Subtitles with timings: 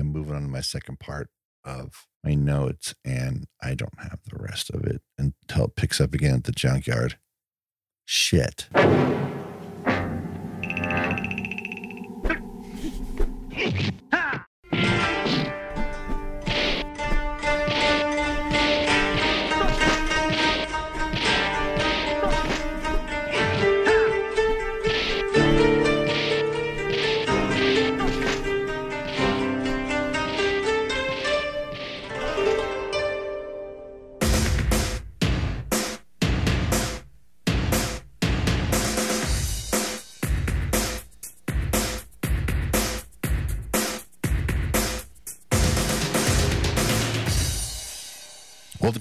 [0.00, 1.28] I'm moving on to my second part
[1.64, 6.14] of my notes, and I don't have the rest of it until it picks up
[6.14, 7.18] again at the junkyard.
[8.04, 8.68] Shit.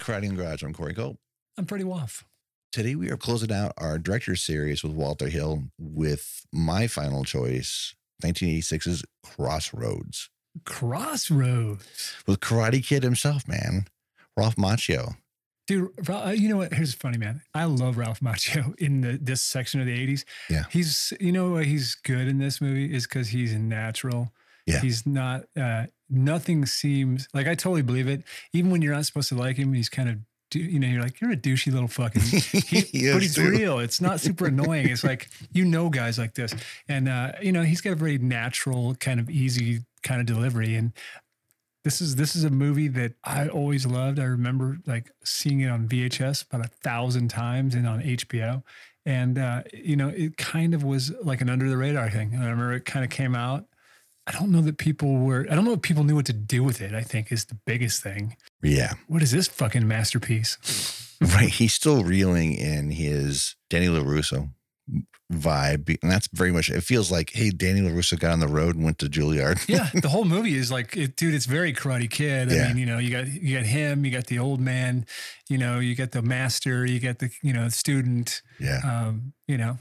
[0.09, 0.63] Karate in the Garage.
[0.63, 1.19] I'm Corey Cope.
[1.55, 2.25] I'm pretty off.
[2.71, 7.93] Today we are closing out our director series with Walter Hill with my final choice,
[8.23, 10.31] 1986's Crossroads,
[10.65, 12.15] Crossroads.
[12.25, 13.85] with Karate Kid himself, man,
[14.35, 15.17] Ralph Macchio.
[15.67, 16.73] Dude, uh, you know what?
[16.73, 17.43] Here's funny, man.
[17.53, 20.25] I love Ralph Macchio in the, this section of the 80s.
[20.49, 20.63] Yeah.
[20.71, 24.33] He's, you know, why he's good in this movie is because he's natural.
[24.65, 24.79] Yeah.
[24.81, 28.23] He's not, uh, nothing seems like I totally believe it.
[28.53, 30.17] Even when you're not supposed to like him, he's kind of,
[30.53, 33.49] you know, you're like, you're a douchey little fucking, he, He but he's too.
[33.49, 33.79] real.
[33.79, 34.89] It's not super annoying.
[34.89, 36.55] It's like, you know, guys like this.
[36.87, 40.75] And, uh, you know, he's got a very natural, kind of easy kind of delivery.
[40.75, 40.93] And
[41.83, 44.19] this is this is a movie that I always loved.
[44.19, 48.63] I remember like seeing it on VHS about a thousand times and on HBO.
[49.05, 52.33] And uh, you know, it kind of was like an under the radar thing.
[52.33, 53.65] And I remember it kind of came out.
[54.29, 55.47] I don't know that people were.
[55.49, 56.93] I don't know if people knew what to do with it.
[56.93, 58.37] I think is the biggest thing.
[58.61, 60.57] Yeah, What is this fucking masterpiece?
[61.21, 61.49] right.
[61.49, 64.49] He's still reeling in his Danny LaRusso
[65.31, 65.97] vibe.
[66.01, 68.83] And that's very much, it feels like, hey, Danny LaRusso got on the road and
[68.83, 69.63] went to Juilliard.
[69.67, 72.51] yeah, the whole movie is like, it, dude, it's very Karate Kid.
[72.51, 72.67] I Yeah.
[72.69, 75.05] mean, you know, you got you got him, you got the old man,
[75.47, 78.41] you know, you got the master, you got the you know student.
[78.59, 78.79] yeah.
[78.83, 79.77] um, you know,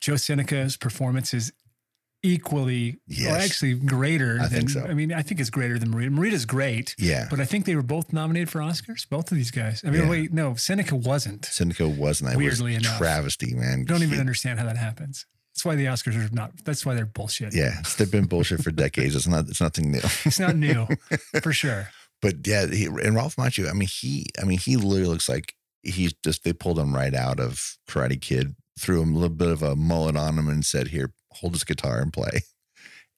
[0.00, 1.52] Joe Seneca's performance is
[2.22, 4.38] equally, or actually greater.
[4.40, 4.84] I than, think so.
[4.84, 6.10] I mean, I think it's greater than Morita.
[6.10, 7.26] Morita's great, Yeah.
[7.30, 9.08] but I think they were both nominated for Oscars.
[9.08, 9.82] Both of these guys.
[9.84, 10.08] I mean, Yeah.
[10.08, 11.44] wait, no, Seneca wasn't.
[11.46, 12.30] Seneca wasn't.
[12.30, 12.98] I Weirdly was enough.
[12.98, 13.84] travesty, man.
[13.84, 15.26] Don't even understand how that happens.
[15.54, 16.52] That's why the Oscars are not.
[16.64, 17.54] That's why they're bullshit.
[17.54, 19.14] Yeah, they've been bullshit for decades.
[19.14, 19.48] It's not.
[19.48, 20.00] It's nothing new.
[20.24, 20.86] It's not new,
[21.42, 21.88] for sure.
[22.22, 23.68] But yeah, he, and Ralph Macchio.
[23.68, 24.26] I mean, he.
[24.40, 26.44] I mean, he literally looks like he's just.
[26.44, 29.76] They pulled him right out of Karate Kid, threw him a little bit of a
[29.76, 32.42] mullet on him, and said, "Here, hold his guitar and play."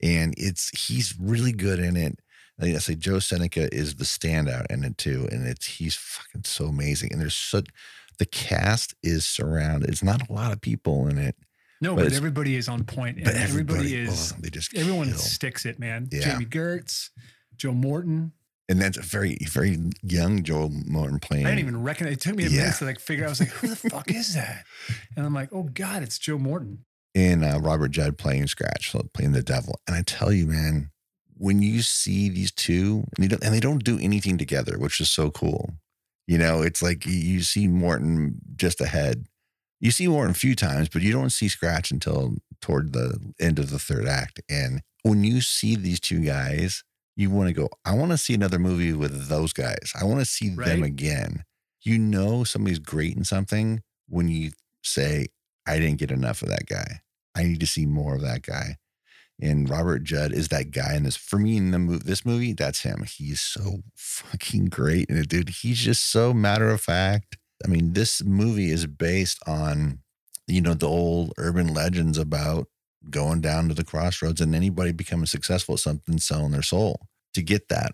[0.02, 2.18] And it's he's really good in it.
[2.60, 5.94] I Like I say, Joe Seneca is the standout in it too, and it's he's
[5.94, 7.12] fucking so amazing.
[7.12, 7.66] And there's such
[8.18, 9.88] the cast is surrounded.
[9.90, 11.36] It's not a lot of people in it,
[11.80, 14.32] No, But but, everybody is on point, but everybody, everybody, oh, is.
[14.32, 15.18] oh, they just everyone kill.
[15.18, 16.08] sticks it, man.
[16.12, 16.20] Yeah.
[16.32, 17.10] Jami Gertz,
[17.56, 18.32] Joe Morton.
[18.68, 21.46] and that's a very very young Joel Morton playing.
[21.46, 22.14] I didn't even recognize.
[22.14, 22.60] It took me a Yeah.
[22.62, 23.24] minute to like figure.
[23.24, 23.28] out.
[23.28, 24.64] I was like, "Who the fuck is that?"
[25.16, 29.32] And I'm like, "Oh God, it's Joe Morton." And uh, Robert Judd playing Scratch, playing
[29.32, 29.80] the devil.
[29.86, 30.90] And I tell you, man,
[31.36, 35.00] when you see these two, and they don't, and they don't do anything together, which
[35.00, 35.74] is so cool.
[36.26, 39.26] You know, it's like you- see Morton just ahead.
[39.80, 43.58] You see Morton a few times, but you don't see Scratch until toward the end
[43.58, 44.40] of the third act.
[44.48, 46.82] And when you see these two guys,
[47.16, 49.92] you want to go, I want to see another movie with those guys.
[50.00, 51.44] I want to see them again.
[51.82, 55.26] You know, somebody's great in something when you say,
[55.66, 57.00] I didn't get enough of that guy.
[57.34, 58.76] I need to see more of that guy.
[59.40, 61.16] And Robert Judd is that guy in this.
[61.16, 63.04] For me, in the movie, this movie, that's him.
[63.04, 67.36] He's so fucking great, and dude, he's just so matter of fact.
[67.64, 70.00] I mean, this movie is based on,
[70.46, 72.68] you know, the old urban legends about
[73.10, 77.42] going down to the crossroads and anybody becoming successful at something, selling their soul to
[77.42, 77.92] get that.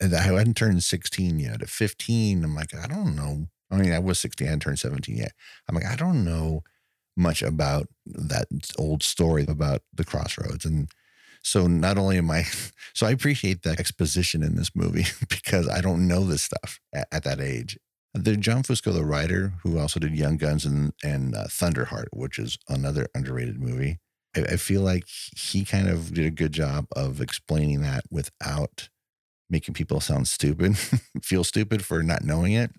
[0.00, 1.62] And I hadn't turned 16 yet.
[1.62, 3.46] At 15, I'm like, I don't know.
[3.70, 5.32] I mean, I was 16, I hadn't turned 17 yet.
[5.68, 6.62] I'm like, I don't know
[7.16, 8.46] much about that
[8.78, 10.64] old story about the crossroads.
[10.64, 10.88] And
[11.42, 12.44] so not only am I,
[12.94, 17.08] so I appreciate the exposition in this movie because I don't know this stuff at,
[17.12, 17.78] at that age.
[18.16, 22.38] The John Fusco, the writer, who also did Young Guns and, and uh, Thunderheart, which
[22.38, 23.98] is another underrated movie.
[24.36, 25.04] I, I feel like
[25.36, 28.88] he kind of did a good job of explaining that without
[29.50, 30.78] making people sound stupid,
[31.22, 32.70] feel stupid for not knowing it,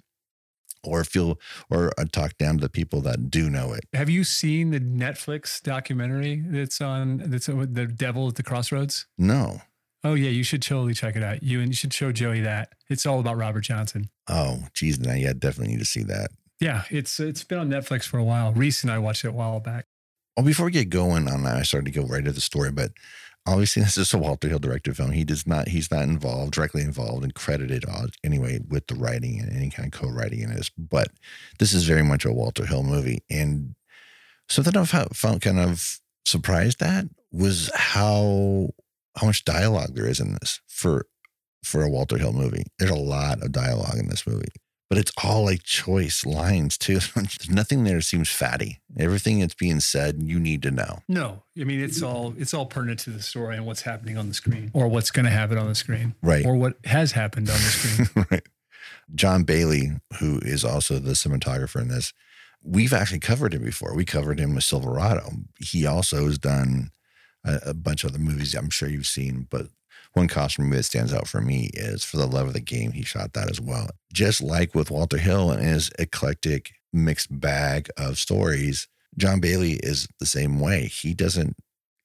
[0.86, 1.40] or feel
[1.70, 3.86] or uh, talk down to the people that do know it.
[3.94, 9.08] Have you seen the Netflix documentary that's on that's on the Devil at the Crossroads?
[9.18, 9.62] No.
[10.04, 11.42] Oh yeah, you should totally check it out.
[11.42, 12.74] You and you should show Joey that.
[12.90, 14.10] It's all about Robert Johnson.
[14.30, 16.30] Oh, geez, now yeah, definitely need to see that.
[16.60, 18.54] Yeah, it's it's been on Netflix for a while.
[18.54, 19.86] Reese and I watched it a while back.
[20.38, 22.72] Well, before we get going on that, I started to go right to the story,
[22.72, 22.92] but
[23.46, 25.12] obviously this is a Walter Hill directed film.
[25.12, 29.40] He does not he's not involved directly involved and credited all anyway with the writing
[29.40, 30.70] and any kind of co-writing in this.
[30.78, 31.10] But
[31.60, 33.24] this is very much a Walter Hill movie.
[33.30, 33.76] And
[34.50, 38.70] something I found kind of surprised at was how
[39.18, 41.06] how much dialogue there is in this for
[41.64, 42.66] for a Walter Hill movie.
[42.80, 44.50] There's a lot of dialogue in this movie
[44.90, 47.00] but it's all like choice lines too.
[47.16, 48.82] There's nothing there seems fatty.
[48.98, 51.00] Everything that's being said, you need to know.
[51.08, 54.28] No, I mean it's all it's all pertinent to the story and what's happening on
[54.28, 57.50] the screen, or what's going to happen on the screen, right, or what has happened
[57.50, 58.26] on the screen.
[58.32, 58.48] right.
[59.14, 62.12] John Bailey, who is also the cinematographer in this,
[62.64, 63.96] we've actually covered him before.
[63.96, 65.30] We covered him with Silverado.
[65.60, 66.92] He also has done
[67.44, 68.56] a, a bunch of other movies.
[68.56, 69.68] I'm sure you've seen, but
[70.16, 72.94] one costume that stands out for me is For the Love of the Game.
[72.94, 73.90] He shot that as well.
[74.14, 80.08] Just like with Walter Hill and his eclectic mixed bag of stories, John Bailey is
[80.20, 80.86] the same way.
[80.86, 81.56] He doesn't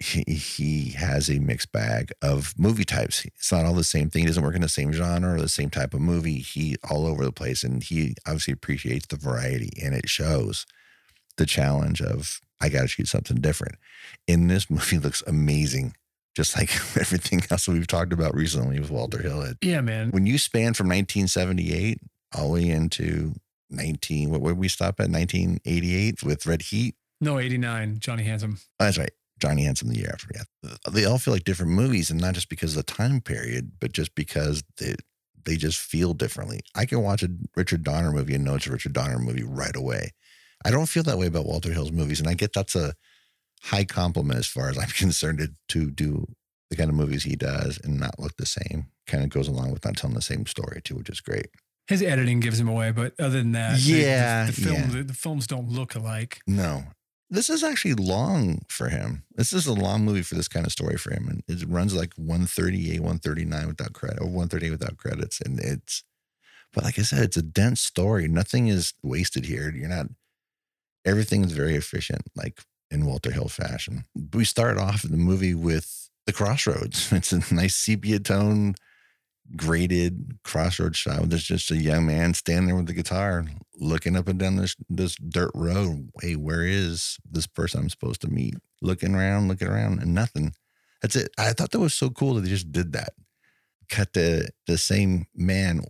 [0.03, 3.25] he, he has a mixed bag of movie types.
[3.27, 4.23] It's not all the same thing.
[4.23, 6.39] He doesn't work in the same genre or the same type of movie.
[6.39, 10.65] He all over the place, and he obviously appreciates the variety, and it shows
[11.37, 13.77] the challenge of I got to shoot something different.
[14.27, 15.95] In this movie, looks amazing
[16.37, 19.53] just like everything else we've talked about recently with Walter Hill.
[19.63, 20.11] Yeah, man.
[20.11, 21.99] When you span from 1978
[22.37, 23.35] all the way into
[23.71, 25.11] 19, what would we stop at?
[25.11, 26.95] 1988 with Red Heat?
[27.21, 28.59] No, 89, Johnny Handsome.
[28.79, 29.13] Oh, that's right.
[29.41, 30.29] Johnny Handsome the year after.
[30.35, 30.75] Yeah.
[30.91, 33.93] They all feel like different movies and not just because of the time period, but
[33.93, 34.95] just because they,
[35.45, 36.61] they just feel differently.
[36.75, 39.75] I can watch a Richard Donner movie and know it's a Richard Donner movie right
[39.75, 40.11] away.
[40.65, 42.21] I don't feel that way about Walter Hill's movies.
[42.21, 42.95] And I get that's a,
[43.63, 46.27] high compliment as far as I'm concerned to, to do
[46.71, 48.87] the kind of movies he does and not look the same.
[49.07, 51.49] Kind of goes along with not telling the same story too, which is great.
[51.89, 54.87] His editing gives him away, but other than that, yeah, the, the, film, yeah.
[54.87, 56.41] the, the films don't look alike.
[56.47, 56.85] No,
[57.29, 59.25] this is actually long for him.
[59.35, 61.95] This is a long movie for this kind of story for him, and it runs
[61.95, 66.05] like 138, 139 without credit, or 138 without credits, and it's.
[66.73, 68.29] But like I said, it's a dense story.
[68.29, 69.73] Nothing is wasted here.
[69.75, 70.07] You're not.
[71.05, 72.23] Everything is very efficient.
[72.37, 72.61] Like
[72.91, 74.05] in Walter Hill fashion.
[74.35, 77.13] We start off the movie with the crossroads.
[77.13, 78.75] It's a nice sepia tone,
[79.57, 81.29] graded crossroads shot.
[81.29, 83.47] There's just a young man standing there with the guitar,
[83.79, 86.11] looking up and down this this dirt road.
[86.21, 88.55] Hey, where is this person I'm supposed to meet?
[88.83, 90.55] Looking around, looking around, and nothing.
[91.03, 91.31] That's it.
[91.39, 93.15] I thought that was so cool that they just did that.
[93.89, 95.83] Cut the the same man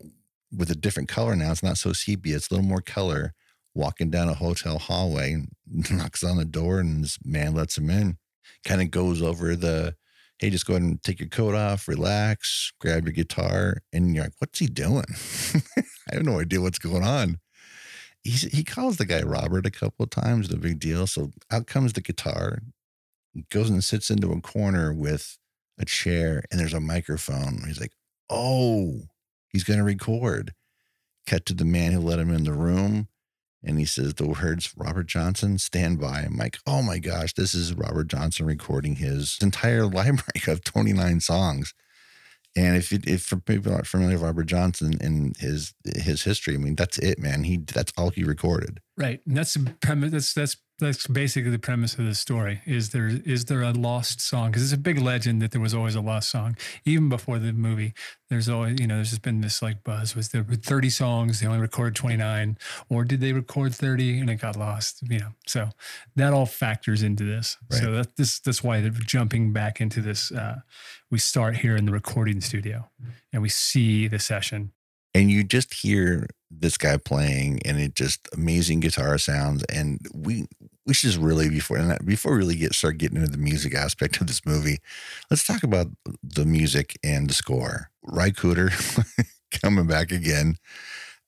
[0.56, 1.52] with a different color now.
[1.52, 2.36] It's not so sepia.
[2.36, 3.34] It's a little more color
[3.74, 5.44] walking down a hotel hallway,
[5.90, 8.18] knocks on the door, and this man lets him in.
[8.64, 9.94] Kind of goes over the,
[10.38, 13.78] hey, just go ahead and take your coat off, relax, grab your guitar.
[13.92, 15.04] And you're like, what's he doing?
[15.76, 17.38] I have no idea what's going on.
[18.22, 21.06] He's, he calls the guy Robert a couple of times, no big deal.
[21.06, 22.58] So out comes the guitar,
[23.50, 25.38] goes and sits into a corner with
[25.78, 27.62] a chair, and there's a microphone.
[27.66, 27.92] He's like,
[28.28, 29.02] oh,
[29.48, 30.52] he's going to record.
[31.26, 33.08] Cut to the man who let him in the room
[33.62, 36.20] and he says the words Robert Johnson, stand by.
[36.20, 41.20] I'm like, oh my gosh, this is Robert Johnson recording his entire library of 29
[41.20, 41.74] songs.
[42.56, 46.58] And if it, if people aren't familiar with Robert Johnson and his his history, I
[46.58, 47.44] mean that's it, man.
[47.44, 48.80] He that's all he recorded.
[48.96, 49.54] Right, and that's.
[49.54, 52.60] That's that's that's basically the premise of the story.
[52.66, 54.50] Is there is there a lost song?
[54.50, 57.52] Because it's a big legend that there was always a lost song, even before the
[57.52, 57.94] movie.
[58.28, 60.16] There's always you know there's just been this like buzz.
[60.16, 61.40] Was there 30 songs?
[61.40, 62.58] They only recorded 29,
[62.88, 65.02] or did they record 30 and it got lost?
[65.08, 65.70] You know, so
[66.16, 67.56] that all factors into this.
[67.70, 67.80] Right.
[67.80, 70.32] So that this that's why they're jumping back into this.
[70.32, 70.60] Uh,
[71.10, 72.90] we start here in the recording studio,
[73.32, 74.72] and we see the session
[75.14, 80.46] and you just hear this guy playing and it just amazing guitar sounds and we
[80.86, 83.74] we should just really before and before we really get start getting into the music
[83.74, 84.78] aspect of this movie
[85.30, 85.86] let's talk about
[86.22, 87.90] the music and the score.
[88.02, 88.70] Ry Cooder
[89.62, 90.56] coming back again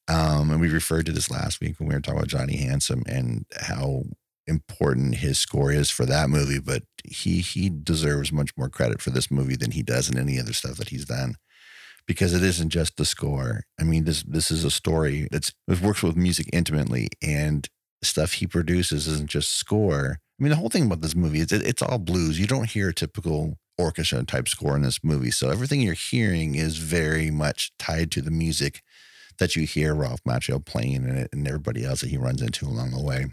[0.09, 3.05] um and we referred to this last week when we were talking about Johnny Handsome
[3.07, 4.03] and how
[4.49, 9.11] important his score is for that movie but he he deserves much more credit for
[9.11, 11.37] this movie than he does in any other stuff that he's done
[12.07, 13.65] because it isn't just the score.
[13.81, 17.69] I mean, this this is a story that's it works with music intimately, and
[18.03, 20.19] stuff he produces isn't just score.
[20.39, 22.41] I mean, the whole thing about this movie is it, it's all blues.
[22.41, 26.55] You don't hear a typical orchestra type score in this movie, so everything you're hearing
[26.55, 28.83] is very much tied to the music
[29.39, 32.67] that you hear Ralph Macchio playing in it, and everybody else that he runs into
[32.67, 33.27] along the way.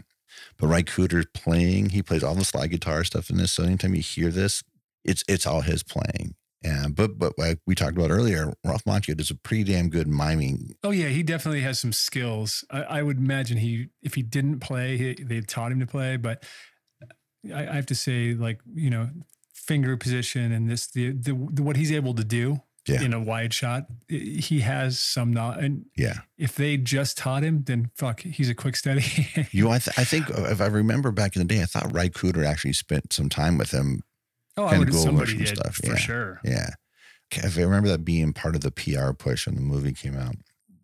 [0.58, 3.52] But Ry Cooder's playing; he plays all the slide guitar stuff in this.
[3.52, 4.62] So anytime you hear this,
[5.04, 6.34] it's it's all his playing.
[6.62, 10.06] And but but like we talked about earlier, Ralph Macchio does a pretty damn good
[10.08, 10.74] miming.
[10.84, 12.64] Oh yeah, he definitely has some skills.
[12.70, 16.16] I, I would imagine he if he didn't play, he, they taught him to play.
[16.18, 16.44] But
[17.54, 19.08] I, I have to say, like you know,
[19.54, 23.02] finger position and this the, the, the what he's able to do Yeah.
[23.02, 23.86] in a wide shot.
[24.08, 26.18] He has some not, and Yeah.
[26.36, 29.04] if they just taught him, then fuck, he's a quick study.
[29.52, 31.66] You know, I, th- I think uh, if I remember back in the day, I
[31.66, 34.02] thought Ry Cooder actually spent some time with him.
[34.60, 35.96] Oh, would go somebody did stuff, for yeah.
[35.96, 36.40] sure.
[36.44, 36.70] Yeah.
[37.32, 40.34] If I remember that being part of the PR push when the movie came out.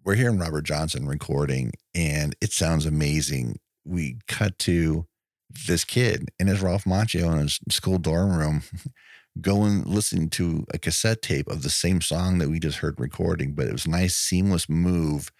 [0.04, 3.58] We're hearing Robert Johnson recording and it sounds amazing.
[3.84, 5.06] We cut to
[5.66, 8.62] this kid in his Ralph Macchio in his school dorm room
[9.40, 13.52] going listening to a cassette tape of the same song that we just heard recording,
[13.52, 15.30] but it was a nice seamless move.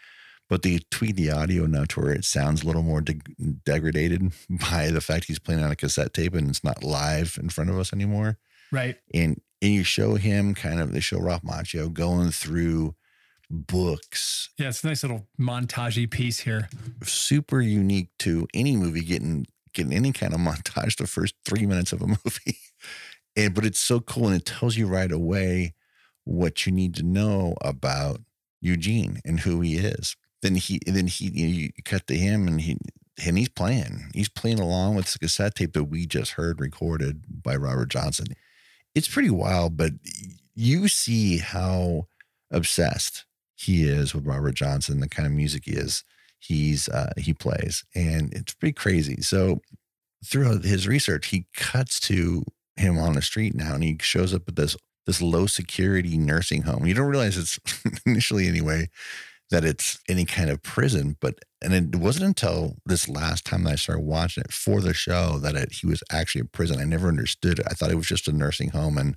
[0.49, 3.21] But they tweak the audio now to where it sounds a little more de-
[3.65, 4.33] degraded
[4.71, 7.71] by the fact he's playing on a cassette tape and it's not live in front
[7.71, 8.39] of us anymore
[8.71, 8.97] Right.
[9.15, 12.95] and and you show him kind of they show Ralph Macchio going through
[13.51, 16.69] books, Yeah, it's a nice little montagey piece here.
[17.03, 21.93] super unique to any movie getting getting any kind of montage the first three minutes
[21.93, 22.59] of a movie.
[23.39, 25.75] And but it's so cool and it tells you right away
[26.25, 28.23] what you need to know about
[28.63, 30.17] Eugene and who he is.
[30.47, 32.79] Then he then he you, know, you cut to him and he
[33.25, 34.11] and he's playing.
[34.15, 38.27] He's playing along with the cassette tape that we just heard recorded by Robert Johnson.
[38.95, 39.95] It's pretty wild, but
[40.55, 42.07] you see how
[42.53, 43.25] obsessed
[43.57, 46.05] he is with Robert Johnson, the kind of music he is,
[46.39, 49.23] he's uh, he plays, and it's pretty crazy.
[49.23, 49.63] So
[50.25, 52.45] throughout his research, he cuts to
[52.77, 54.77] him on the street now, and he shows up at this
[55.07, 56.87] this low security nursing home.
[56.87, 57.59] You don't realize it's
[58.07, 58.91] initially anyway
[59.51, 63.73] that it's any kind of prison, but and it wasn't until this last time that
[63.73, 66.81] I started watching it for the show that it, he was actually in prison.
[66.81, 67.67] I never understood it.
[67.69, 69.17] I thought it was just a nursing home and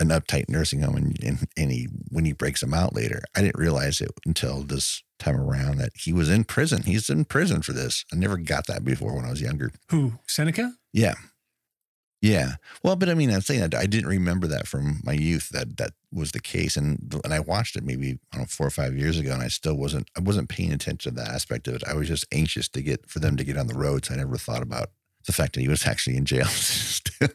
[0.00, 3.42] an uptight nursing home, and, and and he when he breaks him out later, I
[3.42, 6.82] didn't realize it until this time around that he was in prison.
[6.82, 8.04] He's in prison for this.
[8.12, 9.70] I never got that before when I was younger.
[9.90, 10.14] Who?
[10.26, 10.74] Seneca?
[10.92, 11.14] Yeah.
[12.22, 12.52] Yeah.
[12.82, 15.76] Well, but I mean, I'm saying that I didn't remember that from my youth that
[15.76, 18.70] that was the case, and and I watched it maybe I don't know four or
[18.70, 21.74] five years ago, and I still wasn't I wasn't paying attention to that aspect of
[21.74, 21.84] it.
[21.86, 24.10] I was just anxious to get for them to get on the roads.
[24.10, 24.90] I never thought about
[25.26, 27.28] the fact that he was actually in jail still.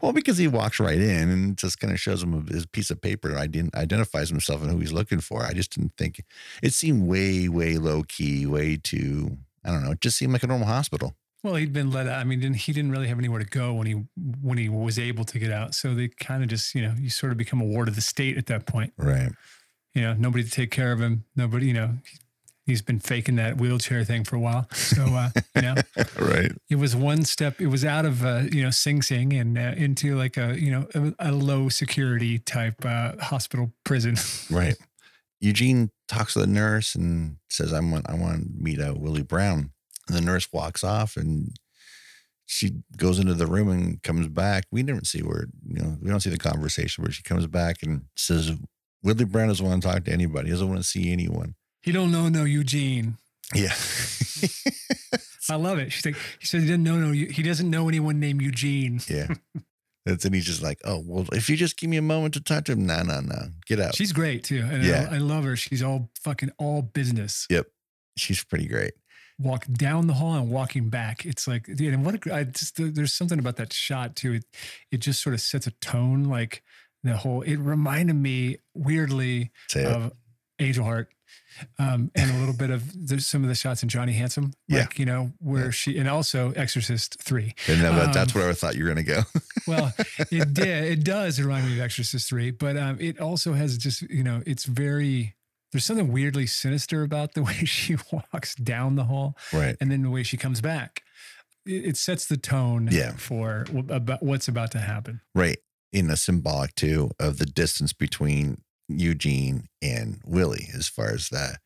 [0.00, 3.00] well, because he walks right in and just kind of shows him his piece of
[3.00, 5.44] paper and ident- identifies himself and who he's looking for.
[5.44, 6.24] I just didn't think
[6.62, 9.38] it seemed way way low key, way too.
[9.64, 9.92] I don't know.
[9.92, 11.14] It just seemed like a normal hospital.
[11.42, 12.20] Well, he'd been let out.
[12.20, 13.94] I mean, didn't, he didn't really have anywhere to go when he
[14.40, 15.74] when he was able to get out.
[15.74, 18.00] So they kind of just, you know, you sort of become a ward of the
[18.00, 18.92] state at that point.
[18.96, 19.30] Right.
[19.94, 21.24] You know, nobody to take care of him.
[21.36, 22.18] Nobody, you know, he-
[22.64, 24.68] he's been faking that wheelchair thing for a while.
[24.72, 25.74] So, uh, you know,
[26.18, 26.52] Right.
[26.70, 27.60] it was one step.
[27.60, 30.70] It was out of uh, you know Sing Sing and uh, into like a you
[30.70, 34.14] know a, a low security type uh, hospital prison.
[34.50, 34.76] Right.
[35.40, 39.24] Eugene talks to the nurse and says, I want I want to meet uh, Willie
[39.24, 39.72] Brown.
[40.08, 41.54] And the nurse walks off and
[42.46, 44.64] she goes into the room and comes back.
[44.70, 47.82] We never see where, you know, we don't see the conversation where she comes back
[47.82, 48.52] and says,
[49.02, 50.48] Willie Brown doesn't want to talk to anybody.
[50.48, 51.54] He doesn't want to see anyone.
[51.82, 53.16] he don't know no Eugene.
[53.54, 53.74] Yeah.
[55.50, 55.92] I love it.
[55.92, 57.12] She's like, he said he didn't know no.
[57.12, 59.00] He doesn't know anyone named Eugene.
[59.08, 59.28] yeah.
[60.04, 62.40] That's and he's just like, oh well, if you just give me a moment to
[62.40, 63.94] talk to him, no, no, no, get out.
[63.94, 65.06] She's great too, and Yeah.
[65.08, 65.54] I, I love her.
[65.54, 67.46] She's all fucking all business.
[67.50, 67.66] Yep,
[68.16, 68.94] she's pretty great.
[69.38, 71.24] Walk down the hall and walking back.
[71.26, 74.34] It's like, dude, and what a, I just there's something about that shot too.
[74.34, 74.44] It
[74.90, 76.24] it just sort of sets a tone.
[76.24, 76.62] Like
[77.02, 77.42] the whole.
[77.42, 80.12] It reminded me weirdly of
[80.58, 81.08] Angel Heart.
[81.78, 84.80] Um, and a little bit of there's some of the shots in Johnny Handsome, Yeah.
[84.80, 85.70] like you know where Yeah.
[85.70, 87.54] she and also Exorcist three.
[87.68, 89.22] And that- um, that's where I thought you were gonna go.
[89.66, 89.92] Well,
[90.32, 90.84] it did.
[90.98, 94.42] It does remind me of Exorcist three, but um, it also has just you know
[94.46, 95.34] it's very.
[95.72, 99.76] There's something weirdly sinister about the way she walks down the hall right.
[99.80, 101.02] and then the way she comes back.
[101.66, 103.12] It, it sets the tone Yeah.
[103.16, 105.20] for wh- about what's about to happen.
[105.34, 105.58] Right.
[105.92, 111.58] In a symbolic too of the distance between Eugene and Willie, as far as that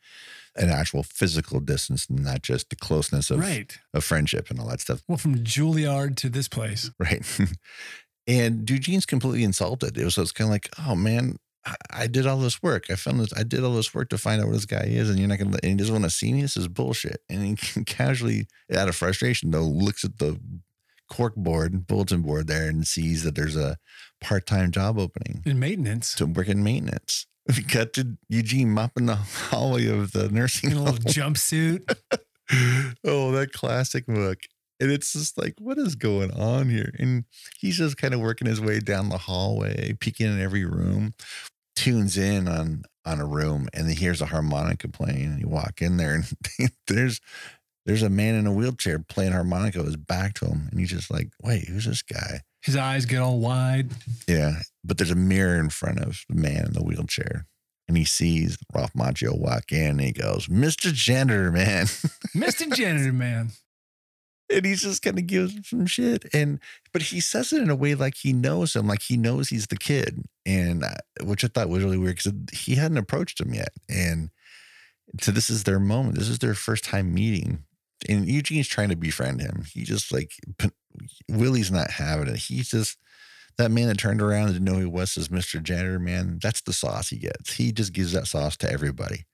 [0.56, 3.78] an actual physical distance, and not just the closeness of, right.
[3.92, 5.02] of friendship and all that stuff.
[5.06, 6.90] Well, from Juilliard to this place.
[6.98, 7.22] Right.
[8.26, 9.98] and Eugene's completely insulted.
[9.98, 11.36] It was, it was kind of like, oh man,
[11.90, 12.86] I, did all this work.
[12.90, 15.10] I found this, I did all this work to find out what this guy is,
[15.10, 16.42] and you're not gonna and he doesn't want to see me.
[16.42, 17.22] This is bullshit.
[17.28, 20.38] And he casually, out of frustration, though, looks at the
[21.08, 23.76] cork board, bulletin board there and sees that there's a
[24.20, 27.26] part-time job opening In maintenance, to work in maintenance.
[27.56, 31.04] We cut to Eugene mopping the hallway of the nursing in a little home.
[31.34, 31.96] jumpsuit.
[33.04, 34.38] oh, that classic look.
[34.80, 36.92] And it's just like, what is going on here?
[36.98, 37.24] And
[37.56, 41.14] he's just kind of working his way down the hallway, peeking in every room,
[41.86, 45.26] tunes in on on a room, and he hears a harmonica playing.
[45.26, 47.20] And you walk in there, and there's
[47.84, 50.66] there's a man in a wheelchair playing harmonica with his back to him.
[50.70, 52.40] And he's just like, wait, who's this guy?
[52.62, 53.90] His eyes get all wide.
[54.26, 54.62] Yeah.
[54.82, 57.46] But there's a mirror in front of the man in the wheelchair.
[57.86, 60.92] And he sees Ralph Macchio walk in and he goes, Mr.
[60.92, 61.86] Janitor, man.
[62.34, 62.68] Mr.
[62.74, 63.50] Janitor Man.
[64.50, 66.24] And he's just kind of gives him some shit.
[66.32, 66.60] And,
[66.92, 69.66] but he says it in a way like he knows him, like he knows he's
[69.66, 70.22] the kid.
[70.44, 73.70] And, uh, which I thought was really weird because he hadn't approached him yet.
[73.88, 74.30] And
[75.20, 76.18] so this is their moment.
[76.18, 77.64] This is their first time meeting.
[78.08, 79.64] And Eugene's trying to befriend him.
[79.72, 80.32] He just like,
[81.28, 82.36] Willie's not having it.
[82.36, 82.98] He's just,
[83.58, 85.62] that man that turned around and didn't know who he was says, Mr.
[85.62, 87.54] Janitor, man, that's the sauce he gets.
[87.54, 89.24] He just gives that sauce to everybody.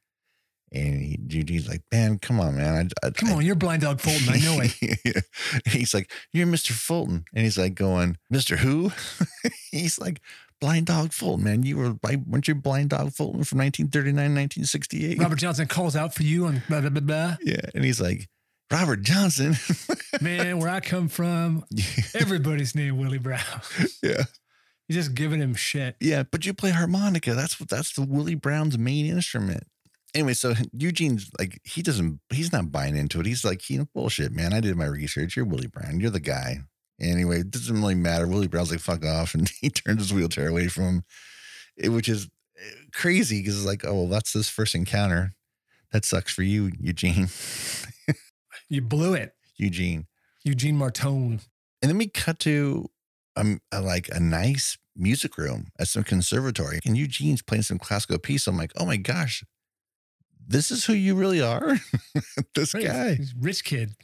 [0.72, 2.90] And he, Eugene's like, man, come on, man.
[3.02, 4.28] I, I, Come on, you're blind dog Fulton.
[4.28, 5.24] I know it.
[5.66, 6.72] he's like, you're Mr.
[6.72, 7.24] Fulton.
[7.34, 8.56] And he's like going, Mr.
[8.56, 8.92] Who?
[9.70, 10.20] he's like,
[10.60, 11.64] Blind Dog Fulton, man.
[11.64, 15.18] You were, weren't you Blind Dog Fulton from 1939, 1968?
[15.18, 17.36] Robert Johnson calls out for you on blah, blah, blah, blah.
[17.42, 17.62] Yeah.
[17.74, 18.28] And he's like,
[18.70, 19.56] Robert Johnson.
[20.20, 21.64] Man, where I come from,
[22.14, 23.40] everybody's named Willie Brown.
[24.02, 24.22] yeah.
[24.86, 25.96] He's just giving him shit.
[26.00, 27.34] Yeah, but you play harmonica.
[27.34, 29.66] That's what that's the Willie Brown's main instrument.
[30.14, 33.26] Anyway, so Eugene's like he doesn't he's not buying into it.
[33.26, 34.52] He's like, you know, bullshit, man.
[34.52, 35.36] I did my research.
[35.36, 36.00] You're Willie Brown.
[36.00, 36.60] You're the guy.
[37.00, 38.28] Anyway, it doesn't really matter.
[38.28, 41.02] Willie Brown's like, fuck off, and he turns his wheelchair away from him,
[41.76, 42.28] it, which is
[42.58, 45.34] eh, crazy because it's like, oh, well, that's this first encounter.
[45.92, 47.28] That sucks for you, Eugene.
[48.70, 49.34] You blew it.
[49.58, 50.06] Eugene.
[50.44, 51.44] Eugene Martone.
[51.82, 52.88] And then we cut to
[53.36, 58.18] um a, like a nice music room at some conservatory, and Eugene's playing some classical
[58.18, 58.46] piece.
[58.46, 59.44] I'm like, oh my gosh,
[60.46, 61.76] this is who you really are.
[62.54, 62.84] this Right.
[62.84, 63.14] guy.
[63.14, 63.94] He's rich kid.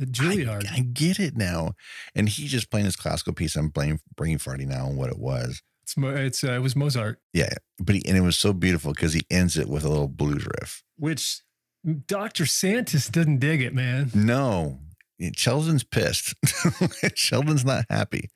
[0.00, 0.66] At Juilliard.
[0.70, 1.72] I, I get it now.
[2.14, 3.56] And he's just playing his classical piece.
[3.56, 5.62] I'm playing brain farting now on what it was.
[5.82, 9.12] It's, it's uh, it was Mozart, Yeah, but he, and it was so beautiful because
[9.14, 10.84] he ends it with a little blues riff.
[10.96, 11.40] which
[12.06, 12.44] Dr.
[12.44, 14.10] Santis doesn't dig it, man.
[14.14, 14.78] No,
[15.34, 16.34] Sheldon's pissed.
[17.14, 18.30] Sheldon's not happy.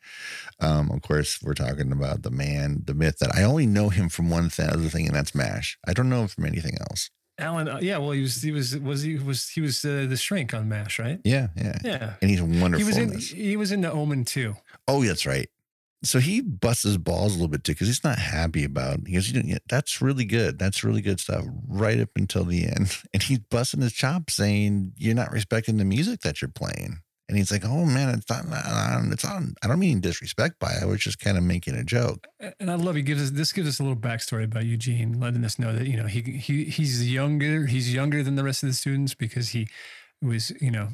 [0.61, 4.09] Um, of course, we're talking about the man, the myth that I only know him
[4.09, 5.79] from one th- other thing, and that's Mash.
[5.87, 7.11] I don't know him from anything else.
[7.39, 10.17] Allan, uh, yeah, well, he was, he was, was he was, he was uh, the
[10.17, 11.19] shrink on Mash, right?
[11.25, 12.15] Yeah, yeah, Yeah.
[12.23, 12.79] and he's wonderful.
[12.79, 14.55] He was in in, he was in the Omen too.
[14.87, 15.49] Oh, that's right.
[16.05, 18.99] So he busts his balls a little bit too because he's not happy about.
[18.99, 19.09] it.
[19.09, 20.59] He goes, you know, "That's really good.
[20.59, 24.93] That's really good stuff." Right up until the end, and he's busting his chops, saying,
[24.97, 28.45] "You're not respecting the music that you're playing." And he's like, "Oh man, it's not.
[29.13, 29.43] It's not.
[29.63, 30.83] I don't mean disrespect by it.
[30.83, 32.27] I was just kind of making a joke."
[32.61, 35.45] And I love he gives us this gives us a little backstory about Eugene, letting
[35.45, 38.69] us know that you know he he he's younger he's younger than the rest of
[38.69, 39.69] the students because he
[40.21, 40.91] was you know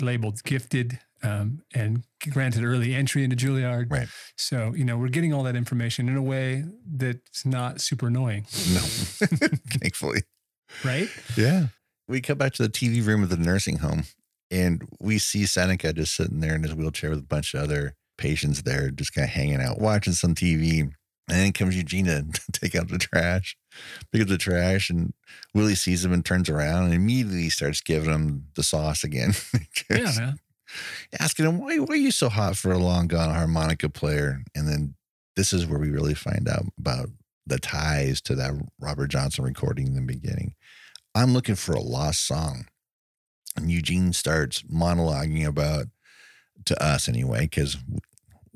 [0.00, 3.90] labeled gifted um, and granted early entry into Juilliard.
[3.90, 4.08] Right.
[4.36, 8.46] So you know we're getting all that information in a way that's not super annoying,
[8.72, 8.80] No,
[9.80, 10.22] thankfully.
[10.84, 11.08] right?
[11.36, 11.66] Yeah.
[12.06, 14.04] We come back to the TV room of the nursing home
[14.50, 17.94] and we see Seneca just sitting there in his wheelchair with a bunch of other
[18.16, 20.90] patients there, just kind of hanging out, watching some TV.
[21.28, 23.56] And then comes Eugene to take out the trash,
[24.12, 25.12] pick up the trash, and
[25.54, 29.32] Willie sees him and turns around and immediately starts giving him the sauce again.
[29.90, 30.38] Yeah, man.
[31.18, 34.42] Asking him, why, why are you so hot for a long gone harmonica player?
[34.54, 34.96] And then
[35.34, 37.08] this is where we really find out about
[37.46, 40.54] the ties to that Robert Johnson recording in the beginning.
[41.14, 42.66] I'm looking for a lost song.
[43.56, 45.86] And Eugene starts monologuing about,
[46.66, 47.78] to us anyway, because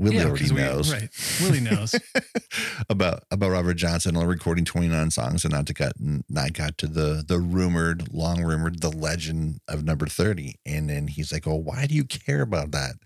[0.02, 0.92] Willie Yeah, already 'cause we- knows.
[0.92, 1.08] right.
[1.40, 1.94] Willie knows.
[2.90, 5.92] about about Robert Johnson only recording 29 songs and not to got
[6.28, 10.56] not got to the the rumored, long rumored, the legend of number 30.
[10.66, 12.96] And then he's like, Oh, why do you care about that?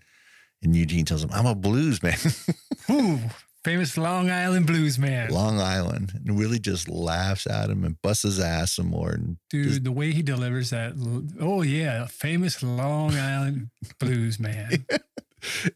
[0.63, 2.17] And Eugene tells him, I'm a blues man.
[2.89, 3.19] Ooh,
[3.63, 5.29] famous Long Island blues man.
[5.29, 6.13] Long Island.
[6.25, 9.11] And Willie just laughs at him and busts his ass some more.
[9.11, 10.93] And Dude, just- the way he delivers that.
[11.39, 12.07] Oh, yeah.
[12.07, 14.85] Famous Long Island blues man.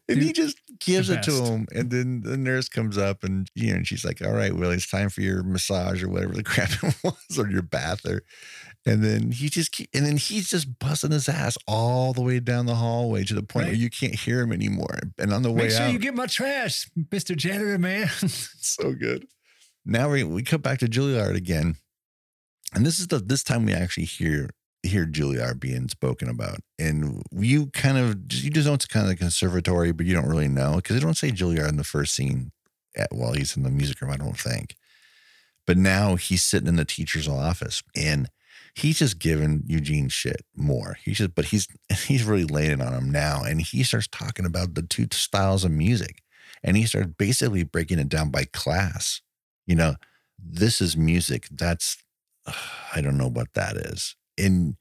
[0.08, 1.66] and he just gives it to him.
[1.74, 4.76] And then the nurse comes up and you know, and she's like, All right, Willie,
[4.76, 8.22] it's time for your massage or whatever the crap it was, or your bath or
[8.84, 12.40] and then he just keep, and then he's just busting his ass all the way
[12.40, 14.98] down the hallway to the point where you can't hear him anymore.
[15.18, 17.36] And on the way Make sure out, you get my trash, Mr.
[17.36, 18.08] Janitor man.
[18.28, 19.26] so good.
[19.84, 21.76] Now we we come back to Juilliard again,
[22.74, 24.50] and this is the this time we actually hear
[24.82, 29.10] hear Juilliard being spoken about, and you kind of you just know it's kind of
[29.10, 32.14] the conservatory, but you don't really know because they don't say Juilliard in the first
[32.14, 32.52] scene
[32.96, 34.10] at, while he's in the music room.
[34.10, 34.76] I don't think,
[35.66, 38.28] but now he's sitting in the teacher's office and.
[38.74, 40.96] He's just giving Eugene shit more.
[41.04, 41.68] He's just, but he's
[42.06, 45.62] he's really laying it on him now, and he starts talking about the two styles
[45.62, 46.22] of music,
[46.64, 49.20] and he starts basically breaking it down by class
[49.66, 49.94] you know,
[50.38, 51.48] this is music.
[51.50, 51.96] That's,
[52.94, 54.16] I don't know what that is.
[54.38, 54.76] And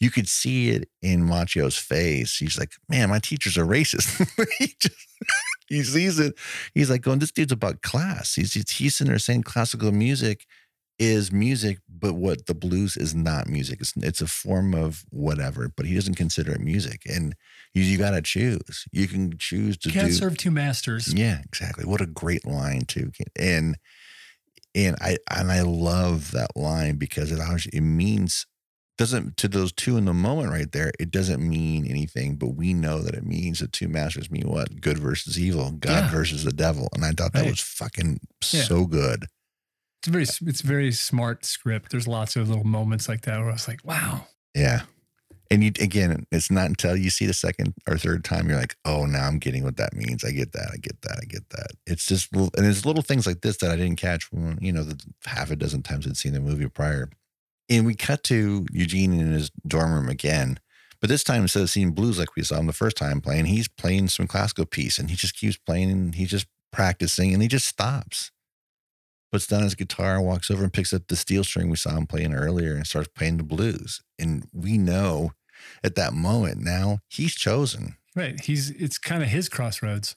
[0.00, 2.36] you could see it in Macchio's face.
[2.36, 4.26] He's like, man, my teachers are racist.
[4.58, 4.96] he just
[5.68, 6.34] he sees it.
[6.74, 8.34] He's like going, this dude's about class.
[8.34, 10.46] He's he's in there saying classical music
[10.98, 13.80] is music, but what the blues is not music.
[13.80, 17.02] It's it's a form of whatever, but he doesn't consider it music.
[17.06, 17.34] And
[17.72, 18.86] you, you got to choose.
[18.92, 20.12] You can choose to Can't do.
[20.12, 21.12] serve two masters.
[21.12, 21.84] Yeah, exactly.
[21.84, 23.10] What a great line too.
[23.36, 23.76] And
[24.74, 27.40] and I and I love that line because it
[27.72, 28.46] it means
[28.96, 30.92] doesn't to those two in the moment right there.
[31.00, 34.80] It doesn't mean anything, but we know that it means the two masters mean what?
[34.80, 36.10] Good versus evil, God Yeah.
[36.10, 36.88] versus the devil.
[36.94, 37.50] And I thought that Right.
[37.50, 38.20] was fucking
[38.52, 38.64] Yeah.
[38.64, 39.26] so good.
[40.00, 41.90] It's a very it's very smart script.
[41.90, 44.28] There's lots of little moments like that where I was like, wow.
[44.54, 44.82] Yeah.
[45.50, 48.76] And you again, it's not until you see the second or third time you're like,
[48.84, 50.22] oh, now I'm getting what that means.
[50.24, 50.70] I get that.
[50.72, 51.18] I get that.
[51.20, 51.72] I get that.
[51.86, 54.84] It's just and it's little things like this that I didn't catch when you know
[54.84, 57.10] the half a dozen times I'd seen the movie prior.
[57.68, 60.58] And we cut to Eugene in his dorm room again,
[61.00, 63.46] but this time instead of seeing blues like we saw him the first time playing,
[63.46, 67.42] he's playing some classical piece, and he just keeps playing, and he's just practicing, and
[67.42, 68.30] he just stops.
[69.30, 72.06] Puts down his guitar, walks over and picks up the steel string we saw him
[72.06, 74.00] playing earlier and starts playing the blues.
[74.18, 75.32] And we know
[75.82, 77.96] at that moment now he's chosen.
[78.14, 78.40] Right.
[78.40, 80.14] He's it's kind of his crossroads.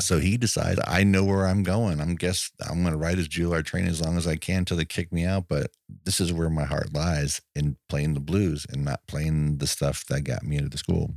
[0.00, 2.00] So he decides, I know where I'm going.
[2.00, 4.86] I'm guess I'm gonna ride his Juilliard train as long as I can till they
[4.86, 5.48] kick me out.
[5.48, 5.70] But
[6.04, 10.06] this is where my heart lies in playing the blues and not playing the stuff
[10.06, 11.14] that got me into the school.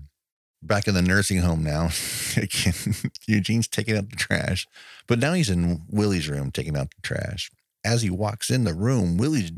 [0.62, 1.90] Back in the nursing home now,
[3.28, 4.68] Eugene's taking out the trash,
[5.08, 7.52] but now he's in Willie's room taking out the trash.
[7.84, 9.52] As he walks in the room, Willie's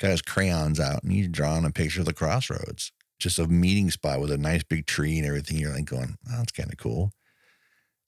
[0.00, 3.90] got his crayons out and he's drawing a picture of the crossroads, just a meeting
[3.90, 5.58] spot with a nice big tree and everything.
[5.58, 7.12] You're like going, oh, that's kind of cool.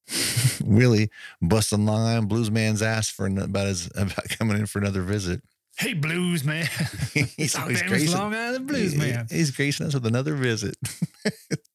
[0.65, 1.11] Willie
[1.43, 5.43] busting Long Island Blues man's ass for about his about coming in for another visit.
[5.79, 6.67] Hey, blues man.
[7.37, 9.27] He's always gracing, Long Island blues he- man.
[9.31, 10.75] He's gracing us with another visit.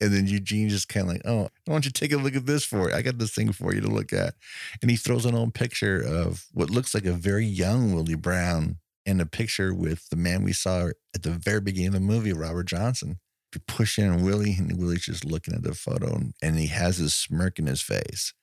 [0.01, 2.47] and then Eugene just kind of like, oh, why don't you take a look at
[2.47, 2.95] this for you?
[2.95, 4.33] I got this thing for you to look at.
[4.81, 8.77] And he throws an old picture of what looks like a very young Willie Brown
[9.05, 12.33] and a picture with the man we saw at the very beginning of the movie,
[12.33, 13.19] Robert Johnson.
[13.53, 16.97] You push in Willie, and Willie's just looking at the photo, and, and he has
[16.97, 18.33] this smirk in his face.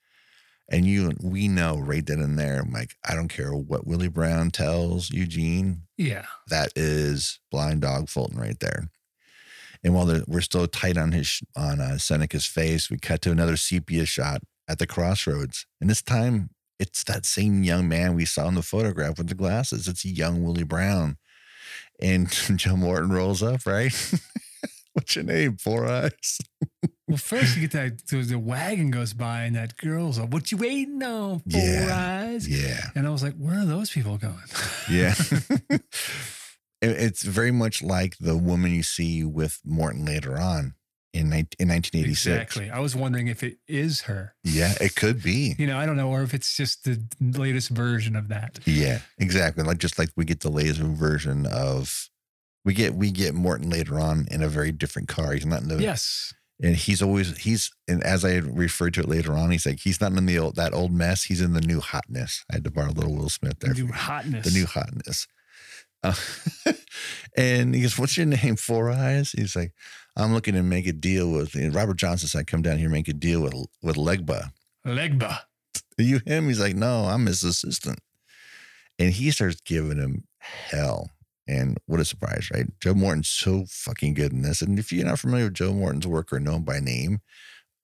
[0.70, 2.94] And you, we know right then and there, Mike.
[3.08, 5.84] I don't care what Willie Brown tells Eugene.
[5.96, 6.26] Yeah.
[6.48, 8.90] That is blind dog Fulton right there.
[9.82, 13.56] And while we're still tight on his on uh, Seneca's face, we cut to another
[13.56, 18.46] sepia shot at the crossroads, and this time it's that same young man we saw
[18.48, 19.88] in the photograph with the glasses.
[19.88, 21.16] It's young Willie Brown,
[22.00, 23.66] and Joe Morton rolls up.
[23.66, 23.92] Right?
[24.98, 25.56] What's your name?
[25.58, 26.38] Four Eyes.
[27.06, 30.50] Well, first you get that the, the wagon goes by and that girl's like, "What
[30.50, 32.26] you waiting on, four Yeah.
[32.34, 32.90] eyes?" Yeah.
[32.96, 34.34] And I was like, "Where are those people going?"
[34.90, 35.14] Yeah.
[35.70, 35.82] It-
[36.80, 40.74] it's very much like the woman you see with Morton later on
[41.14, 42.26] in, in 1986.
[42.26, 42.70] exactly.
[42.70, 44.34] I was wondering if it is her.
[44.42, 45.54] Yeah, it could be.
[45.58, 48.58] You know, I don't know, or if it's just the latest version of that.
[48.66, 49.62] Yeah, exactly.
[49.64, 52.08] Like just like we get the latest version of
[52.64, 55.32] we get we get Morton later on in a very different car.
[55.32, 56.32] He's not in the Yes.
[56.62, 60.00] and he's always he's and as I referred to it later on, he's like he's
[60.00, 61.24] not in the old that old mess.
[61.24, 62.44] He's in the new hotness.
[62.50, 63.74] I had to borrow a little Will Smith there.
[63.74, 64.44] The new hotness.
[64.44, 65.26] the new hotness.
[66.04, 66.14] Uh,
[67.36, 68.56] and he goes, "What's your name?
[68.56, 69.72] Four Eyes." He's like,
[70.16, 73.12] "I'm looking to make a deal with Robert Johnson said, come down here make a
[73.12, 74.50] deal with with Legba."
[74.86, 75.40] Legba.
[75.40, 75.42] Are
[76.02, 76.46] you him?
[76.48, 77.98] He's like, "No, I'm his assistant."
[79.00, 81.10] And he starts giving him hell.
[81.48, 82.66] And what a surprise, right?
[82.80, 84.60] Joe Morton's so fucking good in this.
[84.60, 87.20] And if you're not familiar with Joe Morton's work or know him by name,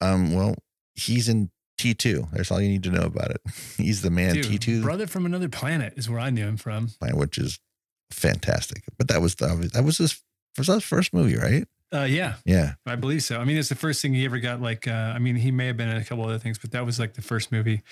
[0.01, 0.55] um, well,
[0.95, 2.31] he's in T2.
[2.33, 3.41] That's all you need to know about it.
[3.77, 6.91] He's the man Dude, T2 Brother from another planet is where I knew him from.
[7.13, 7.59] which is
[8.11, 8.85] fantastic.
[8.97, 10.23] But that was the, that was his
[10.57, 11.67] was that his first movie, right?
[11.93, 13.39] Uh, yeah, Yeah, I believe so.
[13.39, 14.61] I mean, it's the first thing he ever got.
[14.61, 16.85] Like, uh, I mean, he may have been in a couple other things, but that
[16.85, 17.83] was like the first movie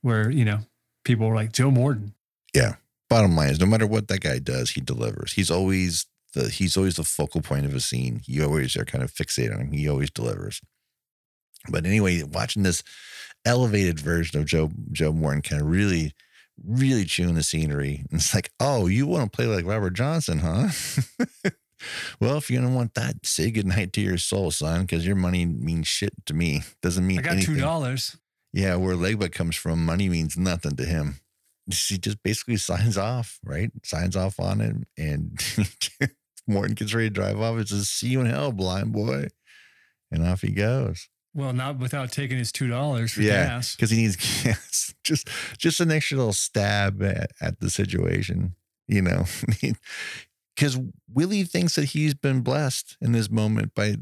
[0.00, 0.60] where you know
[1.04, 2.14] people were like Joe Morton.
[3.10, 5.32] Bottom line is no matter what that guy does, he delivers.
[5.32, 8.22] He's always the he's always the focal point of a scene.
[8.24, 9.72] He always are kind of fixated on him.
[9.72, 10.62] He always delivers.
[11.68, 12.82] But anyway, watching this
[13.44, 16.14] elevated version of Joe Joe Morton kind of really,
[16.64, 18.06] really chewing the scenery.
[18.10, 20.68] And it's like, oh, you want to play like Robert Johnson, huh?
[22.20, 25.44] well, if you're gonna want that, say goodnight to your soul, son, because your money
[25.44, 26.62] means shit to me.
[26.80, 27.56] Doesn't mean I got anything.
[27.56, 28.16] two dollars.
[28.52, 31.20] Yeah, where Legba comes from, money means nothing to him.
[31.74, 33.70] He just basically signs off, right?
[33.84, 35.38] Signs off on it, and
[36.46, 37.58] Morton gets ready to drive off.
[37.58, 39.28] It says, "See you in hell, blind boy,"
[40.10, 41.08] and off he goes.
[41.32, 43.44] Well, not without taking his two dollars for Yeah.
[43.46, 43.76] gas.
[43.76, 45.28] Because he needs gas, just
[45.58, 48.56] just an extra little stab at, at the situation,
[48.88, 49.24] you know.
[50.56, 50.78] because
[51.12, 53.96] Willie thinks that he's been blessed in this moment by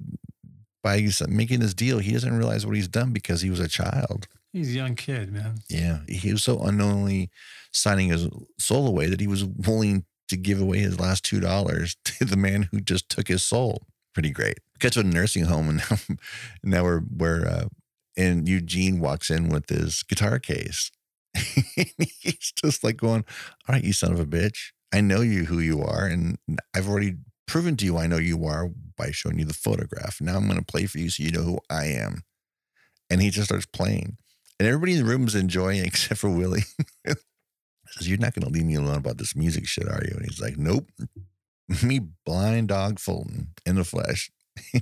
[0.83, 1.99] by making this deal.
[1.99, 4.27] He doesn't realize what he's done because he was a child.
[4.53, 5.59] He's a young kid, man.
[5.69, 7.31] Yeah, he was so unknowingly
[7.73, 11.97] signing his soul away that he was willing to give away his last two dollars
[12.05, 13.87] to the man who just took his soul.
[14.15, 14.59] Pretty great.
[14.81, 16.17] Gets to a nursing home, and now,
[16.63, 17.69] now we're we're uh,
[18.17, 20.91] and Eugene walks in with his guitar case.
[21.35, 23.25] He's just like going,
[23.69, 26.39] "All right, you son of a bitch, I know you who you are, and
[26.75, 30.21] I've already proven to you I know you are by showing you the photograph.
[30.21, 32.23] Now I'm going to play for you so you know who I am."
[33.11, 34.19] And he just starts playing,
[34.59, 36.65] and everybody in the room is enjoying except for Willie.
[37.99, 40.15] says, You're not going to leave me alone about this music shit, are you?
[40.17, 40.89] And he's like, Nope.
[41.83, 44.31] me, blind dog Fulton in the flesh.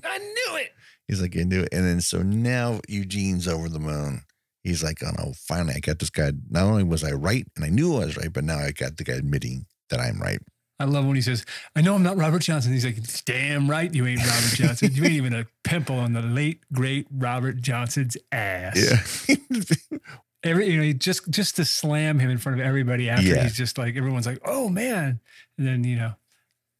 [0.04, 0.72] I knew it.
[1.08, 1.68] He's like, I knew it.
[1.72, 4.22] And then so now Eugene's over the moon.
[4.62, 6.32] He's like, Oh no, finally, I got this guy.
[6.48, 8.96] Not only was I right, and I knew I was right, but now I got
[8.96, 10.40] the guy admitting that I'm right.
[10.78, 12.72] I love when he says, I know I'm not Robert Johnson.
[12.72, 14.90] He's like, damn right you ain't Robert Johnson.
[14.92, 19.26] you ain't even a pimple on the late, great Robert Johnson's ass.
[19.28, 19.36] Yeah.
[20.44, 23.42] every you know just just to slam him in front of everybody after Yeah.
[23.42, 25.18] he's just like everyone's like oh man
[25.58, 26.12] and then you know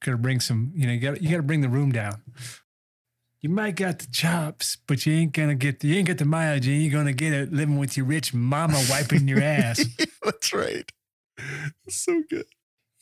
[0.05, 2.21] gotta bring some you know you gotta you got to bring the room down
[3.41, 6.25] you might got the chops but you ain't gonna get the, you ain't got the
[6.25, 9.85] mileage you ain't gonna get it living with your rich mama wiping your ass
[10.23, 10.93] That's right.
[11.89, 12.47] So good.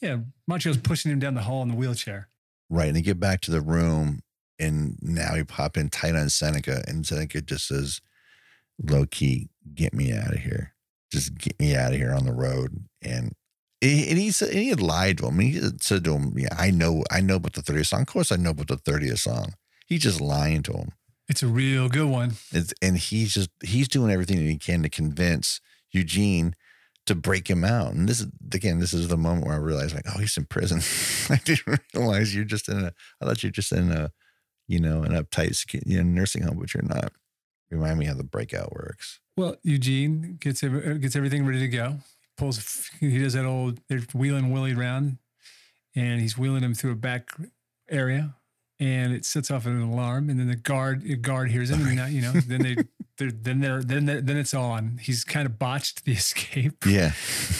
[0.00, 0.18] Yeah
[0.50, 2.28] Macchio's pushing him down the hall in the wheelchair
[2.70, 2.88] Right.
[2.88, 4.20] And they get back to the room,
[4.59, 8.00] and now we pop in tight on Seneca, and Seneca just says,
[8.83, 10.74] low key, get me out of here.
[11.12, 12.87] Just get me out of here on the road.
[13.02, 13.35] And
[13.80, 15.38] and he said and he had lied to him.
[15.38, 18.00] He said to him, "Yeah, I know, I know about the 30th song.
[18.00, 19.54] Of course, I know about the 30th song."
[19.87, 20.92] He's just lying to him.
[21.28, 24.83] it's a real good one It's, and he's just he's doing everything that he can
[24.83, 25.61] to convince
[25.92, 26.54] Eugene
[27.06, 27.92] to break him out.
[27.92, 30.44] And this is again, this is the moment where I realized, like, oh, he's in
[30.46, 30.80] prison.
[31.34, 32.92] I didn't realize you're just in a.
[33.20, 34.12] I thought you're just in a,
[34.66, 37.12] you know, an uptight you know, nursing home, but you're not.
[37.70, 39.20] Remind me how the breakout works.
[39.36, 41.98] well Eugene gets gets everything ready to go
[42.36, 45.18] pulls he does that old they're wheeling Willie around
[45.94, 47.30] and he's wheeling him through a back
[47.90, 48.34] area
[48.80, 52.12] and it sets off an alarm and then the guard the guard hears him and
[52.12, 52.76] you know then they
[53.18, 57.12] they're, then they're then they're, then it's on he's kind of botched the escape Yeah,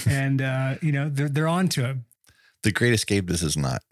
[0.09, 2.05] and uh you know they're they're on to him
[2.65, 3.29] the Great Escape.
[3.29, 3.83] This is not.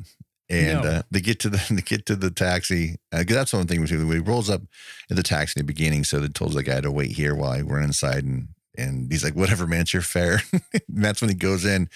[0.48, 0.88] And No.
[0.88, 2.96] uh, they get to the they get to the taxi.
[3.12, 3.80] Uh, that's one thing.
[3.80, 4.62] When he rolls up
[5.10, 7.62] in the taxi in the beginning, so they told the guy to wait here while
[7.64, 10.40] went inside, and and he's like, "Whatever, man, it's your fare."
[10.72, 11.88] and that's when he goes in,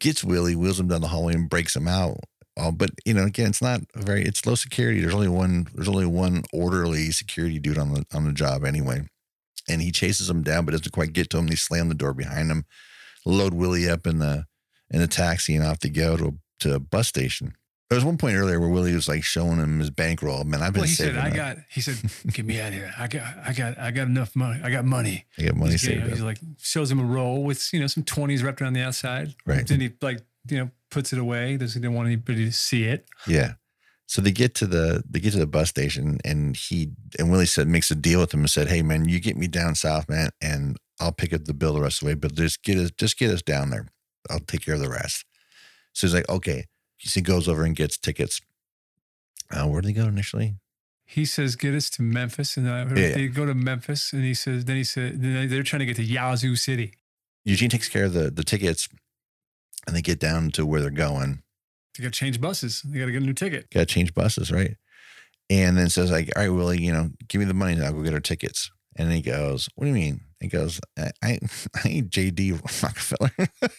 [0.00, 2.18] gets Willie, wheels him down the hallway, and breaks him out.
[2.56, 5.00] Uh, but you know, again, it's not very it's low security.
[5.00, 9.02] There's only one there's only one orderly security dude on the on the job anyway,
[9.68, 11.48] and he chases him down, but doesn't quite get to him.
[11.48, 12.64] They slam the door behind him,
[13.26, 14.44] load Willie up in the
[14.90, 17.54] in the taxi, and off they go to to a bus station.
[17.90, 20.42] There was one point earlier where Willie was like showing him his bankroll.
[20.44, 21.34] Man, I've been well he said i up.
[21.34, 21.96] got he said
[22.32, 24.84] get me out of here i got i got i got enough money i got
[24.86, 27.86] money I got money he's, saved he's like shows him a roll with you know
[27.86, 29.66] some 20s wrapped around the outside Right.
[29.66, 33.06] then he like you know puts it away doesn't didn't want anybody to see it
[33.26, 33.54] Yeah.
[34.06, 37.46] So they get to the they get to the bus station and he and Willie
[37.46, 40.08] said makes a deal with him and said, Hey man, you get me down south,
[40.08, 42.76] man, and I'll pick up the bill the rest of the way, but just get
[42.78, 43.86] us just get us down there.
[44.30, 45.24] I'll take care of the rest.
[45.94, 46.66] So he's like, Okay.
[47.00, 48.40] So he goes over and gets tickets.
[49.50, 50.56] Uh, where did they go initially?
[51.06, 53.12] he says get us to memphis and Yeah.
[53.14, 55.96] they go to memphis and he says then he said they- they're trying to get
[55.96, 56.94] to yazoo city
[57.44, 58.88] Eugene takes care of the the tickets
[59.86, 61.42] and they get down to where they're going.
[61.96, 64.50] they got to change buses they got to get a new ticket Gotta change buses,
[64.50, 64.76] right?
[65.50, 67.92] And then says like, all right, Willie, you know, give me the money and I'll
[67.92, 68.70] go get our tickets.
[68.96, 70.20] And he goes, what do you mean?
[70.40, 71.38] He goes, I, I,
[71.84, 73.32] I ain't JD Rockefeller.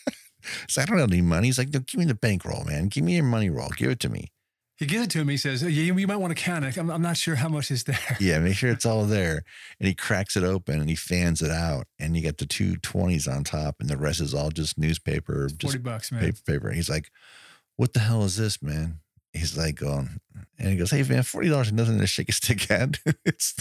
[0.67, 1.47] so I don't have any money.
[1.47, 2.87] He's like, no, give me the bankroll, man.
[2.87, 3.69] Give me your money roll.
[3.75, 4.31] Give it to me.
[4.77, 6.89] He gives it to him he says yeah you, might want to count it I'm,
[6.89, 9.43] I'm not sure how much is there Yeah, make sure it's all there.
[9.79, 11.87] And he cracks it open and he fans it out.
[11.99, 15.47] And you got the two twenties on top and the rest is all just newspaper,
[15.49, 16.71] 40 just bucks man paper, paper.
[16.71, 17.11] He's like,
[17.75, 18.99] what the hell is this, man?
[19.33, 20.21] He's like, going,
[20.57, 22.99] and he goes, hey, man, $40 is nothing to shake a stick at.
[23.25, 23.53] it's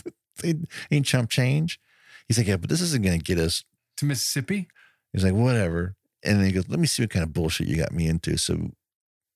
[0.42, 0.56] it
[0.90, 1.80] ain't chump change.
[2.28, 3.64] He's like, yeah, but this isn't going to get us.
[3.96, 4.68] to mississippi
[5.12, 5.96] He's like, whatever.
[6.24, 8.36] And then he goes, let me see what kind of bullshit you got me into.
[8.36, 8.70] So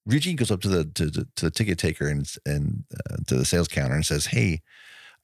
[0.09, 3.35] Eugene goes up to the to, to, to the ticket taker and and uh, to
[3.37, 4.62] the sales counter and says, hey,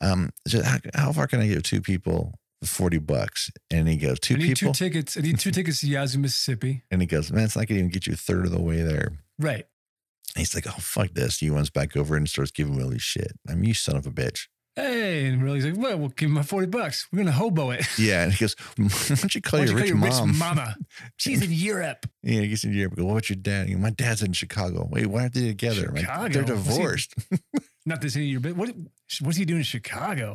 [0.01, 3.51] um, how, how far can I give two people 40 bucks?
[3.71, 4.73] And he goes, two I need people?
[4.73, 7.67] two tickets I need two tickets to Yazoo Mississippi and he goes, man, it's not
[7.67, 9.13] going to even get you a third of the way there.
[9.39, 9.65] right
[10.35, 11.39] And he's like, oh, fuck this.
[11.39, 13.33] He runs back over and starts giving Willie shit.
[13.49, 14.49] I mean, you son of a bitch.
[14.77, 17.07] Hey, and Willie's like, well, we'll give him my 40 bucks.
[17.13, 17.87] We're going to hobo it.
[17.97, 20.11] Yeah, and he goes, mm, "Why don't you call Why your rich you call your
[20.17, 20.77] mom?" rich mama?
[21.17, 22.07] She's in Europe.
[22.25, 22.97] Yeah, he gets in Europe.
[22.97, 23.69] Go, what's your dad?
[23.69, 24.89] Goes, My dad's in Chicago.
[24.91, 25.93] Wait, why aren't they together?
[25.95, 27.15] Like, they're Was he- divorced.
[27.87, 28.57] Not this any of your bit.
[28.57, 28.75] What,
[29.21, 30.35] what's he doing in Chicago?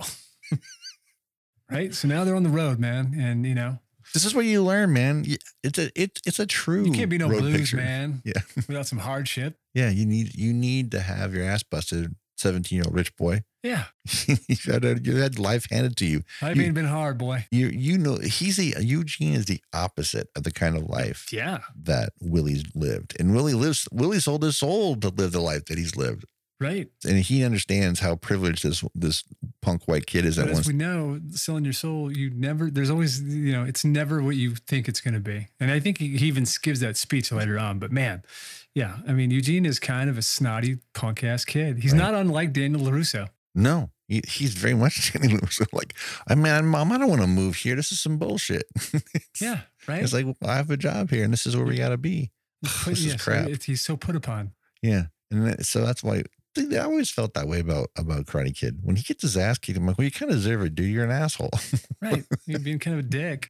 [1.69, 1.93] right.
[1.93, 3.15] So now they're on the road, man.
[3.17, 3.79] And, you know,
[4.13, 5.25] This is what you learn, man.
[5.63, 6.85] It's a it, it's a true.
[6.85, 7.77] you can't be no blues, picture.
[7.77, 8.21] man.
[8.23, 8.41] Yeah.
[8.55, 9.57] Without some hardship.
[9.73, 13.41] Yeah, you need you need to have your ass busted, seventeen year old rich boy.
[13.63, 13.85] Yeah.
[14.27, 16.23] you had you had life handed to you.
[16.41, 17.45] I You- mean, been hard, boy.
[17.51, 21.59] You you know he's the Eugene is the opposite of the kind of life Yeah.
[21.83, 23.87] that Willie's lived, and Willie lives.
[23.91, 26.23] Willie sold his soul to live the life that he's lived,
[26.61, 26.87] Right.
[27.05, 29.23] and he understands how privileged this this
[29.61, 30.67] punk white kid is But that as wants.
[30.69, 34.55] we know, selling your soul, you never, there's always, you know, it's never what you
[34.55, 35.47] think it's going to be.
[35.59, 37.77] And I think he, he even gives that speech later on.
[37.77, 38.23] But man,
[38.73, 41.79] yeah, I mean, Eugene is kind of a snotty punk ass kid.
[41.79, 41.97] He's Right.
[41.99, 43.27] not unlike Daniel LaRusso.
[43.55, 45.59] No, he, he's very much Danny Lewis.
[45.73, 45.95] Like,
[46.27, 47.75] I mean, mom, I don't want to move here.
[47.75, 48.63] This is some bullshit.
[49.41, 49.61] Yeah.
[49.87, 50.03] Right.
[50.03, 51.97] It's like, well, I have a job here and this is where we got to
[51.97, 52.31] be.
[52.63, 53.45] Put- this is crap.
[53.47, 54.51] it's- he's so put upon.
[54.81, 55.03] Yeah.
[55.31, 56.23] And that- so that's why
[56.57, 58.79] I always felt that way about, about Karate Kid.
[58.83, 60.91] When he gets his ass kicked, I'm like, well, you kind of deserve it, dude.
[60.91, 61.51] You're an asshole.
[62.01, 62.23] Right.
[62.45, 63.49] You're being kind of a dick.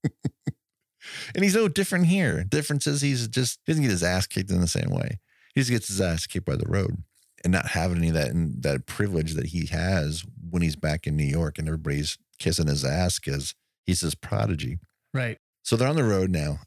[1.33, 2.43] and he's no different here.
[2.43, 5.19] Difference is he's just, he doesn't get his ass kicked in the same way.
[5.55, 7.03] He just gets his ass kicked by the road
[7.43, 11.08] and not having any of that, and that privilege that he has when he's back
[11.08, 13.54] in New York and everybody's kissing his ass because
[13.86, 14.80] he's this prodigy.
[15.13, 15.38] Right.
[15.63, 16.60] So they're on the road now.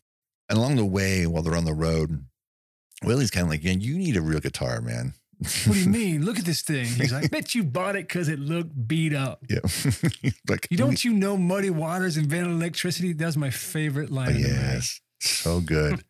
[0.49, 2.25] And along the way, while they're on the road,
[3.05, 5.15] Willie's kind of like, yeah, you need a real guitar, man.
[5.39, 6.25] What do you mean?
[6.25, 6.85] Look at this thing.
[6.87, 9.45] He's like, bet you bought it because it looked beat up.
[9.49, 9.59] yeah.
[10.49, 13.13] like, You don't you know Muddy Waters invented electricity?
[13.13, 14.37] That was my favorite line.
[14.39, 15.01] yes.
[15.21, 16.05] So good.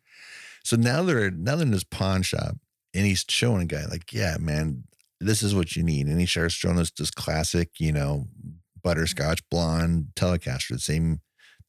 [0.63, 2.57] so now they're now they're in this pawn shop
[2.93, 4.83] and he's showing a guy like, yeah, man,
[5.19, 6.07] this is what you need.
[6.07, 8.51] And he starts showing us this classic, you know, mm-hmm.
[8.83, 11.21] butterscotch blonde Telecaster, the same,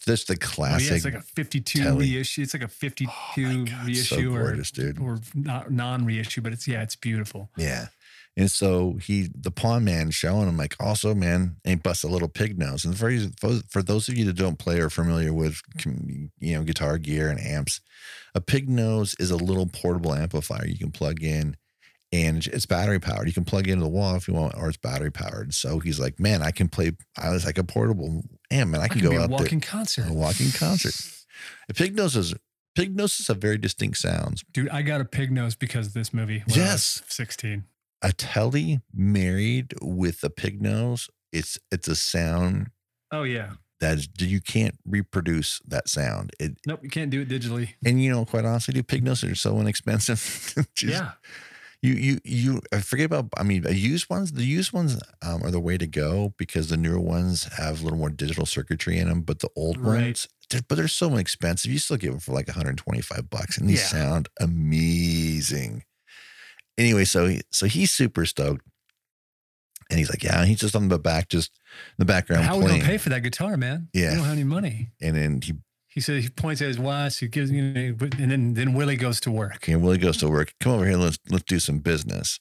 [0.06, 0.90] just the Oh, classic.
[0.90, 2.10] yeah, it's like a 52 telly.
[2.16, 2.42] reissue.
[2.42, 5.00] It's like a 52 Oh God, so reissue gorgeous, or, dude.
[5.00, 7.50] or not non-reissue, but it's yeah, it's beautiful.
[7.56, 7.86] Yeah.
[8.36, 12.26] And so he, the pawn man, showing him like, also, man, ain't bust a little
[12.28, 12.84] pig nose.
[12.84, 13.30] And for you-
[13.70, 17.38] for those of you that don't play or familiar with, you know, guitar gear and
[17.40, 17.80] amps,
[18.34, 21.56] a pig nose is a little portable amplifier you can plug in,
[22.12, 23.28] and it's battery powered.
[23.28, 25.54] You can plug into the wall if you want, or it's battery powered.
[25.54, 26.92] So he's like, man, I can play.
[27.16, 29.68] I was like a portable amp, and I I can, can go out walking there,
[29.68, 30.08] concert.
[30.08, 30.94] a walking concert.
[31.68, 32.34] A pig nose is
[32.74, 34.42] pig noses have very distinct sounds.
[34.52, 36.42] Dude, I got a pig nose because of this movie.
[36.46, 37.02] when I was Yes.
[37.08, 37.64] 16.
[38.02, 42.70] A telly married with a pig nose, it's it's a sound
[43.10, 43.52] Oh yeah.
[43.80, 46.32] that is, you can't reproduce that sound.
[46.40, 47.70] It Nope, you can't do it digitally.
[47.84, 50.18] and you know, quite honestly, dude, pig noses are so inexpensive.
[50.74, 51.12] Just- yeah.
[51.82, 53.26] you you you I forget about.
[53.36, 54.32] I mean, the used ones.
[54.32, 57.84] The used ones um, are the way to go because the newer ones have a
[57.84, 59.20] little more digital circuitry in them.
[59.22, 60.02] But the old Right.
[60.02, 61.70] ones, they're, but they're so expensive.
[61.70, 63.98] You still get them for like 125 bucks, and these Yeah.
[64.00, 65.84] sound amazing.
[66.76, 68.66] Anyway, so he, so he's super stoked,
[69.90, 71.52] and he's like, yeah, he's just on the back, just
[71.90, 73.88] in the background How are we gonna pay for that guitar, man?
[73.92, 74.10] Yeah.
[74.10, 74.90] We don't have any money.
[75.00, 75.54] and then he
[75.88, 77.18] He said he points at his watch.
[77.18, 79.68] He gives you, know, and then then Willie goes to work.
[79.68, 80.54] And Willie goes to work.
[80.60, 80.96] Come over here.
[80.96, 82.40] Let's let's do some business.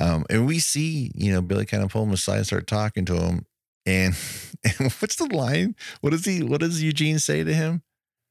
[0.00, 3.04] Um, and we see, you know, Billy kind of pull him aside, and start talking
[3.04, 3.46] to him.
[3.86, 4.14] And,
[4.64, 5.76] and what's the line?
[6.00, 6.42] What does he?
[6.42, 7.82] What does Eugene say to him?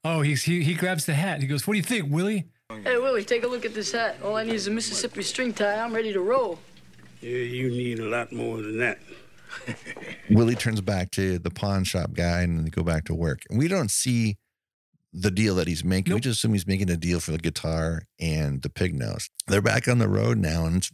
[0.03, 1.41] Oh, he's, he he grabs the hat.
[1.41, 2.45] He goes, "What do you think, Willie?"
[2.83, 4.17] Hey, Willie, take a look at this hat.
[4.23, 5.79] All I need is a Mississippi string tie.
[5.79, 6.59] I'm ready to roll.
[7.19, 8.99] Yeah, you need a lot more than that.
[10.29, 13.41] Willie turns back to the pawn shop guy, and they go back to work.
[13.49, 14.37] And we don't see
[15.11, 16.13] the deal that he's making.
[16.13, 19.31] We just assume he's making a deal for the guitar and the pig nose.
[19.47, 20.91] They're back on the road now, and it's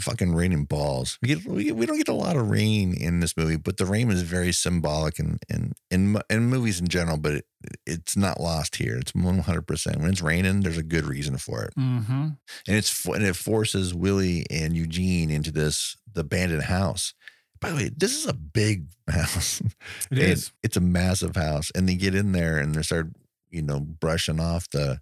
[0.00, 1.18] fucking raining balls.
[1.20, 3.84] We get we, we don't get a lot of rain in this movie, but the
[3.86, 7.16] rain is very symbolic in in in, in movies in general.
[7.18, 7.44] But it,
[7.86, 8.96] it's not lost here.
[8.96, 9.98] It's one hundred percent.
[10.00, 12.12] When it's raining, there's a good reason for it, Mm-hmm.
[12.12, 12.36] and
[12.76, 17.12] it's and it forces Willie and Eugene into this the abandoned house.
[17.60, 19.60] By the way, this is a big house.
[19.60, 19.72] It
[20.10, 20.52] And is.
[20.62, 23.08] It's a massive house, and they get in there and they start,
[23.50, 25.00] you know, brushing off the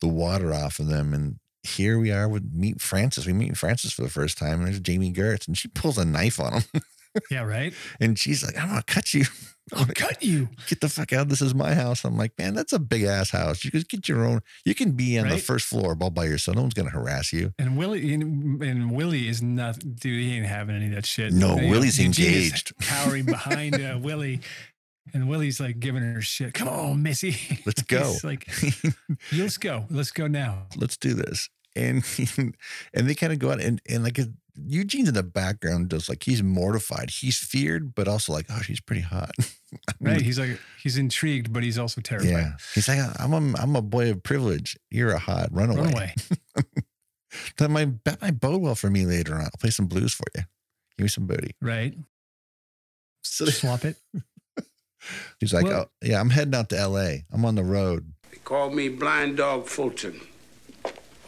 [0.00, 1.12] the water off of them.
[1.12, 3.26] And here we are with meet Francis.
[3.26, 6.04] We meet Francis for the first time, and there's Jami Gertz, and she pulls a
[6.04, 6.82] knife on him,
[7.30, 7.74] Yeah, right.
[8.00, 9.24] and she's like, "I'm gonna cut you.
[9.72, 10.48] I'll cut you.
[10.68, 11.28] Get the fuck out.
[11.28, 13.64] This is my house." I'm like, "Man, that's a big ass house.
[13.64, 14.40] You could get your own.
[14.64, 16.56] You can be on the first floor all by yourself.
[16.56, 20.20] No one's gonna harass you." And Willie and, and Willie is not, dude.
[20.20, 21.32] He ain't having any of that shit.
[21.32, 22.72] No, Willie's is engaged.
[22.80, 24.40] cowering behind uh, Willie,
[25.12, 26.54] and Willie's like giving her shit.
[26.54, 27.36] Come on, Missy.
[27.66, 28.16] Let's go.
[28.24, 28.48] Like,
[29.32, 29.86] let's go.
[29.90, 30.66] Let's go now.
[30.76, 31.48] let's do this.
[31.76, 32.04] And
[32.94, 34.18] and they kind of go out and and like
[34.66, 38.80] Eugene's in the background, just like he's mortified, he's feared, but also like, oh, she's
[38.80, 39.30] pretty hot.
[40.00, 40.20] right?
[40.20, 42.28] He's like he's intrigued, but he's also terrified.
[42.30, 44.76] Yeah, he's like, I'm a I'm a boy of privilege.
[44.90, 45.82] You're a hot runaway.
[45.84, 46.14] Runaway.
[47.58, 49.42] that might that might bode well for me later on.
[49.42, 50.42] I'll play some blues for you.
[50.98, 51.54] Give me some booty.
[51.60, 51.94] Right.
[53.22, 53.96] So Swap it.
[55.38, 57.24] he's like, Well- oh yeah, I'm heading out to L.A.
[57.32, 58.12] I'm on the road.
[58.30, 60.20] They call me Blind Dog Fulton,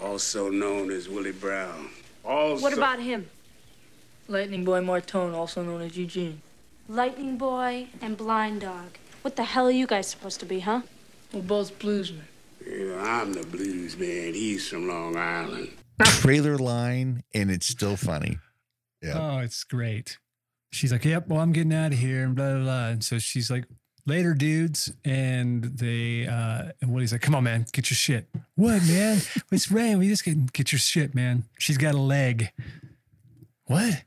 [0.03, 1.91] also known as Willie Brown.
[2.25, 3.29] Also, What about him?
[4.29, 6.43] Lightning Boy Martone, also known as Eugene.
[6.89, 8.99] Lightning Boy and Blind Dog.
[9.23, 10.83] What the hell are you guys supposed to be, huh?
[11.33, 12.23] We're both bluesmen.
[12.67, 14.35] Yeah, I'm the blues man.
[14.35, 15.71] He's from Long Island.
[16.05, 18.39] Trailer line, and it's still funny.
[19.03, 19.19] Yeah.
[19.19, 20.19] Oh, it's great.
[20.73, 22.89] She's like, "Yep, well, I'm getting out of here," and blah blah blah.
[22.89, 23.65] And so she's like,
[24.07, 28.83] "Later, dudes." And they uh and Woody's like, "Come on, man, get your shit." What,
[28.85, 29.21] man?
[29.51, 29.99] It's rain.
[29.99, 31.45] We just get get your shit, man.
[31.59, 32.51] She's got a leg.
[33.67, 34.03] What?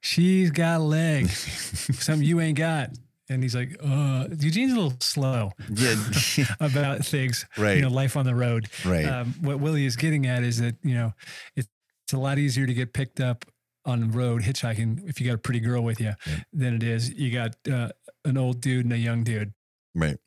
[0.00, 1.28] She's got a leg.
[1.28, 2.90] Something you ain't got.
[3.30, 5.94] And he's like, uh, Eugene's a little slow Yeah.
[6.60, 7.76] about things, Right.
[7.76, 8.68] you know, life on the road.
[8.84, 9.06] Right.
[9.06, 11.14] Um, what Willie is getting at is that, you know,
[11.56, 11.66] it's,
[12.04, 13.46] it's a lot easier to get picked up
[13.86, 16.12] on the road hitchhiking if you got a pretty girl with you
[16.52, 17.88] than it is you got uh,
[18.24, 19.52] an old dude and a young dude.
[19.94, 20.18] Right.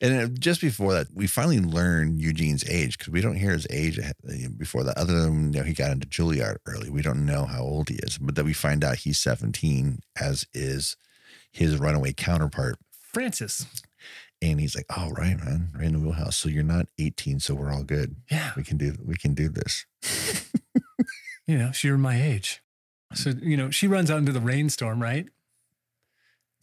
[0.00, 3.66] And uh, just before that, we finally learn Eugene's age because we don't hear his
[3.70, 4.12] age uh,
[4.56, 4.96] before that.
[4.96, 7.96] Other than you know, he got into Juilliard early, we don't know how old he
[7.96, 8.16] is.
[8.18, 10.96] But then we find out he's 17, as is
[11.52, 12.78] his runaway counterpart.
[13.12, 13.66] Francis.
[14.40, 16.36] And he's like, "Oh, right, man, right in the wheelhouse.
[16.36, 18.14] So you're not 18, so we're all good.
[18.30, 18.52] Yeah.
[18.56, 19.84] We can do we can do this."
[21.48, 22.62] You know, she were my age.
[23.14, 25.26] So, you know, she runs out into the rainstorm, right?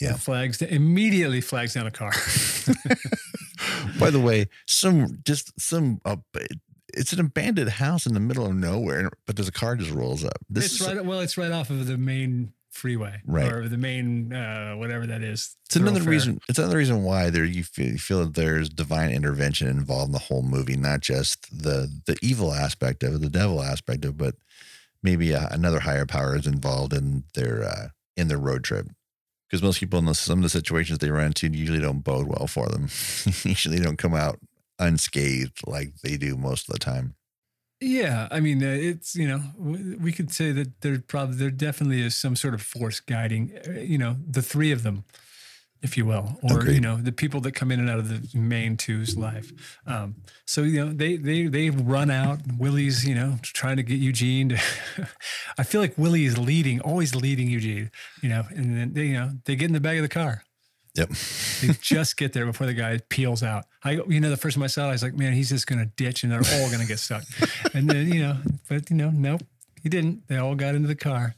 [0.02, 0.10] Yeah.
[0.12, 2.12] And flags, immediately flags down a car.
[4.00, 6.18] By the way, some just some uh,
[6.93, 10.24] it's an abandoned house in the middle of nowhere, but there's a car just rolls
[10.24, 10.38] up.
[10.50, 13.50] This it's is right, well, it's right off of the main freeway Right.
[13.52, 15.56] or the main, uh, whatever that is.
[15.68, 16.41] It's another reason.
[16.50, 20.12] It's another reason why there you feel, you feel that there's divine intervention involved in
[20.14, 24.12] the whole movie, not just the the evil aspect of it, the devil aspect of
[24.12, 24.36] it, but
[25.02, 27.88] maybe uh another higher power is involved in their uh,
[28.18, 28.88] in their road trip.
[29.50, 32.28] Because most people in the, some of the situations they run into usually don't bode
[32.28, 32.84] well for them.
[33.43, 34.39] usually don't come out
[34.80, 37.16] unscathed like they do most of the time.
[37.82, 42.02] Yeah, I mean, uh, it's you know, we could say that there probably there definitely
[42.02, 45.04] is some sort of force guiding, uh, you know, the three of them,
[45.86, 48.38] if you will, or you know, the people that come in and out of the
[48.38, 49.53] main two's life.
[49.86, 50.15] Um,
[50.45, 52.39] so you know, they they they run out.
[52.57, 54.57] Willie's you know trying to get Eugene to.
[55.57, 59.13] I feel like Willie is leading, always leading Eugene, you know, and then they you
[59.13, 60.43] know they get in the back of the car.
[60.95, 61.09] Yep.
[61.61, 63.65] They just get there before the guy peels out.
[63.83, 65.67] I, you know, the first time I saw it, I was like, man, he's just
[65.67, 67.23] going to ditch and they're all going to get stuck.
[67.73, 68.38] And then, you know,
[68.69, 69.41] but, you know, nope,
[69.83, 70.29] he didn't.
[70.29, 71.36] They all got into the car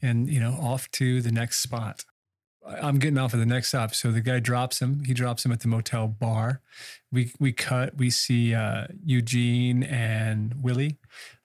[0.00, 2.04] and, you know, off to the next spot.
[2.66, 3.94] I'm getting off at the next stop.
[3.94, 5.04] So the guy drops him.
[5.04, 6.60] He drops him at the motel bar.
[7.10, 10.98] We, we cut, we see uh, Eugene and Willie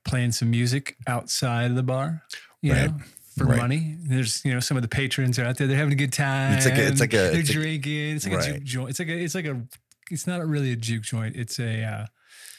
[0.05, 2.23] playing some music outside of the bar,
[2.61, 2.89] you Right.
[2.91, 2.97] know,
[3.35, 3.57] for Right.
[3.57, 3.97] money.
[3.99, 5.67] There's, you know, some of the patrons are out there.
[5.67, 6.53] They're having a good time.
[6.53, 8.15] It's like a- it's like a- They're it's drinking.
[8.15, 8.89] It's like a juke joint.
[8.91, 9.17] It's like a.
[9.23, 9.61] It's like a.
[10.09, 11.35] It's not really a juke joint.
[11.35, 11.83] It's a.
[11.83, 12.05] Uh,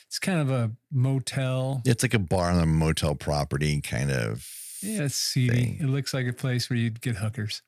[0.06, 1.82] it's kind of a motel.
[1.84, 4.46] It's like a bar on a motel property kind of.
[4.82, 5.54] Yeah, it's seedy.
[5.64, 5.78] Thing.
[5.80, 7.62] It looks like a place where you'd get hookers.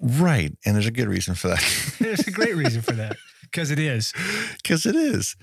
[0.00, 0.52] Right.
[0.64, 1.94] And there's a good reason for that.
[1.98, 4.12] There's a great reason for that because it is.
[4.62, 5.36] Because it is.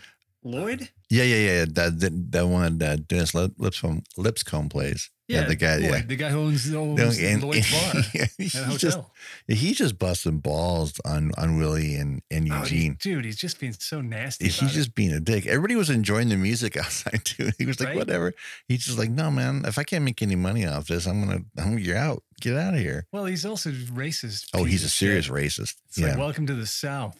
[0.44, 0.90] Lloyd.
[1.10, 1.66] Yeah, yeah, yeah.
[1.70, 5.10] That that, that one that Dennis Lip- Lipscomb Lipscomb plays.
[5.28, 5.78] Yeah, the guy.
[5.78, 8.78] Lloyd, yeah, the guy who owns, owns and- Lloyd's bar yeah, and he's hotel.
[8.78, 9.00] just
[9.48, 12.98] he's just busting balls on on Willie and and Oh, he- Eugene.
[13.00, 14.46] dude, he's just being so nasty.
[14.46, 14.74] he's about it.
[14.74, 15.46] just being a dick.
[15.48, 17.52] Everybody was enjoying the music outside too.
[17.58, 17.98] He was like, Right?
[17.98, 18.34] whatever.
[18.68, 19.64] He's just like, no, man.
[19.66, 21.42] If I can't make any money off this, I'm gonna.
[21.58, 22.24] I'm you're out.
[22.42, 23.06] Get out of here.
[23.14, 24.48] Well, he's also racist.
[24.54, 25.34] Oh, he's a serious shit.
[25.36, 25.76] racist.
[25.88, 27.16] It's yeah, like welcome to the South.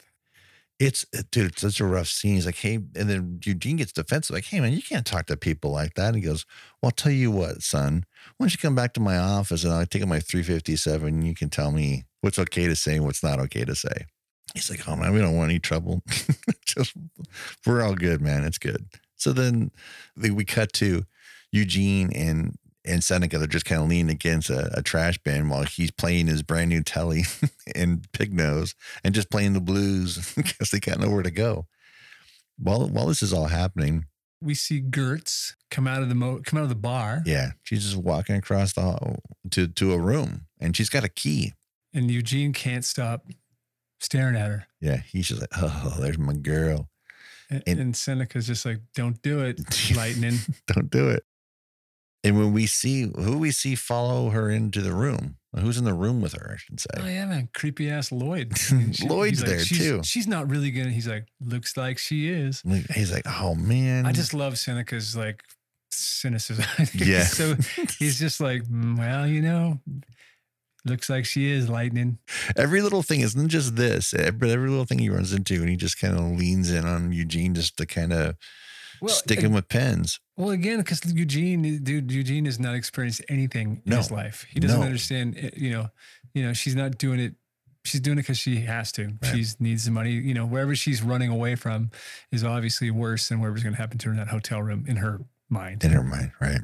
[0.82, 1.52] It's eh, dude.
[1.52, 2.36] It's such a rough scene.
[2.36, 4.34] He's like, hey, and then Eugene gets defensive.
[4.34, 6.08] Like, hey, man, you can't talk to people like that.
[6.08, 6.46] And he goes,
[6.82, 8.04] well, I'll tell you what, son.
[8.38, 11.36] Why don't you come back to my office and I'll take my 357 and you
[11.36, 14.06] can tell me what's okay to say and what's not okay to say.
[14.56, 16.02] He's like, oh man, we don't want any trouble.
[16.66, 16.94] Just
[17.66, 18.44] we're all good, man.
[18.44, 18.88] It's good.
[19.16, 19.72] So then
[20.18, 21.04] we cut to
[21.52, 22.56] Eugene and
[22.86, 23.38] and Seneca.
[23.38, 26.70] They're just kind of leaning against a, a trash bin while he's playing his brand
[26.70, 27.24] new telly
[27.76, 31.68] and pig nose and just playing the blues because they got nowhere to go.
[32.58, 34.06] While while this is all happening,
[34.42, 37.84] We see Gertz come out of the mo- come out of the bar, yeah, she's
[37.84, 39.18] just walking across the hall
[39.52, 41.54] to to a room and she's got a key.
[41.94, 43.26] and Eugene can't stop
[44.00, 44.66] staring at her.
[44.80, 46.90] Yeah, he's just like, oh, there's my girl.
[47.50, 49.60] And, And- and Seneca's just like, don't do it,
[49.96, 50.38] lightning.
[50.68, 51.24] Don't do it.
[52.24, 55.94] And when we see who we see follow her into the room, who's in the
[55.94, 56.90] room with her, I should say.
[57.00, 58.54] Oh yeah, man, creepy ass Lloyd.
[58.72, 60.02] And she- Lloyd's like, there, she's, too.
[60.04, 60.92] She's not really gonna.
[60.92, 62.62] He's like, looks like she is.
[62.94, 64.06] He's like, oh man.
[64.06, 65.42] I just love Seneca's like
[65.90, 66.66] cynicism.
[66.94, 67.24] Yeah.
[67.24, 67.56] so
[68.00, 69.80] he's just like, "Mm, well, you know,
[70.86, 72.18] looks like she is lightning.
[72.56, 74.14] every little thing isn't just this.
[74.14, 77.12] Every, every little thing he runs into, and he just kind of leans in on
[77.12, 78.36] Eugene just to kind of
[79.02, 80.20] Well, stick him with pens.
[80.42, 83.98] Well, again, because Eugene, dude, Eugene has not experienced anything in No.
[83.98, 84.48] his life.
[84.50, 84.84] He doesn't No.
[84.84, 85.38] understand.
[85.38, 85.90] eh, You know,
[86.34, 87.36] you know, she's not doing it.
[87.86, 89.14] She's doing it because she has to.
[89.22, 89.36] Right.
[89.46, 90.14] She needs the money.
[90.14, 91.92] You know, wherever she's running away from
[92.32, 94.96] is obviously worse than whatever's going to happen to her in that hotel room in
[94.96, 95.84] her mind.
[95.84, 96.62] In her mind, right?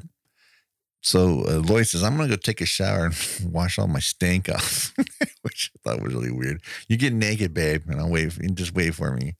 [1.00, 3.14] So uh, Lloyd says, I'm going to go take a shower and
[3.52, 4.92] wash all my stank off,
[5.42, 6.62] which I thought was really weird.
[6.88, 9.36] You get naked, babe, and I'll wait, and just wait for me.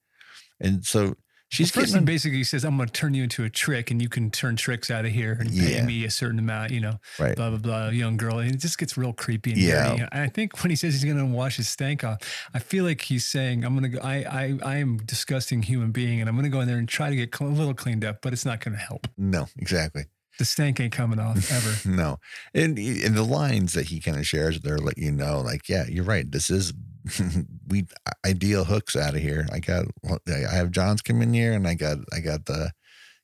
[0.60, 1.16] And so
[1.48, 4.08] she's first getting basically says, "I'm going to turn you into a trick, and you
[4.08, 7.34] can turn tricks out of here and pay me a certain amount." You know, right.
[7.36, 7.88] blah blah blah.
[7.88, 9.88] Young girl, and it just gets real creepy and Yeah.
[9.96, 10.04] dirty.
[10.12, 12.18] I think when he says he's going to wash his stank off,
[12.54, 14.04] I feel like he's saying, "I'm going to go.
[14.06, 16.78] I I I am a disgusting human being, and I'm going to go in there
[16.78, 19.06] and try to get cl- a little cleaned up, but it's not going to help.
[19.16, 20.04] No, exactly.
[20.38, 22.18] The stank ain't coming off ever." No.
[22.54, 25.84] And, and the lines that he kind of shares there let you know, like, yeah,
[25.88, 26.30] you're right.
[26.30, 26.72] This is
[27.68, 27.86] we
[28.26, 29.46] ideal hooks out of here.
[29.52, 29.86] I got
[30.28, 32.72] I have John's come in here and I got I got the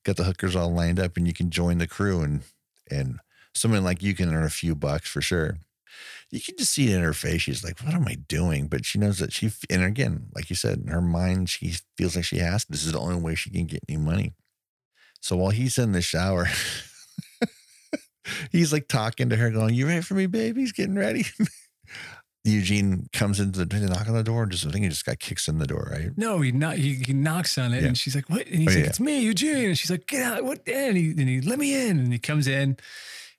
[0.05, 2.43] got the hookers all lined up and you can join the crew and
[2.91, 3.19] and
[3.55, 5.57] someone like you can earn a few bucks for sure.
[6.31, 7.43] You can just see it in her face.
[7.43, 10.57] She's like, "What am I doing?" But she knows that she, and again, like you
[10.57, 12.65] said, in her mind, she feels like she has.
[12.65, 14.35] This is the only way she can get any money.
[15.21, 16.49] So while he's in the shower,
[18.51, 21.27] he's like talking to her, going, "You ready for me, baby?" He's getting ready.
[22.45, 25.07] Eugene comes into the they knock on the door, and just I think he just
[25.07, 26.11] got kicks in the door, right?
[26.17, 27.89] No, he not he, he knocks on it, Yeah.
[27.89, 28.91] and she's like, "What?" And he's Oh, like, yeah.
[28.91, 30.61] "It's me, Eugene." And she's like, "Get out!" What?
[30.69, 32.77] And he and he let me in, and he comes in,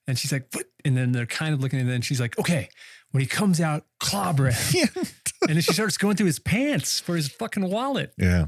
[0.08, 2.70] and she's like, "What?" And then they're kind of looking, and then she's like, "Okay."
[3.12, 4.88] When he comes out, clobbering, Yeah.
[4.96, 8.12] and then she starts going through his pants for his fucking wallet.
[8.18, 8.48] Yeah.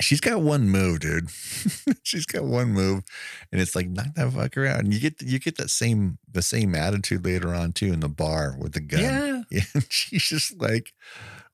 [0.00, 1.30] She's got one move, dude.
[2.02, 3.04] She's got one move,
[3.52, 4.80] and it's like knock that fucker out.
[4.80, 8.08] And you get you get that same the same attitude later on too in the
[8.08, 9.00] bar with the gun.
[9.00, 10.92] Yeah, Yeah, and she's just like,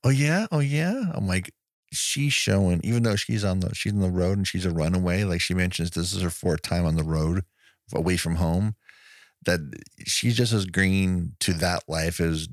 [0.03, 1.53] "Oh yeah, oh yeah." I'm like,
[1.91, 5.23] she's showing, even though she's on the she's on the road and she's a runaway.
[5.23, 7.43] Like she mentions, this is her fourth time on the road,
[7.93, 8.75] away from home.
[9.45, 9.59] That
[10.05, 12.47] she's just as green to that life as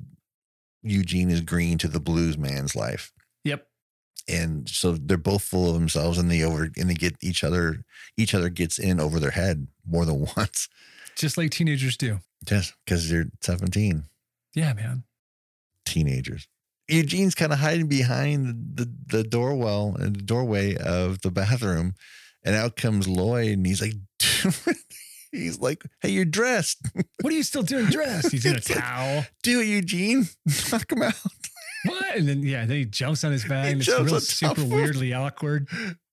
[0.82, 3.12] Eugene is green to the blues man's life.
[4.28, 7.84] And so they're both full of themselves, and they over and they get each other.
[8.16, 10.68] Each other gets in over their head more than once,
[11.16, 12.18] Just like teenagers do.
[12.44, 14.04] just because they're seventeen.
[14.54, 15.04] Yeah, man.
[15.86, 16.46] teenagers.
[16.88, 21.94] Eugene's kind of hiding behind the, the, doorwell and the doorway of the bathroom.
[22.44, 23.92] And out comes Lloyd and he's like,
[25.32, 26.78] he's like, hey, you're dressed.
[27.20, 28.32] What are you still doing dressed?
[28.32, 29.26] He's in a It's like- towel.
[29.42, 30.28] Do it, Eugene.
[30.72, 31.14] Knock him out.
[31.84, 32.16] What?
[32.16, 33.70] And then yeah, then he jumps on his back.
[33.70, 35.68] And it's real super weirdly awkward.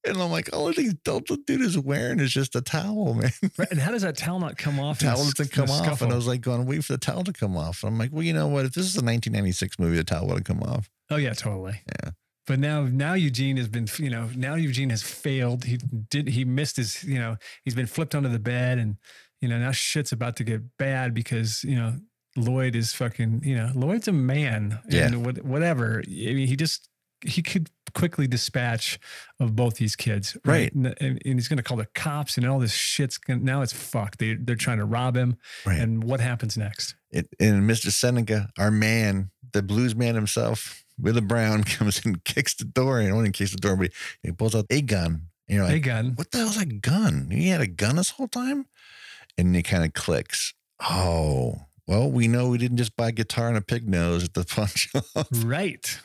[0.07, 3.31] And I'm like, all these the dude is wearing is just a towel, man.
[3.57, 4.99] Right, And how does that towel not come off?
[4.99, 5.83] towel doesn't come off.
[5.83, 6.05] scuffle?
[6.05, 7.83] And I was like, going, wait for the towel to come off.
[7.83, 8.65] I'm like, well, you know what?
[8.65, 10.89] If this is a 1996 movie, the towel would have come off.
[11.09, 11.81] Oh yeah, totally.
[12.03, 12.11] Yeah.
[12.45, 15.63] But now, now Eugene has been, you know, now Eugene has failed.
[15.63, 18.97] He did, he missed his, you know, he's been flipped onto the bed, and
[19.41, 21.95] you know now shit's about to get bad because you know
[22.35, 25.05] Lloyd is fucking, you know, Lloyd's a man, Yeah.
[25.07, 26.03] and what, whatever.
[26.05, 26.89] I mean, he just
[27.21, 28.99] he could quickly dispatch
[29.39, 30.71] of both these kids, Right.
[30.75, 33.61] And, and, and he's going to call the cops, and all this shit's gonna, now
[33.61, 34.19] it's fucked.
[34.19, 35.79] They they're trying to rob him, Right.
[35.79, 36.95] and what happens next?
[37.11, 37.89] It, and Mr.
[37.91, 42.99] Seneca, our man, the blues man himself, Willie Brown, comes and kicks the door.
[42.99, 45.27] And only kicks the door, but he pulls out a gun.
[45.47, 46.13] And you're like, hey, gun.
[46.15, 47.29] what the hell's a gun?
[47.31, 48.65] He had a gun this whole time?
[49.37, 50.53] And it kind of clicks.
[50.81, 54.33] Oh, well, we know we didn't just buy a guitar and a pig nose at
[54.33, 55.05] the pawn shop.
[55.43, 55.99] Right.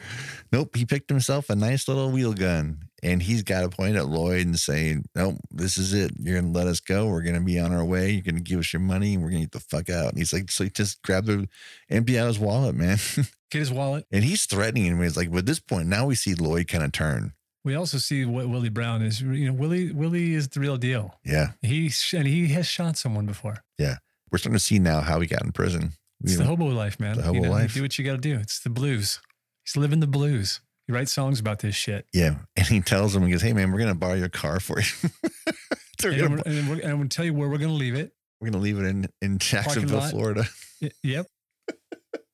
[0.52, 2.82] nope, he picked himself a nice little wheel gun.
[3.02, 6.12] And he's got to point at Lloyd and say, Nope, this is it.
[6.18, 7.06] You're going to let us go.
[7.08, 8.10] We're going to be on our way.
[8.10, 10.10] You're going to give us your money and we're going to get the fuck out.
[10.10, 11.48] And he's like, So he just grabbed the
[11.88, 12.98] empty out his wallet, man.
[13.50, 14.06] Get his wallet.
[14.12, 15.00] and he's threatening him.
[15.02, 17.32] He's like, But at this point, now we see Lloyd kind of turn.
[17.64, 19.22] We also see what Willie Brown is.
[19.22, 21.18] You know, Willie Willie is the real deal.
[21.24, 21.52] Yeah.
[21.62, 23.64] He and he has shot someone before.
[24.30, 25.92] We're starting to see now how he got in prison.
[26.22, 27.16] It's You the know, hobo life, man.
[27.16, 27.74] the you hobo know, you life.
[27.74, 28.36] do what you got to do.
[28.36, 29.20] It's the blues.
[29.64, 30.60] He's living the blues.
[30.86, 32.06] He writes songs about this shit.
[32.12, 32.36] yeah.
[32.56, 34.80] And he tells him, He goes, Hey, man, we're going to borrow your car for
[34.80, 35.10] you.
[36.02, 37.94] And, gonna- I'm, and, we're, and I'm to tell you where we're going to leave
[37.94, 38.10] it.
[38.40, 40.00] we're going to leave it in, in Jacksonville.
[40.00, 40.44] Florida.
[40.80, 41.26] Y- yep.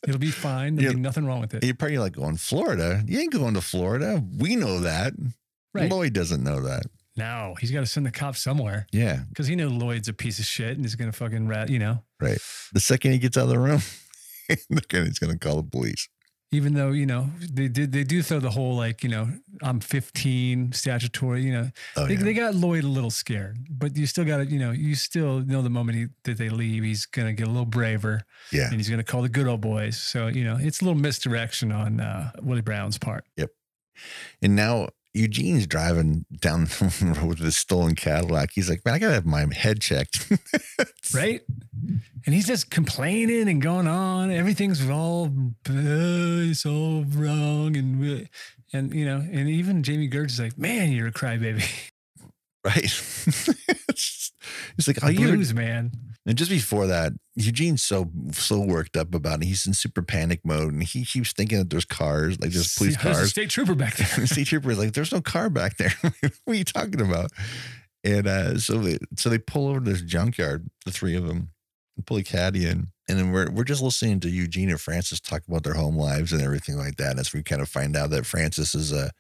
[0.07, 0.77] It'll be fine.
[0.77, 0.95] There'll Yeah.
[0.95, 1.65] be nothing wrong with it.
[1.65, 3.03] You're probably like going, Florida?
[3.09, 4.23] You ain't going to Florida.
[4.39, 5.15] We know that.
[5.75, 5.91] Right.
[5.91, 6.85] Lloyd doesn't know that.
[7.17, 10.39] No, he's got to send the cops somewhere Yeah, because he knows Lloyd's a piece
[10.39, 12.39] of shit and he's going to fucking rat, you know, right.
[12.73, 13.81] The second he gets out of the room,
[14.49, 14.67] he's
[15.19, 16.09] going to call the police.
[16.53, 19.29] even though, you know, they did, they do throw the whole like, you know,
[19.63, 22.23] I'm 15 statutory, you know, Oh, they, yeah.
[22.23, 25.41] they got Lloyd a little scared, but you still got to, you know, you still
[25.41, 28.67] know the moment he, that they leave, he's going to get a little braver yeah.
[28.69, 29.99] and he's going to call the good old boys.
[29.99, 33.25] So, you know, it's a little misdirection on uh, Willie Brown's part.
[33.37, 33.51] Yep.
[34.43, 38.51] And now Eugene's driving down the road with this stolen Cadillac.
[38.55, 40.31] He's like, man, I got to have my head checked.
[41.15, 41.41] right?
[42.27, 44.31] And he's just complaining and going on.
[44.31, 45.27] Everything's all
[45.69, 48.29] uh, it's all wrong, and
[48.73, 51.65] and you know, and even Jami Gertz is like, "Man, you're a crybaby,
[52.65, 52.85] right?
[53.89, 54.33] it's
[54.89, 55.93] like, oh, you blues man."
[56.27, 59.47] And just before that, Eugene's so so worked up about it.
[59.47, 62.97] He's in super panic mode, and he keeps thinking that there's cars, like there's police
[62.97, 63.31] See, there's a cars.
[63.31, 64.09] state trooper back there.
[64.17, 65.95] the state trooper is like, "There's no car back there.
[66.03, 67.31] what are you talking about?"
[68.03, 71.51] And uh, so they so they pull over to this junkyard, the three of them,
[71.97, 75.21] and pull a caddy in, and then we're we're just listening to Eugene and Francis
[75.21, 77.21] talk about their home lives and everything like that.
[77.21, 79.13] As we kind of find out that Francis is a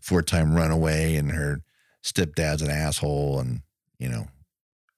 [0.00, 1.60] four time runaway, and her
[2.02, 3.60] stepdad's an asshole, and
[3.98, 4.28] you know.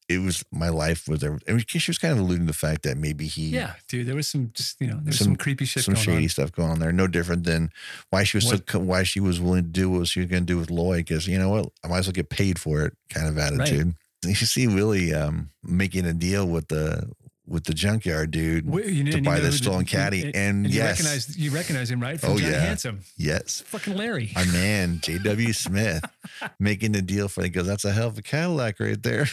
[0.09, 1.37] It was my life was there.
[1.49, 4.07] I mean, she was kind of alluding to the fact that maybe he yeah, dude,
[4.07, 6.29] there was some, just, you know, there's Some- some, creepy shit some shady on.
[6.29, 6.93] stuff going on there.
[6.93, 7.71] No different than
[8.11, 10.29] why she was so What- co- why she was willing to do what she was
[10.31, 12.59] going to do with Lloyd because you know what I might as well get paid
[12.59, 13.95] for it kind of attitude.
[14.25, 17.09] You see Willie um, making a deal with the
[17.47, 20.79] with the junkyard dude Wait, you to you buy the stolen caddy, and, and you
[20.79, 22.61] yes, recognize you recognize him right from Oh, Johnny yeah.
[22.61, 23.01] Handsome.
[23.17, 24.33] yes, fucking Larry.
[24.37, 25.53] our man J.W.
[25.53, 26.05] Smith
[26.59, 27.43] making the deal for.
[27.45, 29.27] He goes, "That's a hell of a Cadillac right there."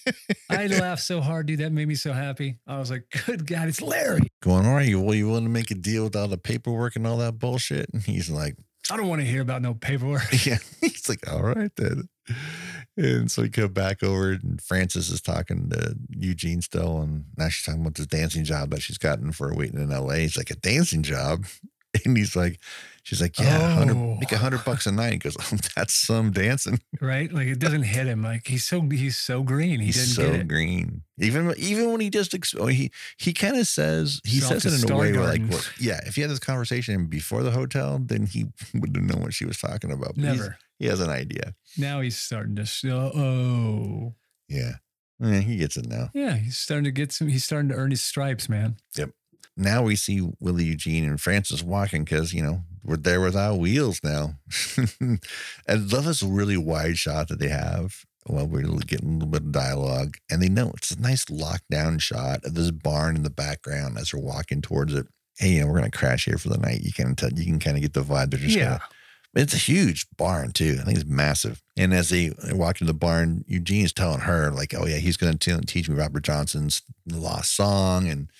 [0.50, 1.58] I laughed so hard, dude.
[1.60, 2.58] That made me so happy.
[2.66, 5.70] I was like, "Good God, it's Larry." Going, all right, well, you willing to make
[5.70, 7.90] a deal with all the paperwork and all that bullshit?
[7.92, 8.56] And he's like,
[8.90, 10.22] I don't want to hear about no paperwork.
[10.46, 10.58] Yeah.
[10.80, 12.08] He's like, all right then.
[12.96, 17.02] And so he come back over and Francis is talking to Eugene still.
[17.02, 20.14] And now she's talking about this dancing job that she's gotten for waiting in LA.
[20.14, 21.46] He's like, a dancing job?
[22.04, 22.60] And he's like,
[23.06, 23.78] she's like, yeah, Oh.
[23.78, 25.12] 100, make a hundred bucks a night.
[25.12, 26.80] He goes, oh, that's some dancing.
[27.00, 27.32] right?
[27.32, 28.22] Like it doesn't hit him.
[28.22, 29.80] Like he's so he's so green.
[29.80, 30.48] He He's didn't so get it.
[30.48, 31.02] green.
[31.18, 34.84] Even even when he just ex- oh, he he kind of says he says it
[34.84, 37.98] in a way where like what, yeah if he had this conversation before the hotel
[38.04, 40.14] then he wouldn't know what she was talking about.
[40.16, 40.58] But Never.
[40.78, 41.54] He has an idea.
[41.78, 43.10] Now he's starting to show.
[43.14, 44.14] Oh,
[44.48, 44.72] Yeah.
[45.18, 46.10] Yeah, he gets it now.
[46.12, 46.36] yeah.
[46.36, 47.28] He's starting to get some.
[47.28, 48.76] He's starting to earn his stripes, man.
[48.98, 49.12] Yep.
[49.56, 54.00] Now we see Willie Eugene and Francis walking because you know we're there without wheels
[54.04, 54.34] now.
[55.68, 59.42] I love this really wide shot that they have while we're getting a little bit
[59.42, 63.30] of dialogue, and they know it's a nice lockdown shot of this barn in the
[63.30, 65.06] background as they're walking towards it.
[65.38, 66.80] Hey, you know, we're gonna crash here for the night.
[66.82, 68.30] You can tell, you can kind of get the vibe.
[68.30, 68.64] They're just Yeah.
[68.64, 68.80] gonna.
[69.34, 70.78] It's a huge barn too.
[70.80, 71.62] I think it's massive.
[71.76, 75.36] And as they walk into the barn, Eugene's telling her like, "Oh yeah, he's going
[75.36, 78.30] to teach me Robert Johnson's lost song, and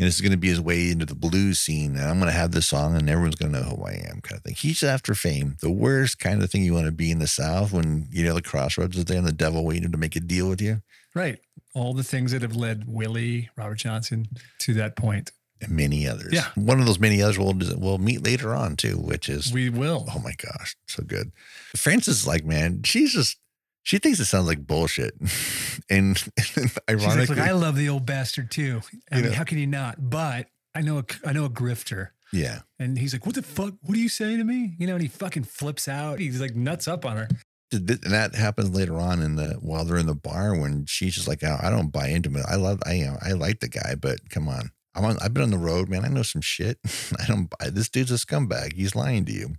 [0.00, 1.94] and this is going to be his way into the blues scene.
[1.94, 4.22] And I'm going to have this song, and everyone's going to know who I am,
[4.22, 4.54] kind of thing.
[4.54, 5.58] He's after fame.
[5.60, 8.32] The worst kind of thing you want to be in the South when you know
[8.32, 10.80] the crossroads is there and the devil waiting to make a deal with you.
[11.14, 11.38] Right.
[11.74, 14.26] All the things that have led Willie Robert Johnson
[14.60, 15.32] to that point.
[15.60, 16.32] And many others.
[16.32, 16.46] Yeah.
[16.54, 20.06] One of those many others we'll, we'll meet later on too, which is We will.
[20.14, 21.30] oh my gosh, so good.
[21.76, 23.36] Frances is like, man, she's just
[23.82, 25.14] she thinks it sounds like bullshit.
[25.90, 26.22] and,
[26.56, 28.80] like, ironically, Look, I love the old bastard too.
[29.10, 29.32] I mean, know.
[29.32, 30.10] how can you not?
[30.10, 32.08] But I know a, I know a grifter.
[32.32, 32.60] yeah.
[32.78, 33.74] And he's like, "What the fuck?
[33.82, 36.18] What are you saying to me?" You know, and he fucking flips out.
[36.18, 37.28] He's like nuts up on her.
[37.72, 41.28] And that happens later on in the while they're in the bar when she's just
[41.28, 42.44] like, oh, I don't buy into it.
[42.48, 45.18] I love, I you know, I like the guy, but come on, I'm on.
[45.22, 46.04] I've been on the road, man.
[46.04, 46.78] I know some shit.
[47.20, 48.72] I don't buy this dude's a scumbag.
[48.72, 49.54] He's lying to you.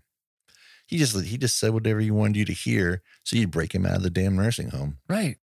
[0.91, 3.85] He just he just said whatever he wanted you to hear, so you'd break him
[3.85, 4.97] out of the damn nursing home.
[5.07, 5.37] Right.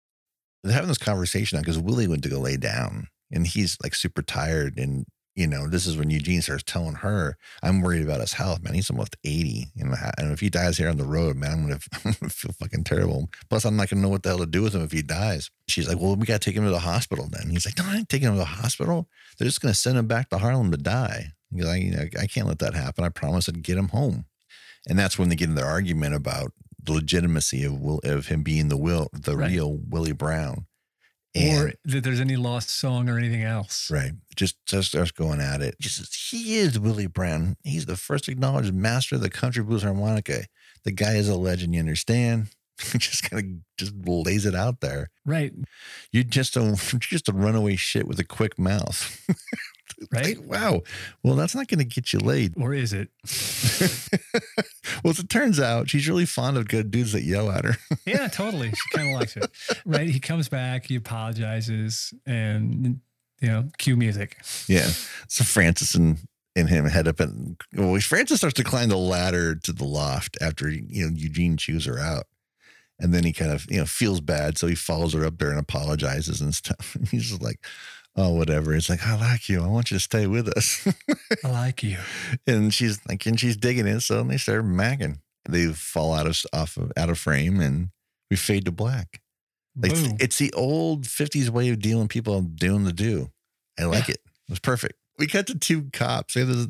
[0.61, 3.95] They're having this conversation now because Willie went to go lay down, and he's like
[3.95, 8.19] super tired, and you know this is when Eugene starts telling her, "I'm worried about
[8.19, 8.73] his health, man.
[8.73, 11.79] He's almost 80, and, and if he dies here on the road, man, I'm gonna,
[12.03, 13.29] I'm gonna feel fucking terrible.
[13.49, 15.49] Plus, I'm not gonna know what the hell to do with him if he dies."
[15.69, 17.95] She's like, "Well, we gotta take him to the hospital then." He's like, "No, I
[17.95, 19.07] ain't taking him to the hospital.
[19.37, 22.27] They're just gonna send him back to Harlem to die." He's like, you know, "I
[22.27, 23.05] can't let that happen.
[23.05, 24.25] I promise I'd get him home."
[24.89, 28.43] And that's when they get in their argument about the legitimacy of Will of him
[28.43, 29.51] being the will the Right.
[29.51, 30.65] real Willie Brown.
[31.35, 33.91] or that there's any lost song or anything else.
[33.91, 34.13] Right.
[34.35, 35.75] Just, just starts going at it.
[35.79, 37.57] Just says, he is Willie Brown.
[37.63, 40.45] He's the first acknowledged master of the country blues harmonica.
[40.83, 42.47] The guy is a legend, you understand?
[42.97, 45.09] just kind of just lays it out there.
[45.25, 45.51] Right.
[46.11, 49.23] You just don't just a runaway shit with a quick mouth.
[50.11, 50.39] Right?
[50.43, 50.83] Wow.
[51.23, 52.53] Well, that's not going to get you laid.
[52.57, 53.09] Or is it?
[55.03, 57.77] well, as it turns out, she's really fond of good dudes that yell at her.
[58.05, 58.69] Yeah, totally.
[58.71, 59.51] She kind of likes it.
[59.85, 60.09] Right.
[60.09, 63.01] He comes back, he apologizes, and,
[63.41, 64.37] you know, cue music.
[64.67, 64.87] yeah.
[65.27, 66.19] So Francis and,
[66.55, 70.37] and him head up and well, Francis starts to climb the ladder to the loft
[70.41, 72.25] after you know Eugene chews her out.
[72.99, 74.57] And then he kind of, you know, feels bad.
[74.57, 76.95] So he follows her up there and apologizes and stuff.
[76.95, 77.63] And he's just like,
[78.17, 78.73] oh, whatever.
[78.75, 79.63] It's like, I like you.
[79.63, 80.87] I want you to stay with us.
[81.43, 81.97] I like you.
[82.47, 84.01] and she's like, and she's digging it.
[84.01, 85.19] So they start macking.
[85.47, 87.89] They fall out of off of out of frame, and
[88.29, 89.21] we fade to black.
[89.79, 93.29] Like it's, it's the old '50s way of dealing people doing the do.
[93.79, 94.15] I like Yeah.
[94.15, 94.21] it.
[94.47, 94.95] It was perfect.
[95.19, 96.33] We cut to two cops.
[96.35, 96.67] They have this,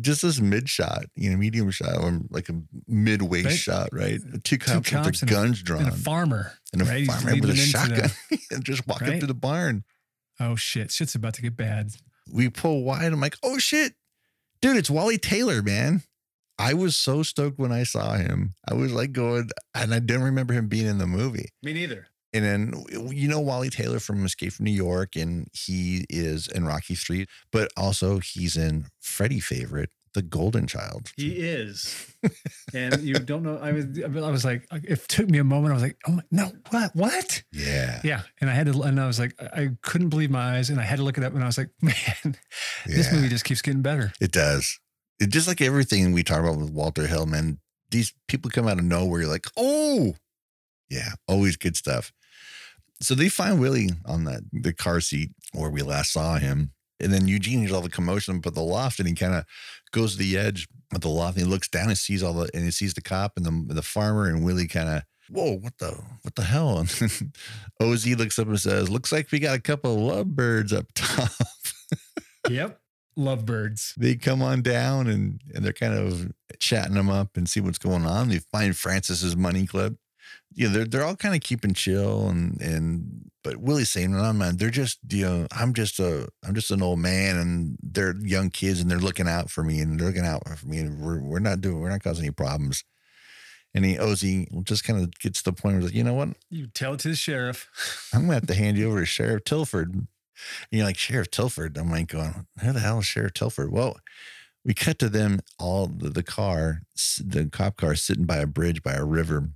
[0.00, 2.54] just this mid shot, you know, medium shot, or like a
[2.88, 3.56] mid waist Right.
[3.58, 4.18] shot, right?
[4.44, 6.52] Two cops, cops with their a- guns drawn And a farmer.
[6.72, 7.06] and a right?
[7.06, 8.10] Farmer with a leading them into shotgun
[8.50, 9.20] and just walk up Right?
[9.20, 9.84] to the barn.
[10.40, 10.90] Oh shit.
[10.90, 11.90] Shit's about to get bad.
[12.32, 13.12] we pull wide.
[13.12, 13.92] I'm like, oh shit,
[14.62, 16.02] dude, it's Wally Taylor, man.
[16.58, 18.54] I was so stoked when I saw him.
[18.68, 21.50] I was like going, and I didn't remember him being in the movie.
[21.62, 22.08] Me neither.
[22.32, 26.64] And then you know Wally Taylor from Escape from New York, and he is in
[26.64, 31.12] Rocky Three, but also he's in Freddy favorite, The Golden Child.
[31.16, 32.14] He is.
[32.74, 33.58] and you don't know.
[33.58, 35.70] I was I was like, it took me a moment.
[35.70, 36.94] I was like, oh my, no, what?
[36.96, 37.42] What?
[37.52, 38.22] Yeah, Yeah.
[38.40, 40.68] And I had to, and I was like, I couldn't believe my eyes.
[40.70, 42.36] And I had to look it up and I was like, man,
[42.86, 44.12] this movie just keeps getting better.
[44.20, 44.80] it does.
[45.20, 47.58] It just like everything we talk about with Walter Hill, man.
[47.90, 49.20] These people come out of nowhere.
[49.20, 50.14] You're like, oh,
[50.88, 52.12] yeah, always good stuff.
[53.02, 56.72] So they find Willie on the, the car seat where we last saw him.
[57.00, 59.44] And then Eugene hears all the commotion at the loft and he kind of
[59.92, 62.50] goes to the edge of the loft and he looks down and sees all the
[62.54, 65.78] and he sees the cop and the the farmer and Willie kind of whoa what
[65.78, 67.32] the what the hell and
[67.80, 71.30] Oz looks up and says looks like we got a couple of lovebirds up top
[72.48, 72.80] Yep.
[73.16, 73.94] Lovebirds.
[73.98, 77.78] they come on down and and they're kind of chatting them up and see what's
[77.78, 78.28] going on.
[78.28, 79.96] They find Francis's money clip.
[80.52, 84.56] Yeah, they're they're all kind of keeping chill and and but Willie's saying, "No, man,
[84.56, 88.50] they're just you know, I'm just a I'm just an old man and they're young
[88.50, 91.20] kids and they're looking out for me and they're looking out for me and we're
[91.20, 92.84] we're not doing we're not causing any problems."
[93.74, 96.14] And he Ozzy just kind of gets to the point where he's like, you know
[96.14, 96.30] what?
[96.50, 97.68] You tell it to the sheriff.
[98.12, 99.94] I'm gonna have to hand you over to Sheriff Tilford.
[99.94, 100.08] And
[100.70, 101.76] you're like, Sheriff Tilford.
[101.76, 103.70] I'm like going, who the hell is Sheriff Tilford?
[103.70, 103.98] Well,
[104.64, 106.82] we cut to them all the, the car,
[107.18, 109.50] the cop car sitting by a bridge by a river.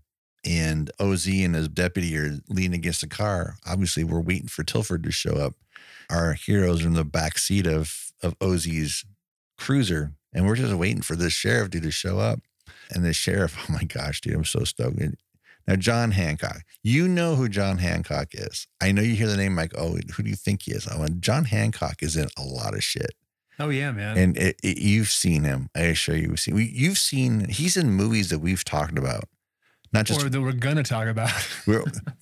[0.46, 3.56] And OZ and his deputy are leaning against the car.
[3.66, 5.54] Obviously, we're waiting for Tilford to show up.
[6.10, 9.04] Our heroes are in the back seat of of OZ's
[9.58, 12.40] cruiser, and we're just waiting for this sheriff dude to show up.
[12.90, 14.98] And the sheriff, oh my gosh, dude, I'm so stoked.
[15.66, 18.66] Now, John Hancock, you know who John Hancock is.
[18.82, 20.86] I know you hear the name like, oh, who do you think he is?
[20.90, 23.14] Oh, and John Hancock is in a lot of shit.
[23.58, 24.18] Oh yeah, man.
[24.18, 25.70] And it, it, you've seen him.
[25.74, 29.24] I assure you, you've seen, we, you've seen, he's in movies that we've talked about.
[29.94, 31.30] Not just or that we're gonna talk about.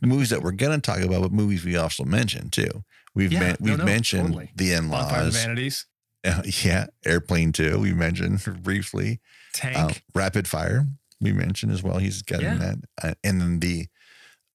[0.02, 2.84] movies that we're to talk about, but movies we also mentioned too.
[3.14, 4.50] We've Yeah, men- we've no, mentioned totally.
[4.54, 5.42] the in Bonfire of the laws.
[5.42, 5.86] Vanities.
[6.64, 9.20] yeah, Airplane 2, we mentioned briefly.
[9.54, 9.76] Tank.
[9.76, 10.86] Um, Rapid Fire,
[11.20, 11.98] we mentioned as well.
[11.98, 12.58] He's got in Yeah.
[12.58, 12.76] that.
[13.02, 13.86] Uh, and then the,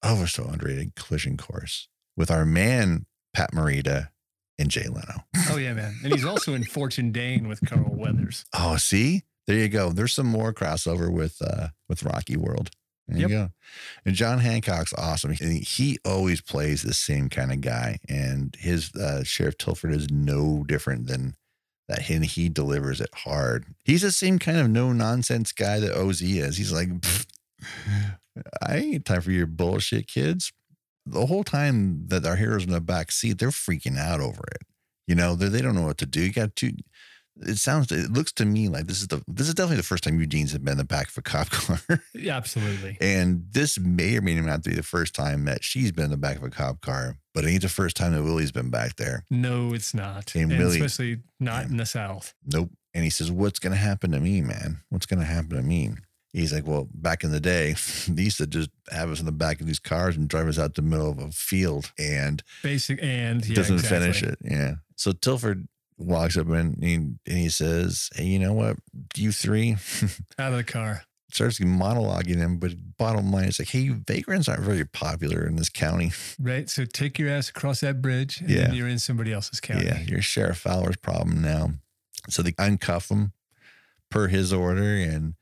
[0.02, 4.10] oh, we're so underrated collision course with our man, Pat Morita
[4.58, 5.26] and Jay Leno.
[5.50, 5.96] oh yeah, man.
[6.04, 8.46] And he's also in Fortune Dane with Carl Weathers.
[8.54, 9.92] Oh, see, there you go.
[9.92, 12.72] There's some more crossover with uh with Rocky World.
[13.08, 13.30] There Yep.
[13.30, 13.50] you go.
[14.06, 15.32] And John Hancock's awesome.
[15.32, 20.10] He, he always plays the same kind of guy, and his uh, Sheriff Tilford is
[20.12, 21.36] no different than
[21.88, 22.10] that.
[22.10, 23.66] And he delivers it hard.
[23.86, 26.58] He's the same kind of no nonsense guy that Oz is.
[26.58, 26.90] He's like,
[28.62, 30.52] I ain't time for your bullshit, kids.
[31.06, 34.62] The whole time that our heroes in the back seat, they're freaking out over it.
[35.08, 36.22] You know, they they don't know what to do.
[36.22, 36.74] You got two.
[37.42, 37.92] It sounds.
[37.92, 39.22] It looks to me like this is the.
[39.28, 41.80] This is definitely the first time Eugene's been in the back of a cop car.
[42.14, 42.98] Yeah, absolutely.
[43.00, 46.18] And this may or may not be the first time that she's been in the
[46.18, 48.96] back of a cop car, but it ain't the first time that Willie's been back
[48.96, 49.24] there.
[49.30, 50.34] No, it's not.
[50.36, 52.34] And And really- especially not in the South.
[52.46, 52.72] Nope.
[52.94, 54.82] And he says, What's to happen to me, man?
[54.90, 55.92] What's to happen to me?
[56.34, 57.76] He's like, Well, back in the day,
[58.08, 60.58] they used to just have us in the back of these cars and drive us
[60.58, 64.00] out the middle of a field and Basic and yeah, doesn't exactly.
[64.00, 64.40] finish it.
[64.42, 64.76] Yeah.
[64.96, 65.68] So Tilford
[65.98, 68.78] walks up and he, and he says, Hey, you know what?
[69.16, 69.78] You three
[70.40, 71.04] Out of the car.
[71.32, 75.70] starts monologuing them, but bottom line is like, Hey, vagrants aren't very popular in this
[75.70, 76.12] county.
[76.40, 76.70] Right.
[76.70, 78.72] So take your ass across that bridge and Yeah.
[78.72, 79.86] you're in somebody else's county.
[79.88, 81.72] Yeah, you're Sheriff Fowler's problem now.
[82.30, 83.32] So they uncuff him
[84.12, 85.34] per his order, and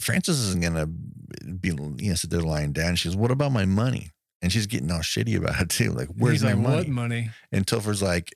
[0.00, 2.94] Francis isn't gonna be you know sit there lying down.
[2.96, 5.90] She goes, "What about my money?" And she's getting all shitty about it too.
[5.90, 6.76] Like, where's He's my like, money?
[6.76, 7.30] what money?
[7.50, 8.32] And Tilford's like,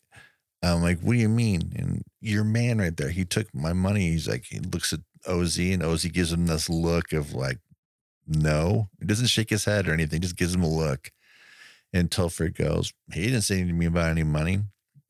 [0.63, 1.73] I'm like, what do you mean?
[1.77, 4.11] And your man right there, he took my money.
[4.11, 7.59] He's like, he looks at OZ and OZ gives him this look of like,
[8.27, 8.89] no.
[9.01, 11.11] He doesn't shake his head or anything, just gives him a look.
[11.93, 14.61] And Tilford goes, he didn't say anything to me about any money.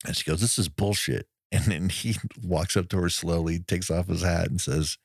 [0.06, 1.26] And she goes, this is bullshit.
[1.54, 4.96] And then he walks up to her slowly, takes off his hat and says,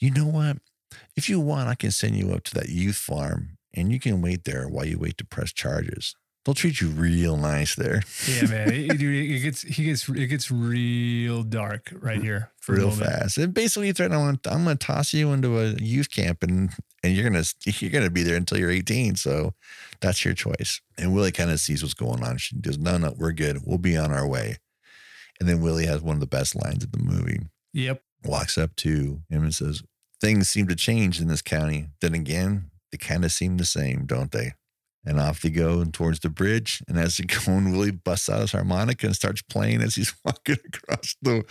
[0.00, 0.56] you know what?
[1.14, 4.22] If you want, I can send you up to that youth farm and you can
[4.22, 6.16] wait there while you wait to press charges.
[6.48, 8.02] They'll treat you real nice there.
[8.26, 8.72] Yeah, man.
[8.72, 13.36] It, dude, it gets he gets it gets real dark right here for real fast.
[13.36, 16.70] And basically threatened, I'm gonna, I'm gonna toss you into a youth camp and
[17.04, 19.16] and you're gonna you're gonna be there until you're 18.
[19.16, 19.52] So
[20.00, 20.80] that's your choice.
[20.96, 22.38] And Willie kind of sees what's going on.
[22.38, 23.58] She goes, No, no, we're good.
[23.66, 24.56] We'll be on our way.
[25.38, 27.40] And then Willie has one of the best lines of the movie.
[27.74, 28.02] Yep.
[28.24, 29.82] Walks up to him and says,
[30.18, 31.88] Things seem to change in this county.
[32.00, 34.54] Then again, they kind of seem the same, don't they?
[35.08, 36.82] And off they go towards the bridge.
[36.86, 40.14] And as they go, and Willie busts out his harmonica and starts playing as he's
[40.24, 41.44] walking across the,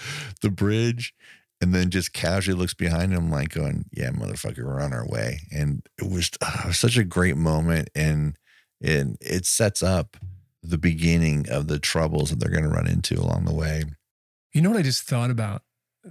[0.43, 1.14] the bridge.
[1.60, 5.39] And then just casually looks behind him, like going, Yeah, motherfucker, we're on our way.
[5.51, 7.89] And it was, ah, it was such a great moment.
[7.95, 8.38] And,
[8.80, 10.18] and it sets up
[10.62, 13.86] the beginning of the troubles that they're going to run into along the way.
[14.53, 15.64] You know what I just thought about?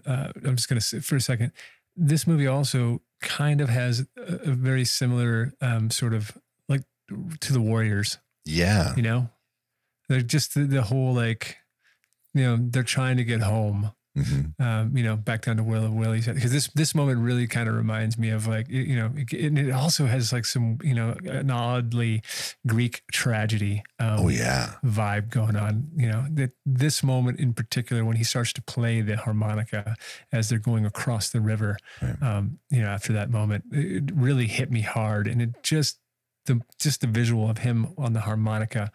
[0.05, 1.53] Uh, I'm just going to sit for a second.
[1.95, 6.37] This movie also kind of has a, a very similar um, sort of
[7.41, 8.19] to the Warriors.
[8.45, 8.95] Yeah.
[8.97, 9.31] You know,
[10.09, 11.57] they're just the, the whole like,
[12.35, 13.93] you know, they're trying to get home.
[14.17, 14.59] Mhm.
[14.59, 17.75] Um, you know, back down to Will Willie's because this this moment really kind of
[17.75, 21.15] reminds me of like you know, it, and it also has like some you know
[21.27, 22.23] an oddly
[22.67, 23.83] Greek tragedy.
[23.99, 24.73] Um, Oh, yeah.
[24.83, 25.89] vibe going on.
[25.95, 29.95] You know, that this moment in particular, when he starts to play the harmonica
[30.33, 32.23] as they're going across the river, Right.
[32.23, 35.27] um, you know, after that moment, it really hit me hard.
[35.29, 35.99] And it just,
[36.47, 38.91] the, just the visual of him on the harmonica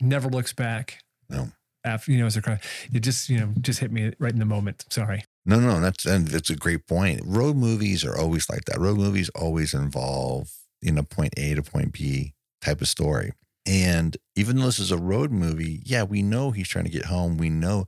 [0.00, 0.98] never looks back.
[1.28, 1.48] No.
[1.84, 2.60] After, you know, as they're crying,
[2.92, 4.84] it just, you know, just hit me right in the moment.
[4.90, 5.24] Sorry.
[5.44, 7.20] No, no, that's and that's a great point.
[7.24, 8.78] Road movies are always like that.
[8.78, 13.32] Road movies always involve you know point A to point B type of story.
[13.66, 17.06] And even though this is a road movie, yeah, we know he's trying to get
[17.06, 17.38] home.
[17.38, 17.86] We know,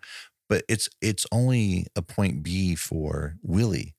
[0.48, 3.93] but it's it's only a point B for Willie.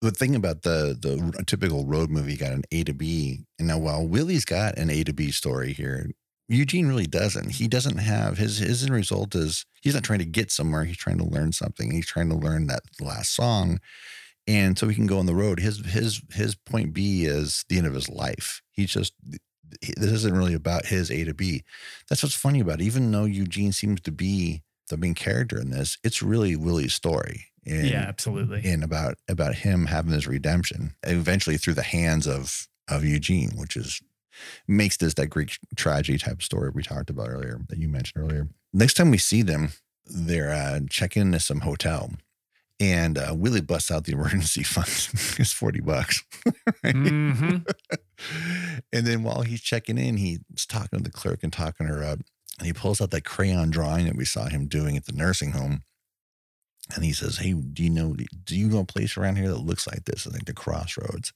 [0.00, 3.78] The thing about the the typical road movie got an A to B, and now
[3.78, 6.10] while Willie's got an A to B story here,
[6.48, 7.50] Eugene really doesn't.
[7.52, 10.84] He doesn't have his his end result is he's not trying to get somewhere.
[10.84, 11.90] He's trying to learn something.
[11.90, 13.78] He's trying to learn that last song,
[14.46, 15.60] and so he can go on the road.
[15.60, 18.62] His his his point B is the end of his life.
[18.72, 19.14] He's just
[19.96, 21.64] this isn't really about his A to B.
[22.08, 22.84] That's what's funny about it.
[22.84, 27.46] Even though Eugene seems to be the main character in this, it's really Willie's story.
[27.66, 28.62] And, yeah, absolutely.
[28.64, 33.76] and about about him having his redemption eventually through the hands of of Eugene, which
[33.76, 34.00] is
[34.66, 38.48] makes this that Greek tragedy type story we talked about earlier that you mentioned earlier.
[38.72, 39.72] Next time we see them,
[40.06, 42.12] they're uh, checking into some hotel,
[42.78, 44.88] and uh, Willie busts out the emergency fund.
[45.38, 46.24] it's forty bucks.
[46.84, 47.58] hmm
[48.92, 52.20] and then while he's checking in, he's talking to the clerk and talking her up.
[52.58, 55.52] And he pulls out that crayon drawing that we saw him doing at the nursing
[55.52, 55.82] home.
[56.94, 59.58] And he says, Hey, do you know, do you know a place around here that
[59.58, 60.26] looks like this?
[60.26, 61.32] I think the crossroads.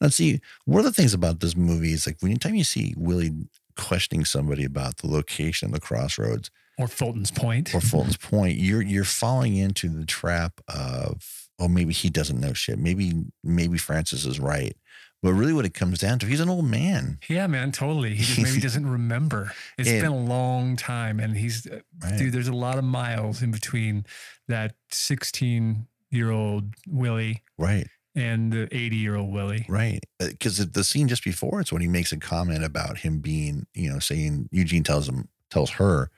[0.00, 3.32] Now, see, one of the things about this movie is like anytime you see Willie
[3.76, 7.74] questioning somebody about the location of the crossroads Or Fulton's Point.
[7.74, 12.52] or Fulton's Point, you're you're falling into the trap of, oh, maybe he doesn't know
[12.52, 12.78] shit.
[12.78, 13.12] Maybe,
[13.44, 14.76] maybe Francis is right.
[15.22, 17.18] But really what it comes down to, he's an old man.
[17.28, 18.14] Yeah, man, totally.
[18.14, 19.52] He just maybe doesn't remember.
[19.76, 22.16] It's And- been a long time, and he's uh, Right.
[22.18, 22.32] dude.
[22.32, 24.06] There's a lot of miles in between
[24.48, 27.86] that 16 year old Willie Right.
[28.14, 29.66] and the 80 year old Willie.
[29.68, 30.00] Right.
[30.18, 33.92] Because the scene just before it's when he makes a comment about him being, you
[33.92, 36.10] know, saying Eugene tells him, tells her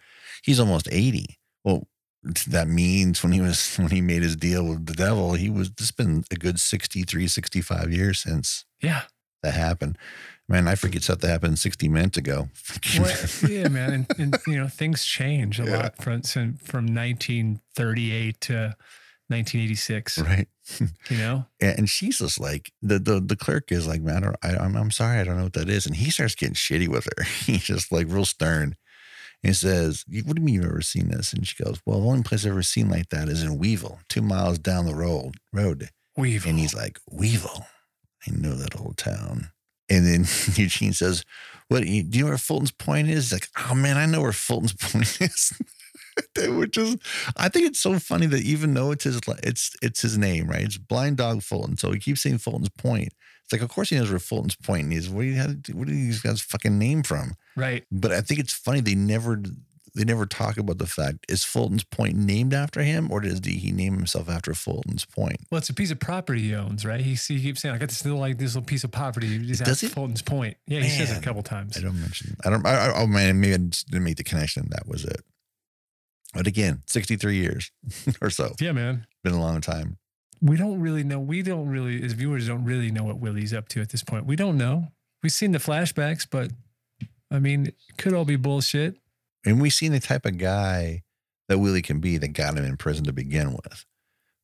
[0.42, 1.38] he's almost 80.
[1.64, 1.86] Well,
[2.48, 5.68] that means when he was, when he made his deal with the devil, he was,
[5.68, 9.02] it's been a good 63, 65 years since Yeah,
[9.42, 9.98] that happened.
[10.48, 12.48] Man, I forget stuff that happened 60 minutes ago.
[13.00, 13.16] well,
[13.48, 15.76] yeah, man, and, and you know things change a Yeah.
[15.76, 18.54] lot from from from 1938 to
[19.28, 20.18] 1986.
[20.18, 20.48] right.
[21.10, 24.56] You know, And and she's just like the the the clerk is like, man, I,
[24.56, 25.86] I'm I'm sorry, I don't know what that is.
[25.86, 27.24] And he starts getting shitty with her.
[27.24, 28.76] He's just like real stern.
[29.42, 32.06] He says, "What do you mean you've ever seen this?" And she goes, "Well, the
[32.08, 35.36] only place I've ever seen like that is in Weevil, two miles down the road."
[35.52, 35.88] Road.
[36.16, 36.50] Weevil.
[36.50, 37.66] And he's like, "Weevil,
[38.26, 39.50] I know that old town."
[39.88, 41.24] And then Eugene says,
[41.68, 41.86] "What?
[41.86, 44.32] you- Do you know where Fulton's Point is?" He's like, "Oh man, I know where
[44.32, 45.52] Fulton's Point is."
[46.36, 46.96] Which is,
[47.38, 50.62] I think it's so funny that even though it's his, it's it's his name, right?
[50.62, 53.14] It's Blind Dog Fulton, so he keeps saying Fulton's Point.
[53.44, 55.10] It's like, of course he knows where Fulton's Point is.
[55.10, 55.56] Where do you have?
[55.72, 57.34] Where do these guys fucking name from?
[57.56, 57.84] right.
[57.90, 59.42] But I think it's funny they never
[59.94, 63.72] they never talk about the fact is Fulton's Point named after him, or does he
[63.72, 65.36] name himself after Fulton's Point?
[65.50, 67.00] Well, it's a piece of property he owns, right?
[67.00, 69.26] He, he keeps saying, I got this little, like this little piece of property.
[69.38, 69.88] He's Does he?
[69.88, 70.56] Fulton's Point.
[70.66, 71.76] Yeah, he says it a couple times.
[71.76, 72.36] I don't mention.
[72.44, 72.66] I don't.
[72.66, 74.68] I, I, oh man, maybe I just didn't make the connection.
[74.70, 75.20] That was it.
[76.34, 77.70] But again, sixty-three years
[78.22, 78.54] or so.
[78.60, 79.06] Yeah, man.
[79.22, 79.98] Been a long time.
[80.42, 81.20] We don't really know.
[81.20, 84.26] We don't really, as viewers, don't really know what Willie's up to at this point.
[84.26, 84.88] We don't know.
[85.22, 86.50] We've seen the flashbacks, but
[87.30, 88.96] I mean, it could all be bullshit.
[89.46, 91.04] And we've seen the type of guy
[91.48, 93.86] that Willie can be that got him in prison to begin with.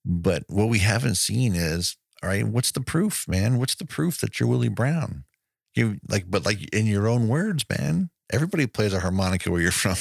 [0.04, 3.58] But what we haven't seen is, all right, what's the proof, man?
[3.58, 5.24] What's the proof that you're Willie Brown?
[5.74, 9.70] You like, but like in your own words, man, everybody plays a harmonica where you're
[9.72, 9.96] from.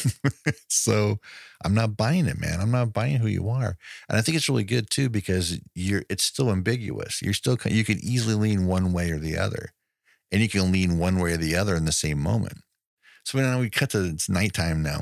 [0.69, 1.19] so
[1.63, 2.59] I'm not buying it, man.
[2.61, 3.77] I'm not buying who you are.
[4.09, 7.21] And I think it's really good too, because you're, it's still ambiguous.
[7.21, 9.73] You're still, you can easily lean one way or the other
[10.31, 12.59] and you can lean one way or the other in the same moment.
[13.23, 15.01] So now we cut to it's nighttime now,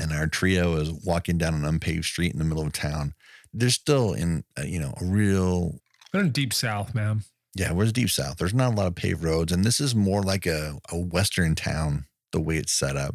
[0.00, 3.14] and our trio is walking down an unpaved street in the middle of town.
[3.52, 5.78] They're still in, uh, you know, a real
[6.12, 7.22] We're in deep south, man.
[7.54, 7.72] Yeah.
[7.72, 8.36] Where's deep south?
[8.38, 11.54] There's not a lot of paved roads, and this is more like a a western
[11.54, 13.14] town the way it's set up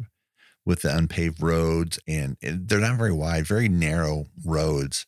[0.66, 5.06] with the unpaved roads, and it- they're not very wide, very narrow roads.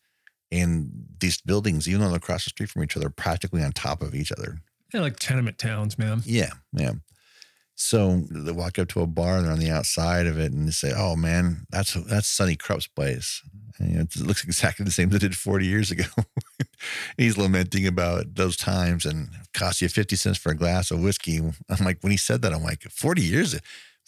[0.51, 3.72] And these buildings, even though they're across the street from each other, are practically on
[3.72, 4.59] top of each other.
[4.93, 6.22] They're like tenement towns, man.
[6.26, 6.93] Yeah, yeah.
[7.74, 10.68] So they walk up to a bar and they're on the outside of it and
[10.68, 13.41] they say, "Oh man, that's that's Sonny Krupp's place."
[13.81, 16.05] You know, it looks exactly the same as it did 40 years ago.
[17.16, 21.39] He's lamenting about those times and cost you 50 cents for a glass of whiskey.
[21.39, 23.59] I'm like, when he said that, I'm like, 40 years?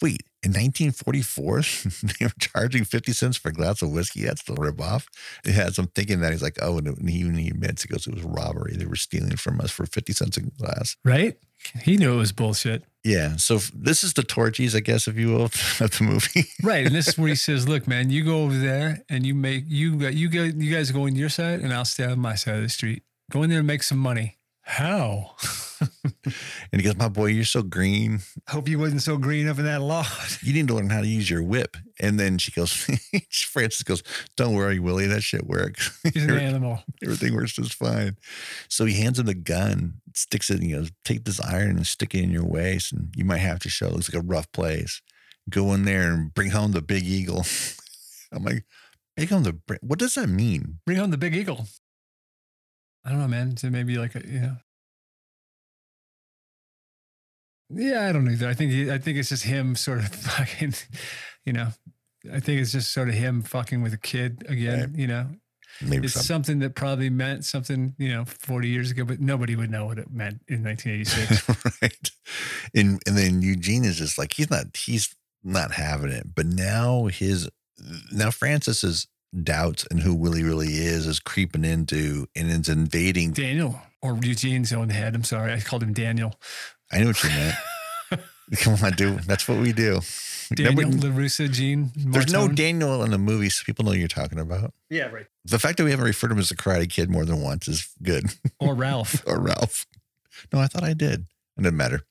[0.01, 1.61] Wait, in 1944,
[2.19, 4.23] they were charging 50 cents for a glass of whiskey?
[4.25, 5.05] That's the ripoff.
[5.45, 8.05] Yeah, so I'm thinking that he's like, oh, and he, when he admits, he goes,
[8.05, 8.75] it was robbery.
[8.75, 10.97] They were stealing from us for 50 cents a glass.
[11.05, 11.37] Right?
[11.81, 12.83] He knew it was bullshit.
[13.03, 13.37] Yeah.
[13.37, 15.45] So this is the Torchies, I guess, if you will,
[15.79, 16.45] of the movie.
[16.61, 16.85] Right.
[16.85, 19.63] And this is where he says, look, man, you go over there and you make,
[19.67, 22.35] you, got- you, go, you guys go on your side and I'll stay on my
[22.35, 23.03] side of the street.
[23.31, 24.37] Go in there and make some money.
[24.67, 25.35] How?
[26.25, 26.33] and
[26.71, 28.21] he goes, My boy, you're so green.
[28.49, 30.07] Hope you wasn't so green up in that lot.
[30.41, 31.77] You need to learn how to use your whip.
[31.99, 32.73] And then she goes,
[33.31, 34.01] Frances goes,
[34.35, 35.99] Don't worry, Willie, that shit works.
[36.13, 36.83] He's an animal.
[37.03, 38.17] Everything works just fine.
[38.67, 41.85] So he hands him the gun, sticks it, and he goes, Take this iron and
[41.85, 42.91] stick it in your waist.
[42.91, 45.01] And you might have to show it looks like a rough place.
[45.47, 47.45] Go in there and bring home the big eagle.
[48.31, 48.65] I'm like,
[49.15, 50.79] Bring home the, what does that mean?
[50.85, 51.67] Bring home the big eagle.
[53.05, 53.55] I don't know, man.
[53.57, 54.55] So maybe like a, you know.
[57.69, 58.47] Yeah, I don't know either.
[58.47, 60.73] I think he- I think it's just him sort of fucking,
[61.45, 61.69] you know.
[62.31, 64.93] I think it's just sort of him fucking with a kid again.
[64.95, 65.27] You know,
[65.81, 66.25] Maybe it's something.
[66.27, 69.99] something that probably meant something, you know, forty years ago, but nobody would know what
[69.99, 71.81] it meant in 1986.
[71.81, 72.11] right.
[72.73, 76.33] And and then Eugene is just like he's not he's not having it.
[76.35, 77.49] But now his
[78.11, 79.07] now Frances's
[79.43, 83.31] doubts and who Willie really is is creeping into and is invading.
[83.33, 85.15] Daniel or Eugene's own head.
[85.15, 86.35] I'm sorry, I called him Daniel.
[86.91, 87.55] I know what you meant.
[88.57, 89.23] Come on, dude.
[89.23, 90.01] That's what we do.
[90.53, 91.91] Daniel Nobody- LaRusso, Gene.
[91.95, 94.71] there's no Daniel in the movie, so people know who you're talking about.
[94.89, 95.25] Yeah, right.
[95.45, 97.67] The fact that we haven't referred to him as the Karate Kid more than once
[97.67, 98.25] is good.
[98.59, 99.23] Or Ralph.
[99.27, 99.87] or Ralph.
[100.53, 101.21] No, I thought I did.
[101.57, 102.01] It didn't matter.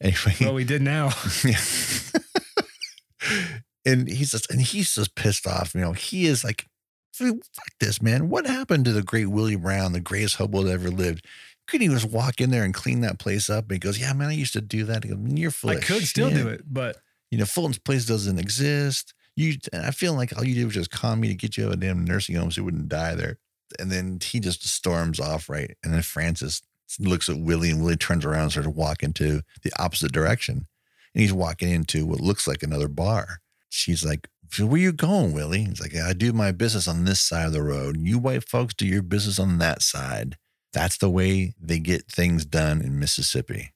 [0.00, 0.36] Anyway.
[0.40, 1.10] well, we did now.
[1.44, 1.58] Yeah.
[3.84, 5.74] and he's just and he's just pissed off.
[5.74, 6.66] You know, he is like,
[7.12, 7.36] fuck
[7.80, 8.28] this, man.
[8.28, 11.26] What happened to the great Willie Brown, the greatest hobo that ever lived?
[11.66, 13.64] Couldn't he just walk in there and clean that place up?
[13.64, 15.04] And he goes, Yeah, man, I used to do that.
[15.04, 16.96] He goes, You're full I could still do it, but
[17.30, 19.14] You know, Fulton's place doesn't exist.
[19.36, 21.68] You I feel like all you did was just con me to get you out
[21.68, 23.38] of a damn nursing home so you wouldn't die there.
[23.78, 25.76] And then he just storms off, right?
[25.84, 26.62] And then Frances
[26.98, 30.66] looks at Willie and Willie turns around and starts walking to the opposite direction.
[31.14, 33.40] And he's walking into what looks like another bar.
[33.70, 35.64] She's like, "So Where you going, Willie?
[35.64, 37.96] He's like, I do my business on this side of the road.
[38.00, 40.36] You white folks do your business on that side.
[40.72, 43.72] That's the way they get things done in Mississippi.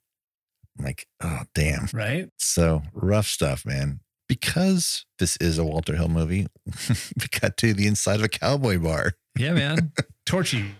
[0.78, 1.88] I'm like, oh, damn.
[1.92, 2.28] right?
[2.38, 4.00] So rough stuff, man.
[4.28, 6.46] Because this is a Walter Hill movie,
[6.88, 9.12] we got to the inside of a cowboy bar.
[9.38, 9.92] Yeah, man.
[10.26, 10.74] Torchy.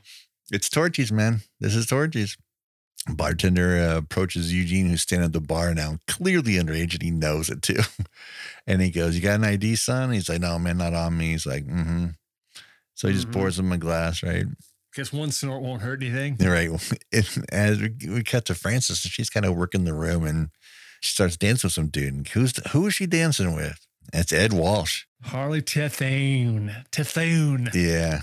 [0.50, 1.40] It's Torchies, man.
[1.60, 2.36] This is Torchies.
[3.08, 7.48] Bartender uh, approaches Eugene, who's standing at the bar now, clearly underage, and he knows
[7.50, 7.80] it too.
[8.66, 11.32] And he goes, "You got an ID, son?" He's like, "No, man, not on me."
[11.32, 12.06] He's like, "Mm-hmm."
[12.94, 13.32] So he just Mhm.
[13.34, 14.46] pours him a glass, right?
[14.94, 16.36] Guess one snort won't hurt anything.
[16.38, 16.70] Right.
[17.12, 20.48] And as we, we cut to Frances, and she's kind of working the room, and
[21.02, 22.14] she starts dancing with some dude.
[22.14, 23.86] And who's who is she dancing with?
[24.14, 25.02] It's Ed Walsh.
[25.24, 26.72] Harley Terhune.
[26.90, 27.68] Terhune.
[27.74, 28.22] Yeah.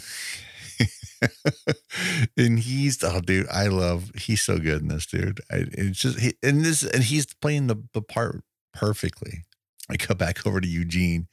[2.38, 5.42] and he's oh dude, I love he's so good in this dude.
[5.52, 9.44] I, it's just he, and this and he's playing the, the part perfectly.
[9.90, 11.28] I go back over to Eugene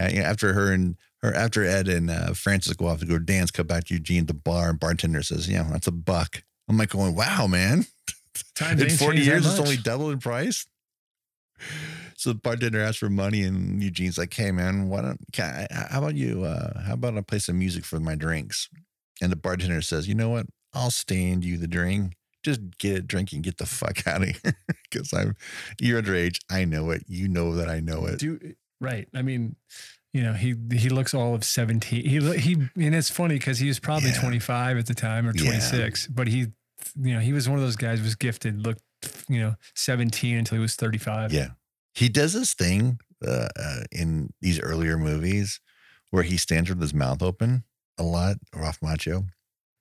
[0.00, 3.06] uh, you know, after her and her after Ed and uh, Frances go off to
[3.06, 3.50] go dance.
[3.50, 4.70] Come back to Eugene at the bar.
[4.70, 7.86] And bartender says, "Yeah, that's a buck." I'm like going, "Wow, man!
[8.54, 10.66] Times in 40 years, it's only doubled in price."
[12.16, 15.20] So the bartender asks for money, and Eugene's like, "Hey, man, why don't?
[15.32, 16.44] Can I, how about you?
[16.44, 18.70] Uh, how about I play some music for my drinks?"
[19.24, 20.46] And the bartender says, "You know what?
[20.74, 22.12] I'll stand you the drink.
[22.42, 24.54] Just get a drink and get the fuck out of here.
[24.90, 25.34] Because I'm
[25.80, 26.38] you're underage.
[26.50, 27.04] I know it.
[27.08, 28.18] You know that I know it.
[28.18, 28.38] Do
[28.80, 29.08] right.
[29.14, 29.56] I mean,
[30.12, 32.04] you know, he he looks all of 17.
[32.04, 34.20] He he and it's funny because he was probably Yeah.
[34.20, 35.44] 25 at the time or Yeah.
[35.44, 36.48] 26, but he
[37.00, 38.82] you know, he was one of those guys who was gifted, looked,
[39.26, 41.32] you know, 17 until he was 35.
[41.32, 41.48] Yeah.
[41.94, 45.60] He does this thing uh, uh, in these earlier movies
[46.10, 47.64] where he stands with his mouth open
[47.98, 49.26] a lot, Ralph Macchio,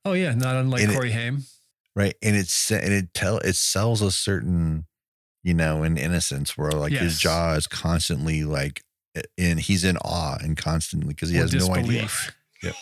[0.06, 1.44] Oh yeah, not unlike And it- Corey Haim.
[1.96, 2.16] right?
[2.22, 4.86] And it's and it tell it sells a certain,
[5.44, 8.84] you know, an innocence where like his jaw is constantly like,
[9.38, 12.04] and he's in awe and constantly because he or has no idea.
[12.04, 12.36] disbelief.
[12.64, 12.76] Yep.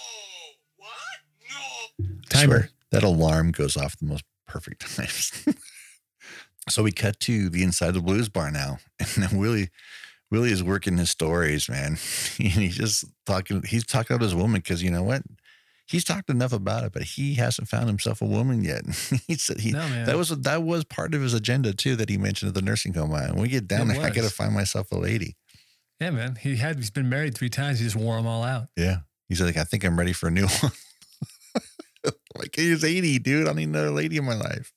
[1.99, 2.45] I Timer.
[2.59, 5.45] swear, that alarm goes off the most perfect times.
[6.69, 8.79] so we cut to the inside of the blues bar now.
[8.99, 9.69] And then Willie
[10.32, 11.97] Willie is working his stories, man.
[12.39, 15.23] and he's just talking, he's talking about his woman because you know what?
[15.88, 18.86] He's talked enough about it, but he hasn't found himself a woman yet.
[19.27, 22.17] he said he No, that was that was part of his agenda too that he
[22.17, 23.09] mentioned at the nursing home.
[23.11, 25.36] When we get down It there, I gotta find myself a lady.
[25.99, 26.38] yeah, man.
[26.38, 27.79] He had he's been married three times.
[27.79, 28.67] He just wore them all out.
[28.77, 28.99] Yeah.
[29.27, 30.71] He's like, I think I'm ready for a new one.
[32.38, 33.47] like he's 80, dude.
[33.49, 34.71] I need another lady in my life.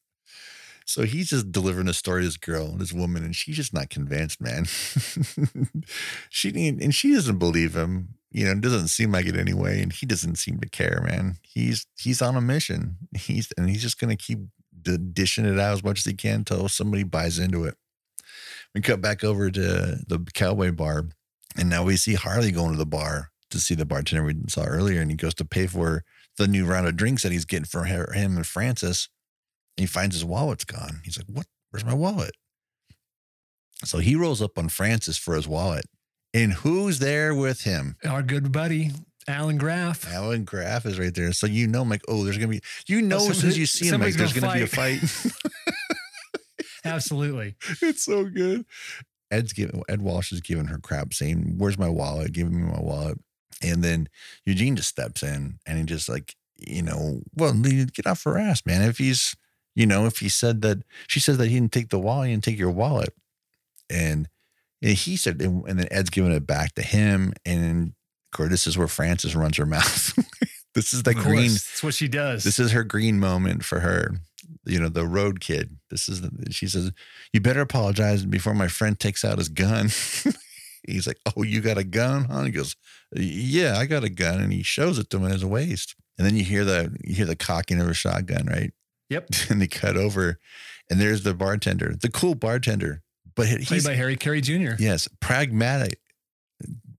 [0.86, 3.88] So he's just delivering a story to this girl, this woman, and she's just not
[3.88, 4.64] convinced, man.
[6.28, 8.10] she and she doesn't believe him.
[8.30, 11.36] You know, it doesn't seem like it anyway, and he doesn't seem to care, man.
[11.42, 12.96] He's he's on a mission.
[13.16, 14.40] He's and he's just gonna keep
[15.12, 17.76] dishing it out as much as he can until somebody buys into it.
[18.74, 21.06] We cut back over to the cowboy bar,
[21.56, 24.64] and now we see Harley going to the bar to see the bartender we saw
[24.64, 26.04] earlier, and he goes to pay for
[26.36, 29.08] the new round of drinks that he's getting for her, him and Frances.
[29.76, 31.00] He finds his wallet's gone.
[31.04, 31.46] He's like, "What?
[31.70, 32.32] Where's my wallet?"
[33.84, 35.86] So he rolls up on Frances for his wallet,
[36.32, 37.96] and who's there with him?
[38.04, 38.92] Our good buddy
[39.26, 40.10] Allan Graf.
[40.12, 41.32] Allan Graf is right there.
[41.32, 42.60] So you know, I'm like, oh, there's gonna be.
[42.86, 45.00] You know, as soon as you see him, like, there's gonna be a fight.
[46.84, 47.56] Absolutely.
[47.80, 48.66] it's so good.
[49.30, 52.32] Ed's giving Ed Walsh is giving her crap, saying, "Where's my wallet?
[52.32, 53.18] Giving me my wallet."
[53.62, 54.08] And then
[54.44, 58.62] Eugene just steps in and he just like, you know, well, get off her ass,
[58.66, 58.82] man.
[58.82, 59.34] If he's,
[59.74, 62.32] you know, if he said that she says that he didn't take the wallet, he
[62.34, 63.14] didn't take your wallet,
[63.90, 64.28] and,
[64.82, 67.94] and he said, and, and then Ed's giving it back to him, and
[68.34, 70.12] course, this is where Frances runs her mouth.
[70.74, 71.50] this is the Of course, green.
[71.52, 72.44] That's what she does.
[72.44, 74.16] This is her green moment for her.
[74.66, 75.78] You know, the road kid.
[75.90, 76.92] This is the, she says,
[77.32, 79.88] You better apologize before my friend takes out his gun.
[80.86, 82.24] He's like, Oh, you got a gun?
[82.24, 82.42] Huh?
[82.42, 82.76] He goes,
[83.14, 84.40] Yeah, I got a gun.
[84.40, 85.94] And he shows it to him in his waist.
[86.18, 88.72] And then you hear the you hear the cocking of a shotgun, right?
[89.10, 89.28] Yep.
[89.50, 90.38] And they cut over,
[90.90, 93.02] and there's the bartender, the cool bartender.
[93.36, 94.72] But Played he's by Harry Carey Jr.
[94.78, 95.98] yes, pragmatic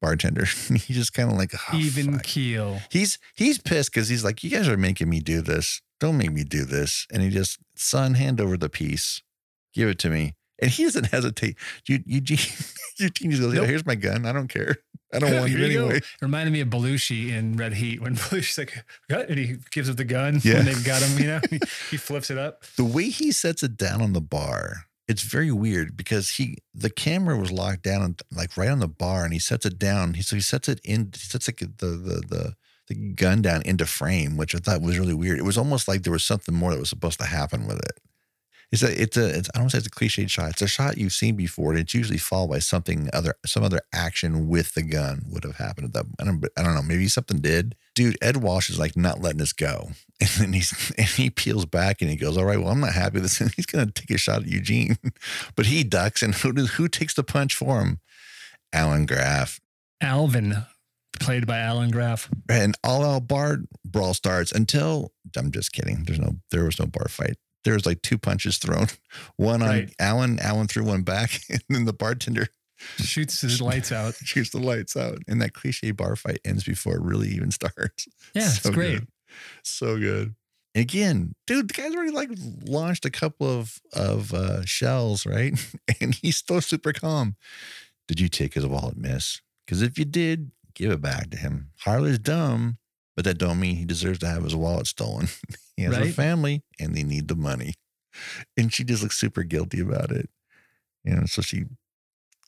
[0.02, 0.46] bartender.
[0.68, 2.80] he's just kind of like "Oh, Even fuck." keel.
[2.92, 5.82] He's he's pissed because he's like, you guys are making me do this.
[6.00, 7.08] Don't make me do this.
[7.12, 9.22] And he just, son, hand over the piece,
[9.74, 10.36] give it to me.
[10.62, 11.58] And he doesn't hesitate.
[11.88, 12.38] You, Eugene,
[12.98, 13.70] Eugene just goes, yeah, Nope.
[13.70, 14.26] here's my gun.
[14.26, 14.76] I don't care.
[15.16, 15.86] I don't want Here it you go.
[15.86, 16.02] anyway.
[16.22, 19.96] Reminded me of Belushi in Red Heat when Belushi's like, "What?" and he gives up
[19.98, 20.56] the gun Yeah.
[20.56, 21.18] when they've got him.
[21.20, 21.60] You know, he,
[21.92, 22.64] he flips it up.
[22.76, 26.90] The way he sets it down on the bar, it's very weird because he the
[26.90, 30.16] camera was locked down on, like right on the bar, and he sets it down.
[30.16, 31.12] He so he sets it in.
[31.14, 32.54] He sets like the the the
[32.88, 35.40] the gun down into frame, which I thought was really weird.
[35.40, 38.00] It was almost like there was something more that was supposed to happen with it.
[38.72, 40.50] It's a, it's a, it's, I don't say it's a cliched shot.
[40.52, 43.82] It's a shot you've seen before, and it's usually followed by something other, some other
[43.94, 46.06] action with the gun would have happened at that.
[46.20, 46.82] I don't, I don't know.
[46.82, 47.76] Maybe something did.
[47.94, 51.66] Dude, Ed Walsh is like not letting us go, and then he's and he peels
[51.66, 53.92] back and he goes, "All right, well, I'm not happy with this." And he's gonna
[53.92, 54.98] take a shot at Eugene,
[55.56, 58.00] but he ducks, and who does, who takes the punch for him?
[58.74, 59.62] Allan Graf.
[60.02, 60.66] Alvin,
[61.20, 62.30] played by Allan Graf.
[62.50, 66.04] and all out bar brawl starts until I'm just kidding.
[66.04, 67.38] There's no there was no bar fight.
[67.66, 68.88] There was like two punches thrown.
[69.36, 72.48] One on Allan, Allan threw one back, and then the bartender
[72.98, 74.16] Shoots his lights out.
[74.16, 75.20] shoots the lights out.
[75.28, 78.08] And that cliche bar fight ends before it really even starts.
[78.34, 79.00] Yeah, it's great.
[79.00, 79.08] good.
[79.64, 80.36] So good.
[80.76, 82.30] Again, dude, the guy's already like
[82.66, 85.54] launched a couple of of uh, shells, right?
[86.02, 87.38] And he's still super calm.
[88.08, 89.42] Did you take his wallet, miss?
[89.66, 91.72] Because if you did, give it back to him.
[91.80, 92.78] Harley's dumb,
[93.16, 95.28] but that don't mean he deserves to have his wallet stolen.
[95.78, 97.74] he has a family and they need the money.
[98.58, 100.30] And she just looks super guilty about it.
[101.04, 101.66] And so she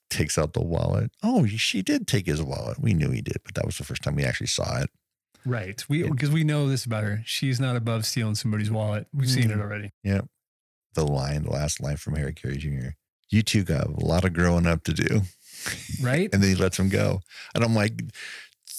[0.09, 1.11] takes out the wallet.
[1.21, 2.79] Oh, she did take his wallet.
[2.79, 4.89] We knew he did, but that was the first time we actually saw it.
[5.45, 5.83] Right.
[5.87, 7.21] We because we know this about her.
[7.25, 9.07] She's not above stealing somebody's wallet.
[9.13, 9.61] We've seen it Mm.
[9.61, 9.91] already.
[10.03, 10.27] Yep.
[10.95, 12.89] The line, the last line from Harry Carey Jr.
[13.29, 15.21] You two got a lot of growing up to do.
[16.01, 16.29] Right?
[16.33, 17.21] and then he lets him go.
[17.53, 18.01] And I'm like,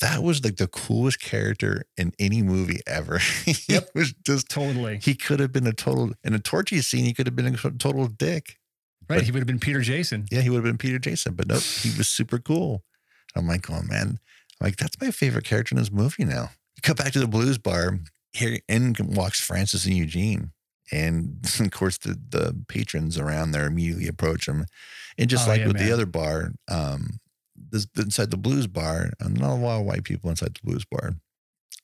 [0.00, 3.18] that was like the coolest character in any movie ever.
[3.44, 3.90] he Yep.
[3.94, 5.00] was just totally.
[5.02, 7.56] he could have been a total in a Torchy scene, he could have been a
[7.56, 8.56] total dick.
[9.08, 9.16] Right.
[9.18, 10.26] but- he would have been Peter Jason.
[10.30, 12.82] Yeah, he would have been Peter Jason, but nope, he was super cool.
[13.34, 14.18] I'm like, oh man,
[14.60, 16.50] I'm like that's my favorite character in this movie now.
[16.76, 17.98] You cut back to the blues bar.
[18.34, 20.52] Here in walks Frances and Eugene.
[20.92, 24.66] And of course, the, the patrons around there immediately approach him.
[25.16, 25.86] And just Oh, like yeah, with man.
[25.86, 27.18] the other bar, um,
[27.70, 30.84] this, inside the blues bar, uh, not a lot of white people inside the blues
[30.84, 31.14] bar.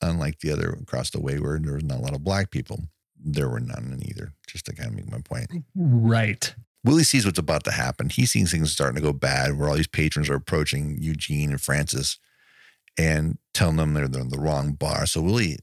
[0.01, 2.81] Unlike the other across the way where there was not a lot of black people.
[3.17, 5.49] There were none in either, just to kind of make my point.
[5.73, 6.53] Right.
[6.83, 8.09] Willie sees what's about to happen.
[8.09, 11.61] He sees things starting to go bad where all these patrons are approaching Eugene and
[11.61, 12.19] Frances
[12.97, 15.05] and telling them they're, they're in the wrong bar.
[15.05, 15.57] So Willie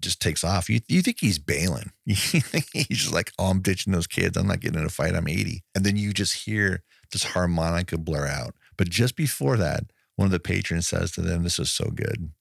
[0.00, 0.68] just takes off.
[0.68, 1.92] You, you think he's bailing.
[2.04, 4.36] He's just like, oh, I'm ditching those kids.
[4.36, 5.14] I'm not getting in a fight.
[5.14, 5.62] I'm 80.
[5.74, 6.82] And then you just hear
[7.12, 8.54] this harmonica blur out.
[8.80, 12.32] But just before that, one of the patrons says to them, This is so good.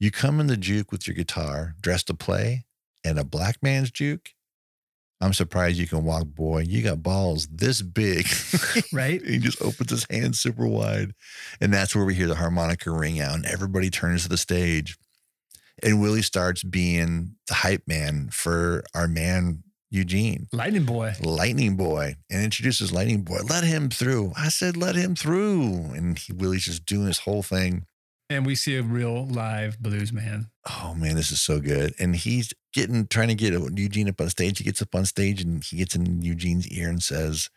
[0.00, 2.64] You come in the juke with your guitar, dressed to play,
[3.04, 4.30] and a black man's juke.
[5.20, 6.62] I'm surprised you can walk, boy.
[6.62, 8.26] You got balls this big.
[8.92, 9.24] Right.
[9.24, 11.12] he just opens his hands super wide.
[11.60, 14.98] And that's where we hear the harmonica ring out, and everybody turns to the stage.
[15.80, 20.48] And Willie starts being the hype man for our man, Eugene.
[20.52, 21.14] Lightning Boy.
[21.20, 23.40] Lightning Boy and introduces Lightning Boy.
[23.48, 24.32] Let him through.
[24.36, 25.92] I said, let him through.
[25.94, 27.86] And he, Willie's just doing his whole thing.
[28.30, 30.50] And we see a real live blues man.
[30.68, 31.94] Oh man, this is so good.
[31.98, 34.58] And he's getting trying to get Eugene up on stage.
[34.58, 37.48] He gets up on stage and he gets in Eugene's ear and says,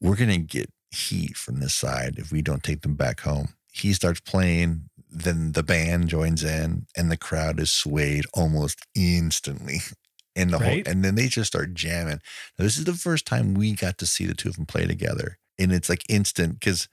[0.00, 3.54] We're gonna get heat from this side if we don't take them back home.
[3.72, 9.80] He starts playing, then the band joins in, and the crowd is swayed almost instantly.
[10.36, 10.86] And the Right.
[10.86, 12.20] whole and then they just start jamming.
[12.58, 14.86] Now, this is the first time we got to see the two of them play
[14.86, 15.38] together.
[15.58, 16.88] And it's like instant because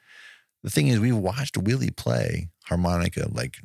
[0.64, 3.58] the thing is we've watched Willie play harmonica like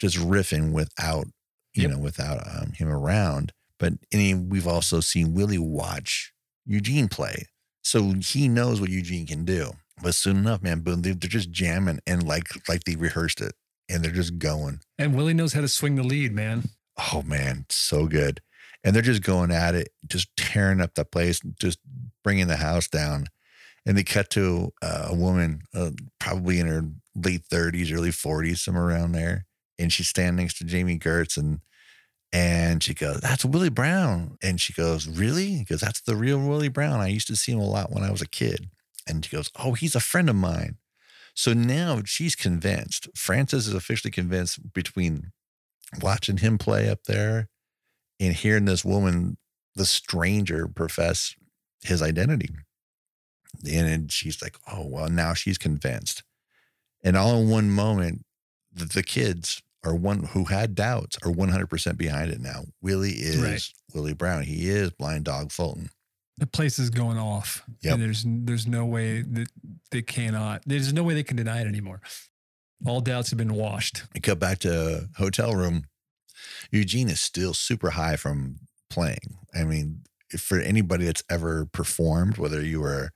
[0.00, 1.26] just riffing without
[1.74, 1.90] you Yep.
[1.90, 6.32] know without um, him around but and we've also seen willie watch
[6.64, 7.44] eugene play
[7.82, 9.72] so he knows what eugene can do
[10.02, 13.52] but soon enough man boom they- they're just jamming and like like they rehearsed it
[13.90, 16.70] and they're just going And Willie knows how to swing the lead, man.
[17.12, 18.40] oh man so good
[18.82, 21.78] and they're just going at it just tearing up the place just
[22.22, 23.26] bringing the house down.
[23.86, 26.82] And they cut to a woman uh, probably in her
[27.14, 29.46] late 30s early 40s somewhere around there.
[29.78, 31.60] And she's standing next to Jami Gertz and
[32.32, 34.36] and she goes that's willie brown.
[34.42, 35.46] And she goes really?
[35.46, 37.00] He goes that's the real willie brown.
[37.00, 38.70] I used to see him a lot when i was a kid.
[39.06, 40.76] And she goes oh he's a friend of mine.
[41.34, 45.32] So now she's convinced frances is officially convinced between
[46.02, 47.48] watching him play up there
[48.20, 49.36] and hearing this woman,
[49.74, 51.34] the stranger, profess
[51.82, 52.50] his identity.
[53.68, 56.22] And she's like, oh, well, now she's convinced.
[57.02, 58.24] And all in one moment,
[58.72, 62.64] the, the kids are one who had doubts are 100% behind it now.
[62.82, 63.68] Willie is Right.
[63.94, 64.42] Willie Brown.
[64.42, 65.90] He is Blind Dog Fulton.
[66.36, 67.64] The place is going off.
[67.82, 67.94] Yep.
[67.94, 69.48] And there's there's no way that
[69.90, 70.62] they cannot.
[70.64, 72.00] There's no way they can deny it anymore.
[72.86, 74.04] All doubts have been washed.
[74.14, 75.84] We cut back to hotel room.
[76.70, 78.56] Eugene is still super high from
[78.88, 79.38] playing.
[79.54, 80.02] I mean,
[80.38, 83.10] for anybody that's ever performed, whether you were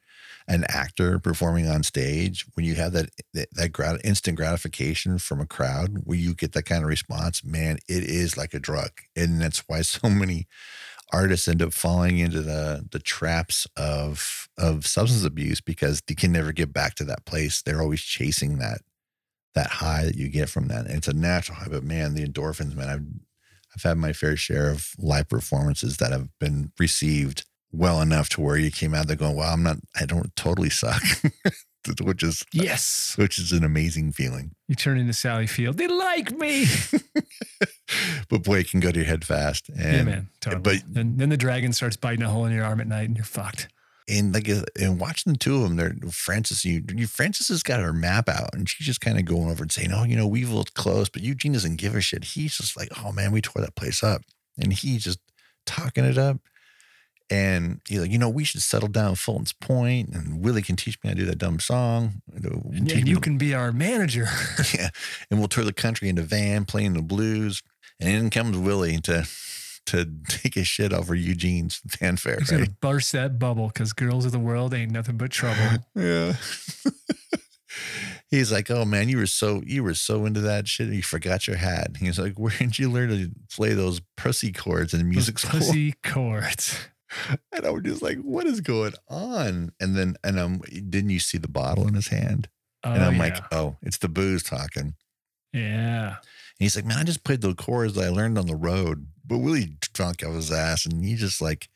[0.46, 5.40] an actor performing on stage, when you have that that, that grat- instant gratification from
[5.40, 8.90] a crowd, where you get that kind of response, man, it is like a drug,
[9.16, 10.46] and that's why so many
[11.12, 16.32] artists end up falling into the the traps of of substance abuse because they can
[16.32, 17.62] never get back to that place.
[17.62, 18.80] They're always chasing that
[19.54, 20.86] that high that you get from that.
[20.86, 23.04] It's a natural high, but man, the endorphins, man, I've
[23.76, 28.40] I've had my fair share of live performances that have been received well enough to
[28.40, 31.02] where you came out there going, Well, I'm not, I don't totally suck,"
[32.00, 33.14] which is Yes.
[33.18, 34.54] which is an amazing feeling.
[34.68, 35.76] You turn into Sally Field.
[35.76, 36.66] They like me.
[38.28, 39.68] but boy, it can go to your head fast.
[39.70, 40.28] And, yeah, man.
[40.40, 40.62] Totally.
[40.62, 43.16] but- and then the dragon starts biting a hole in your arm at night and
[43.16, 43.68] you're fucked.
[44.06, 46.64] And like uh, and watching the two of them, they're Frances.
[46.64, 49.62] You, you Frances has got her map out, and she's just kind of going over
[49.62, 52.24] and saying, "Oh, you know, we've looked close," but Eugene doesn't give a shit.
[52.24, 54.20] He's just like, "Oh man, we tore that place up,"
[54.58, 55.20] and he's just
[55.64, 56.38] talking it up.
[57.30, 60.98] And he's like, you know, we should settle down Fulton's Point, and Willie can teach
[61.02, 62.20] me how to do that dumb song.
[62.34, 62.44] And,
[62.98, 64.28] And, you can be our manager.
[64.74, 64.90] yeah,
[65.30, 67.62] and we'll tour the country in a van, playing the blues.
[67.98, 69.26] And in comes Willie to
[69.86, 72.38] to take a shit over Eugene's fanfare.
[72.40, 72.58] He's Right?
[72.58, 75.84] gonna burst that bubble because girls of the world ain't nothing but trouble.
[75.94, 76.34] Yeah.
[78.30, 81.46] He's like, "Oh man, you were so you were so into that shit, you forgot
[81.46, 85.38] your hat." He's like, "Where did you learn to play those pussy chords in music
[85.40, 86.78] Those school?" pussy chords.
[87.52, 91.38] And I'm just like, "What is going on?" And then, and um, didn't you see
[91.38, 92.48] the bottle in his hand?
[92.84, 93.22] Oh, and I'm yeah.
[93.22, 94.94] like, "Oh, it's the booze talking."
[95.52, 96.08] yeah.
[96.16, 96.16] And
[96.58, 99.38] he's like, "Man, I just played the chords that I learned on the road." But
[99.38, 101.68] Willie drunk out of his ass, and he just like,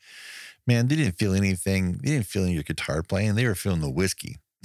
[0.67, 1.99] man, they didn't feel anything.
[2.03, 3.35] They didn't feel your guitar playing.
[3.35, 4.37] They were feeling the whiskey,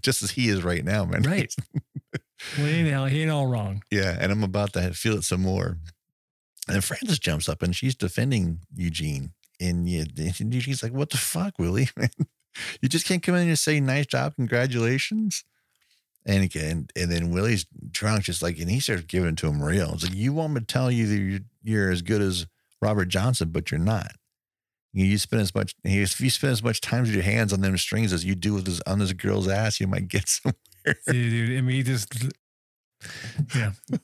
[0.00, 1.22] just as he is right now, man.
[1.22, 1.54] Right.
[2.56, 3.82] Well, he ain't, he ain't all wrong.
[3.90, 5.76] Yeah, and I'm about to feel it some more.
[6.68, 9.32] And Frances jumps up and she's defending Eugene.
[9.60, 11.90] And you, and Eugene's like, "What the fuck, Willie?
[12.80, 15.44] you just can't come in and say nice job, congratulations."
[16.24, 19.92] And again, and then Willie's drunk, just like, and he starts giving to him real.
[19.92, 22.46] It's like, "You want me to tell you that you're, you're as good as
[22.82, 24.12] Robert Johnson, but you're not.
[24.92, 27.60] You, you spend as much if you spend as much time with your hands on
[27.60, 30.54] them strings as you do with this on this girl's ass, you might get somewhere.
[31.06, 32.12] Dude, dude, I mean, he just,
[33.54, 33.72] yeah.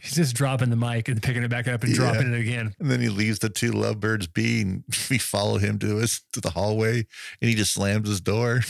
[0.00, 1.96] He's just dropping the mic and picking it back up and Yeah.
[2.12, 2.72] dropping it again.
[2.78, 6.40] And then he leaves the two lovebirds be, and we follow him to his to
[6.40, 6.98] the hallway,
[7.40, 8.60] and he just slams his door.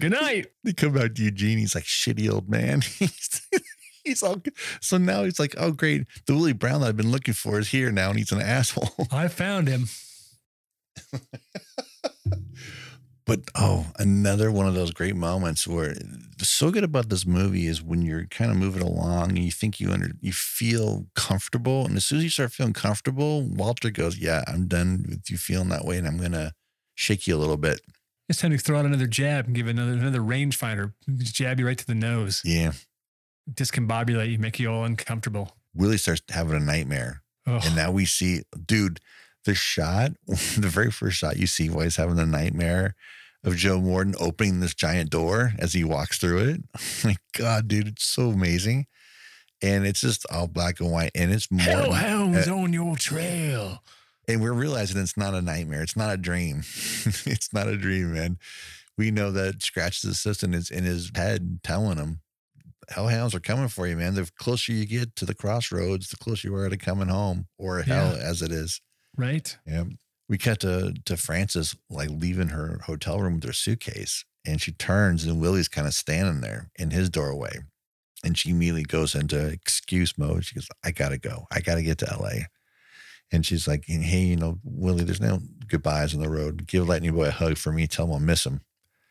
[0.00, 0.48] Good night.
[0.64, 1.58] they come back to Eugene.
[1.58, 2.82] He's like, "Shitty old man."
[4.04, 4.42] He's, all
[4.80, 7.68] so now he's like, "Oh, great, the Willie Brown that I've been looking for is
[7.68, 9.86] here now, and he's an asshole." I found him.
[13.30, 15.94] But oh, another one of those great moments where
[16.42, 19.78] so good about this movie is when you're kind of moving along and you think
[19.78, 24.18] you under you feel comfortable, and as soon as you start feeling comfortable, Walter goes,
[24.18, 26.54] "Yeah, I'm done with you feeling that way, and I'm gonna
[26.96, 27.80] shake you a little bit."
[28.28, 30.94] It's time to throw out another jab and give another another rangefinder.
[31.18, 32.42] Jab you right to the nose.
[32.44, 32.72] Yeah,
[33.52, 35.56] Discombobulate you, make you all uncomfortable.
[35.74, 39.00] Willie starts having a nightmare, Oh, and now we see, dude,
[39.44, 42.94] the shot, the very first shot you see while he's having a nightmare
[43.42, 46.60] of Joe Morton opening this giant door as he walks through it.
[47.04, 48.86] my God, dude, it's so amazing.
[49.62, 51.10] And it's just all black and white.
[51.14, 51.92] And it's Morton.
[51.92, 53.82] hellhounds Uh, on your trail.
[54.28, 55.82] and we're realizing it's not a nightmare.
[55.82, 56.58] It's not a dream.
[57.26, 58.38] it's not a dream, man.
[58.98, 62.20] We know that Scratch's assistant is in his head telling him,
[62.90, 64.14] hellhounds are coming for you, man.
[64.14, 67.82] The closer you get to the crossroads, the closer you are to coming home or
[67.82, 68.80] hell as it is.
[69.16, 69.56] Right?
[69.66, 69.84] Yeah.
[70.28, 74.72] We cut to to Frances like leaving her hotel room with her suitcase, and she
[74.72, 77.58] turns, and Willie's kind of standing there in his doorway,
[78.22, 80.44] and she immediately goes into excuse mode.
[80.44, 81.46] She goes, "I gotta go.
[81.50, 82.46] I gotta get to L.A."
[83.32, 86.66] And she's like, "Hey, you know, Willie, there's no goodbyes on the road.
[86.68, 87.88] Give Lightning Boy a hug for me.
[87.88, 88.60] Tell him I'll miss him."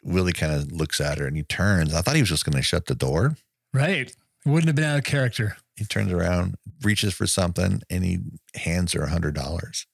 [0.03, 1.93] Willie kind of looks at her and he turns.
[1.93, 3.35] I thought he was just going to shut the door.
[3.73, 4.13] Right.
[4.45, 5.57] Wouldn't have been out of character.
[5.75, 8.19] He turns around, reaches for something, and he
[8.55, 9.85] hands her a hundred dollars.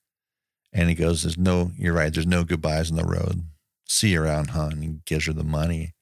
[0.73, 3.43] And he goes, There's no, you're right, there's no goodbyes on the road.
[3.87, 4.73] See you around, hon.
[4.73, 5.93] And he gives her the money.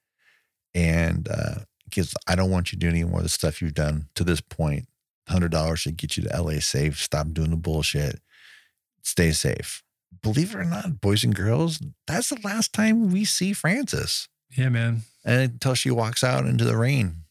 [0.74, 1.56] And uh
[1.94, 4.24] gives, I don't want you to do any more of the stuff you've done to
[4.24, 4.88] this point.
[5.30, 7.00] Hundred dollars should get you to LA safe.
[7.00, 8.20] Stop doing the bullshit.
[9.04, 9.84] Stay safe.
[10.22, 14.28] Believe it or not, boys and girls, that's the last time we see Frances.
[14.56, 15.02] Yeah, man.
[15.26, 17.23] And until she walks out into the rain.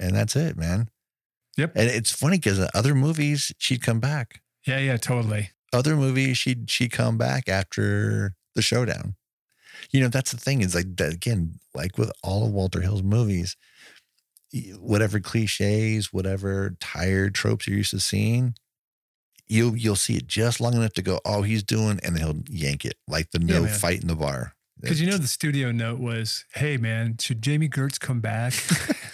[0.00, 0.88] And that's it, man.
[1.56, 1.72] Yep.
[1.76, 4.40] And it's funny because other movies, she'd come back.
[4.66, 5.50] Yeah, yeah, totally.
[5.72, 9.14] Other movies, she'd she'd come back after the showdown.
[9.90, 13.56] You know, that's the thing is like again, like with all of Walter Hill's movies,
[14.78, 18.54] whatever cliches, whatever tired tropes you're used to seeing,
[19.46, 22.42] you'll you'll see it just long enough to go, oh, he's doing, and then he'll
[22.48, 23.74] yank it like the Yeah, no man.
[23.74, 24.54] fight in the bar.
[24.80, 28.54] Because you know the studio note was, "Hey, man, should Jami Gertz come back?"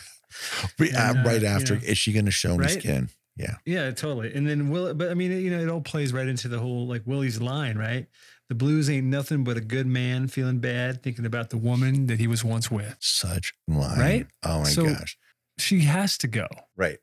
[0.79, 1.91] Right- uh, and, uh, right after, yeah.
[1.91, 2.71] is she going to show me Right?
[2.71, 3.11] skin?
[3.37, 4.33] yeah, Yeah, totally.
[4.35, 6.87] And then Will, but I mean, you know, it all plays right into the whole
[6.87, 8.07] like Willie's line, right?
[8.49, 12.21] The blues ain't nothing but a good man feeling bad, thinking about the woman that
[12.21, 12.97] he was once with.
[13.01, 14.27] Such line, Right?
[14.45, 15.19] Oh my So- gosh,
[15.59, 16.47] She has to go.
[16.77, 16.99] right.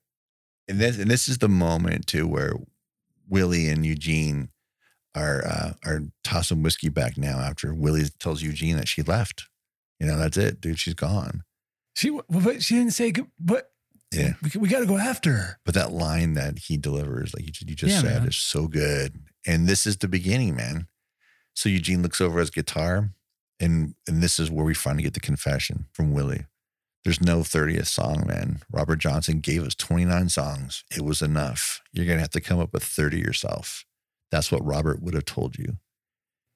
[0.70, 2.54] And this and this is the moment too where
[3.28, 4.50] Willie and Eugene
[5.16, 9.50] are uh, are tossing whiskey back now after Willie tells Eugene that she left.
[10.00, 10.80] You know, that's it, dude.
[10.80, 11.44] She's gone.
[11.96, 13.70] She, but she didn't say, good- but
[14.12, 14.34] Yeah.
[14.42, 15.60] we, we got to go after her.
[15.66, 18.28] But that line that he delivers, like you, you just Yeah, said, man.
[18.30, 19.20] is so good.
[19.46, 20.88] And this is the beginning, man.
[21.56, 23.12] So Eugene looks over his guitar,
[23.60, 26.46] and and this is where we finally get the confession from Willie.
[27.04, 28.62] There's no 30th song, man.
[28.72, 30.84] Robert Johnson gave us 29 songs.
[30.96, 31.82] It was enough.
[31.92, 33.86] You're gonna have to come up with 30 yourself.
[34.32, 35.78] That's what Robert would have told you.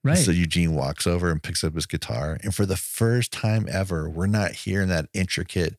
[0.07, 0.17] Right.
[0.17, 2.38] So Eugene walks over and picks up his guitar.
[2.41, 5.75] And for the first time ever, we're not hearing that intricate,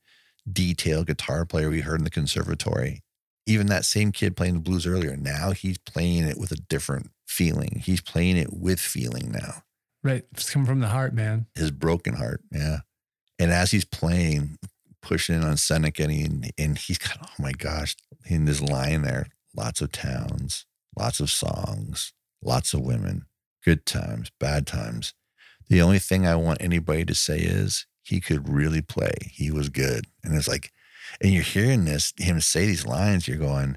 [0.51, 3.03] detailed guitar player we heard in the conservatory.
[3.49, 7.11] even that same kid playing the blues earlier, now he's playing it with a different
[7.27, 7.83] feeling.
[7.83, 9.63] He's playing it with feeling now.
[10.05, 10.25] Right.
[10.33, 11.47] It's coming from the heart, man.
[11.55, 12.43] His broken heart.
[12.53, 12.81] Yeah.
[13.39, 14.59] And as he's playing,
[15.01, 17.97] pushing in on Seneca, and, he, and he's got, oh my gosh,
[18.27, 23.25] in this line there, lots of towns, lots of songs, lots of women,
[23.65, 25.15] good times, bad times.
[25.69, 29.15] The only thing I want anybody to say is he could really play.
[29.31, 30.07] He was good.
[30.25, 30.73] And it's like,
[31.21, 33.77] and you're hearing this, him say these lines, you're going,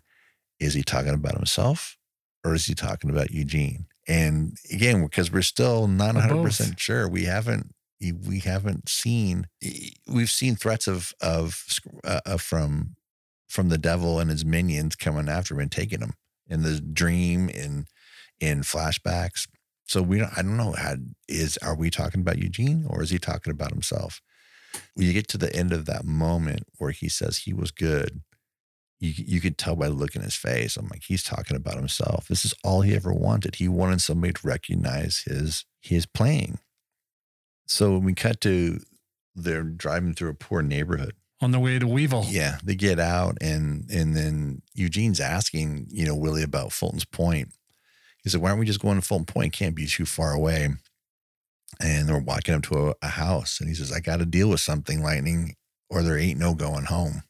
[0.59, 1.97] is he talking about himself
[2.43, 3.87] or is he talking about Eugene?
[4.07, 7.73] And again, because we're still not 100% sure, we haven't
[8.27, 9.47] we haven't seen
[10.07, 11.63] we've seen threats of of
[12.03, 12.95] uh, uh, from
[13.47, 16.13] from the devil and his minions coming after him and taking him
[16.47, 17.85] in the dream in
[18.39, 19.47] in flashbacks
[19.91, 20.95] so we don't i don't know how
[21.27, 24.21] is are we talking about eugene or is he talking about himself?
[24.93, 28.21] When you get to the end of that moment where he says he was good
[29.01, 30.77] you you could tell by the look in his face.
[30.77, 32.27] I'm like he's talking about himself.
[32.29, 33.55] This is all he ever wanted.
[33.55, 36.59] He wanted somebody to recognize his his playing.
[37.67, 38.79] So when we cut to
[39.35, 41.15] they're driving through a poor neighborhood.
[41.41, 42.27] On the way to Weevil.
[42.29, 47.49] yeah, they get out and and then Eugene's asking, you know, Willie about Fulton's Point.
[48.23, 49.53] He said, "Why aren't we just going to Fulton Point?
[49.53, 50.69] Can't be too far away."
[51.79, 54.49] And they're walking up to a, a house, and he says, "I got to deal
[54.49, 55.55] with something, Lightning,
[55.89, 57.23] or there ain't no going home."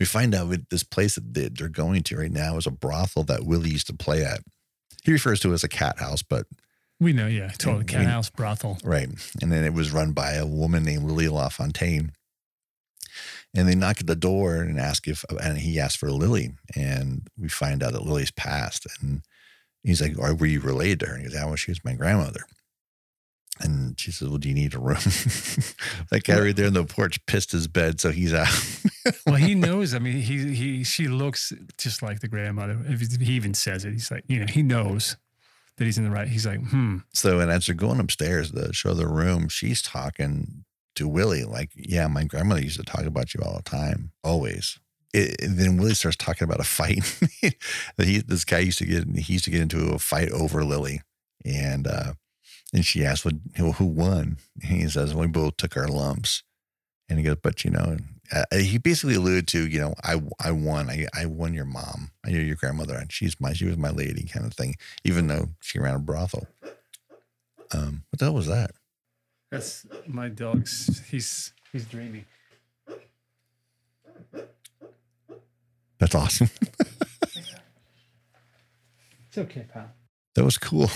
[0.00, 2.70] We find out that this place that they- they're going to right now is a
[2.72, 4.40] brothel that Willie used to play at.
[5.04, 6.46] He refers to it as a cat house, but
[6.98, 7.84] We know, yeah, totally.
[7.84, 8.78] Cat house brothel.
[8.84, 9.08] Right.
[9.40, 12.12] And then it was run by a woman named Lily LaFontaine.
[13.54, 16.52] And they knock at the door and ask if, and he asked for Lily.
[16.76, 18.86] And we find out that Lily's passed.
[19.00, 19.22] And
[19.82, 21.14] he's like, "Or Were you related to her?
[21.14, 22.44] And he goes, Yeah, well, she was my grandmother.
[23.60, 24.96] And she says, Well, do you need a room?
[26.10, 28.00] that guy right there on the porch pissed his bed.
[28.00, 28.48] So he's out.
[29.26, 29.94] Well, he knows.
[29.94, 32.78] I mean, he he she looks just like the grandmother.
[32.86, 35.16] If he even says it, he's like, you know, he knows
[35.76, 36.28] that he's in the right.
[36.28, 36.98] He's like, hmm.
[37.12, 40.64] So, and as they're going upstairs to show the room, she's talking
[40.94, 44.78] to Willie, like, yeah, my grandmother used to talk about you all the time, always.
[45.12, 47.02] It, then Willie starts talking about a fight
[47.96, 50.64] that he, this guy used to get, he used to get into a fight over
[50.64, 51.02] Lily.
[51.44, 52.14] And, uh,
[52.72, 54.38] and she asked, what, who, who won?
[54.62, 56.42] And he says, we both took our lumps.
[57.08, 57.98] And he goes, but you know,
[58.32, 62.12] uh, he basically alluded to, you know, I, I won, I, I won your mom,
[62.24, 65.26] I knew your grandmother, and she's my, she was my lady kind of thing, even
[65.26, 66.46] though she ran a brothel.
[67.74, 68.70] Um, what the hell was that?
[69.50, 71.02] That's my dog's.
[71.10, 72.24] He's he's dreaming.
[76.02, 76.50] That's awesome.
[79.28, 79.88] It's okay, pal.
[80.34, 80.90] That was cool.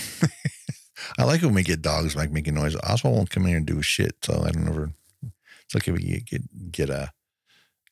[1.17, 2.75] I like when we get dogs like making noise.
[2.75, 4.91] Oswald won't come in here and do shit, so I don't ever.
[5.23, 7.07] It's okay we get get, get uh,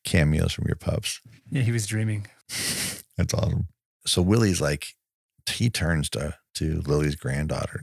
[0.04, 1.20] cameos from your pups.
[1.50, 2.28] Yeah, he was dreaming.
[3.18, 3.70] That's awesome.
[4.06, 4.90] So Willie's like,
[5.50, 7.82] he turns to to Lily's granddaughter,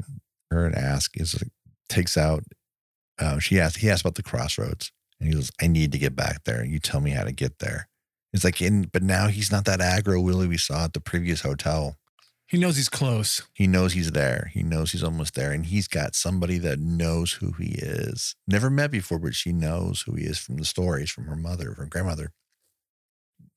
[0.53, 1.51] her and asks is like,
[1.89, 2.45] takes out.
[3.19, 3.79] Uh, she asked.
[3.79, 6.65] He asked about the crossroads, and he goes, "I need to get back there.
[6.65, 7.89] You tell me how to get there."
[8.33, 11.43] It's like, in but now he's not that aggro Willie we saw at the previous
[11.43, 11.97] hotel.
[12.47, 13.43] He knows he's close.
[13.55, 14.51] He knows he's there.
[14.53, 15.53] He knows he's almost there.
[15.53, 18.37] And he's got somebody that knows who he is.
[18.47, 21.75] Never met before, but she knows who he is from the stories from her mother,
[21.75, 22.33] from grandmother.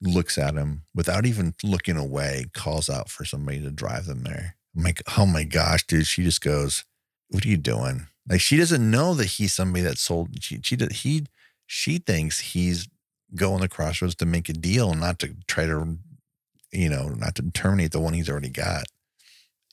[0.02, 4.56] Looks at him without even looking away, calls out for somebody to drive them there.
[4.76, 6.08] I'm like, oh my gosh, dude.
[6.08, 6.86] She just goes,
[7.30, 8.08] What are you doing?
[8.30, 11.26] Like she doesn't know that he's somebody that sold she she he
[11.68, 12.88] she thinks he's
[13.36, 15.98] going the crossroads to make a deal, and not to try to
[16.72, 18.86] you know, not to terminate the one he's already got.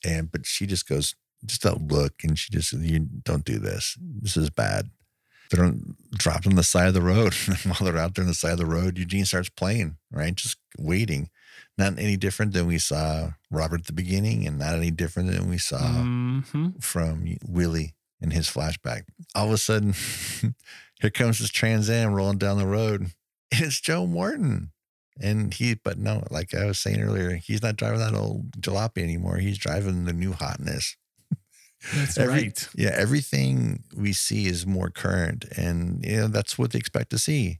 [0.05, 1.15] And but she just goes,
[1.45, 3.97] just don't look, and she just you don't do this.
[3.99, 4.89] This is bad.
[5.51, 7.33] They're on, dropped on the side of the road.
[7.63, 10.33] While they're out there on the side of the road, Eugene starts playing, right?
[10.33, 11.29] Just waiting.
[11.77, 15.49] Not any different than we saw Robert at the beginning, and not any different than
[15.49, 19.03] we saw hmm from Willie in his flashback.
[19.35, 19.93] All of a sudden,
[21.01, 23.07] here comes this Trans Am rolling down the road,
[23.61, 24.71] it's Joe Morton.
[25.21, 29.03] And he, but no, like I was saying earlier, he's not driving that old jalopy
[29.03, 29.37] anymore.
[29.37, 30.97] He's driving the new hotness.
[31.93, 32.69] That's Every- right.
[32.75, 37.19] Yeah, everything we see is more current, and you know that's what they expect to
[37.19, 37.59] see.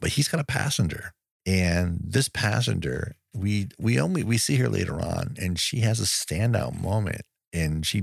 [0.00, 1.14] But he's got a passenger,
[1.46, 6.04] and this passenger, we we only we see her later on, and she has a
[6.04, 7.22] standout moment,
[7.54, 8.02] and she,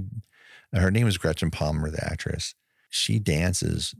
[0.74, 2.56] her name is Gretchen Palmer, the actress.
[2.90, 3.94] She dances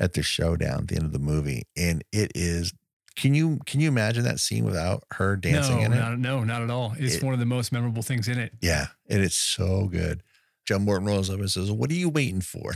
[0.00, 2.72] at the showdown at the end of the movie, and it is.
[3.16, 5.96] Can you can you imagine that scene without her dancing no, in it?
[5.96, 6.94] not, no, not at all.
[6.98, 8.54] It's It- one of the most memorable things in it.
[8.62, 10.22] Yeah, and it's so good.
[10.66, 12.72] John Morton rolls up and says, "What are you waiting for?"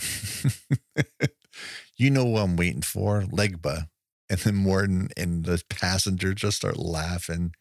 [1.96, 3.88] you know what I'm waiting for, Legba.
[4.28, 7.54] And then Morton and the passenger just start laughing.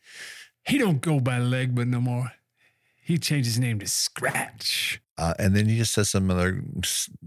[0.65, 2.31] He don't go by Legba no more.
[3.01, 5.01] He changed his name to Scratch.
[5.17, 6.63] Uh, and then he just says some other,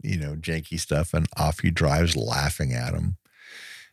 [0.02, 3.16] you know, janky stuff, and off he drives, laughing at him.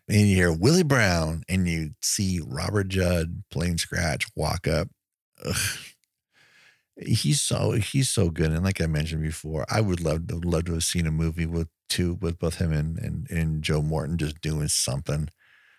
[0.07, 4.89] And you hear Willie Brown, and you see Robert Judd playing scratch walk up.
[5.45, 5.55] Ugh.
[7.01, 10.65] He's so he's so good, and like I mentioned before, I would love to love
[10.65, 14.17] to have seen a movie with two with both him and and, and Joe Morton
[14.17, 15.29] just doing something.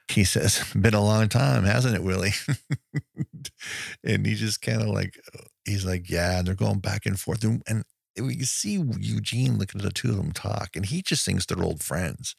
[0.09, 2.33] He says, "Been a long time, hasn't it, Willie?"
[4.05, 5.21] and he just kind of like
[5.65, 7.85] he's like, "Yeah," and they're going back and forth, and, and
[8.21, 11.63] we see Eugene looking at the two of them talk, and he just thinks they're
[11.63, 12.37] old friends,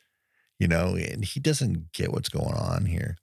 [0.59, 3.17] you know, and he doesn't get what's going on here.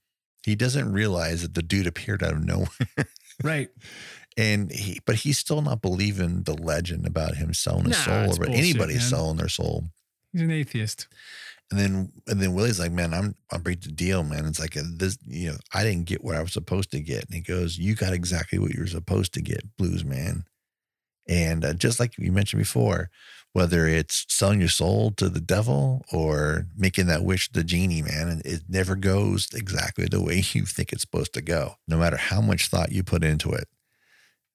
[0.44, 3.06] He doesn't realize that the dude appeared out of nowhere.
[3.42, 3.70] Right.
[4.36, 8.34] and he, but he's still not believing the legend about him selling his Nah, soul
[8.34, 9.02] or bullshit, anybody man.
[9.02, 9.84] selling their soul.
[10.32, 11.08] He's an atheist.
[11.70, 14.44] And then, and then Willie's like, man, I'm, I'm break the deal, man.
[14.44, 17.24] It's like, a, this, you know, I didn't get what I was supposed to get.
[17.24, 20.44] And he goes, you got exactly what you were supposed to get, blues man.
[21.28, 23.10] And uh, just like you mentioned before,
[23.52, 28.02] whether it's selling your soul to the devil or making that wish to the genie,
[28.02, 31.98] man, and it never goes exactly the way you think it's supposed to go, no
[31.98, 33.68] matter how much thought you put into it.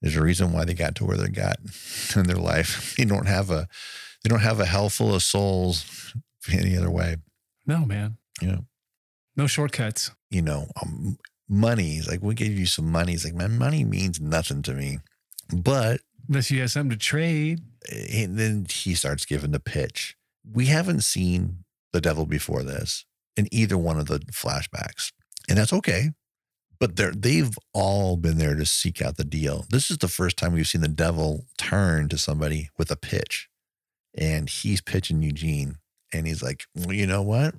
[0.01, 1.57] There's a reason why they got to where they got
[2.15, 2.95] in their life.
[2.97, 3.67] They don't have a,
[4.23, 6.13] they don't have a hell full of souls
[6.51, 7.17] any other way.
[7.65, 8.17] No, man.
[8.41, 8.65] You know,
[9.35, 10.11] No shortcuts.
[10.29, 11.17] you know, um,
[11.49, 12.01] money.
[12.07, 13.13] Like, we gave you some money.
[13.13, 14.99] He's like, man, money means nothing to me.
[15.53, 17.61] But Unless you have something to trade.
[17.89, 20.15] Eh, and then he starts giving the pitch.
[20.49, 21.63] We haven't seen
[21.93, 23.05] the devil before this
[23.35, 25.11] in either one of the flashbacks,
[25.47, 26.11] and that's okay.
[26.79, 29.65] But they're they've all been there to seek out the deal.
[29.69, 33.49] This is the first time we've seen the devil turn to somebody with a pitch,
[34.15, 35.77] and he's pitching Eugene,
[36.13, 37.55] and he's like, well, you know what?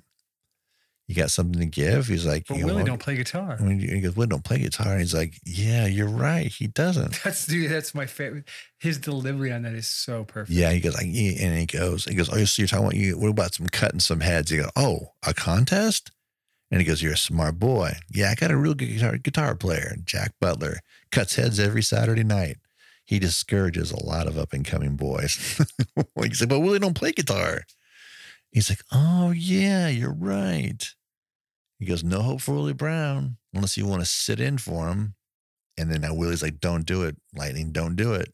[1.09, 2.05] You got something to give?
[2.05, 3.57] He's like, But you Willie don't play guitar.
[3.59, 4.91] I mean, he goes, Willie don't play guitar.
[4.91, 6.51] And he's like, yeah, you're right.
[6.51, 7.19] He doesn't.
[7.23, 8.47] That's dude, that's my favorite.
[8.77, 10.51] His delivery on that is so perfect.
[10.51, 12.95] Yeah, he goes like, yeah, and he goes, he goes, oh, so you're talking about
[12.95, 13.17] you?
[13.17, 14.51] What about some cutting some heads?
[14.51, 16.11] He goes, oh, a contest?
[16.69, 17.93] And he goes, you're a smart boy.
[18.11, 20.77] Yeah, I got a real good guitar, guitar player, Jack Butler,
[21.11, 22.57] cuts heads every Saturday night.
[23.03, 25.35] He discourages a lot of up and coming boys.
[26.21, 27.63] He's like, but Willie don't play guitar.
[28.51, 30.87] He's like, oh yeah, you're right.
[31.79, 35.15] He goes, no hope for Willie Brown unless you want to sit in for him.
[35.77, 38.33] And then now Willie's like, don't do it, Lightning, don't do it.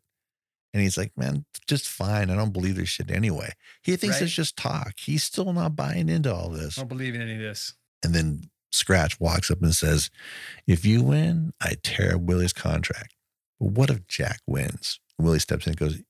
[0.73, 2.29] And he's like, man, just fine.
[2.29, 3.51] I don't believe this shit anyway.
[3.83, 4.23] He thinks Right.
[4.23, 4.93] it's just talk.
[4.97, 6.77] He's still not buying into all this.
[6.77, 7.75] I don't believe in any of this.
[8.03, 10.09] And then Scratch walks up and says,
[10.67, 13.13] If you win, I tear Willie's contract.
[13.59, 14.99] But what if Jack wins?
[15.17, 16.01] Willie steps in and goes,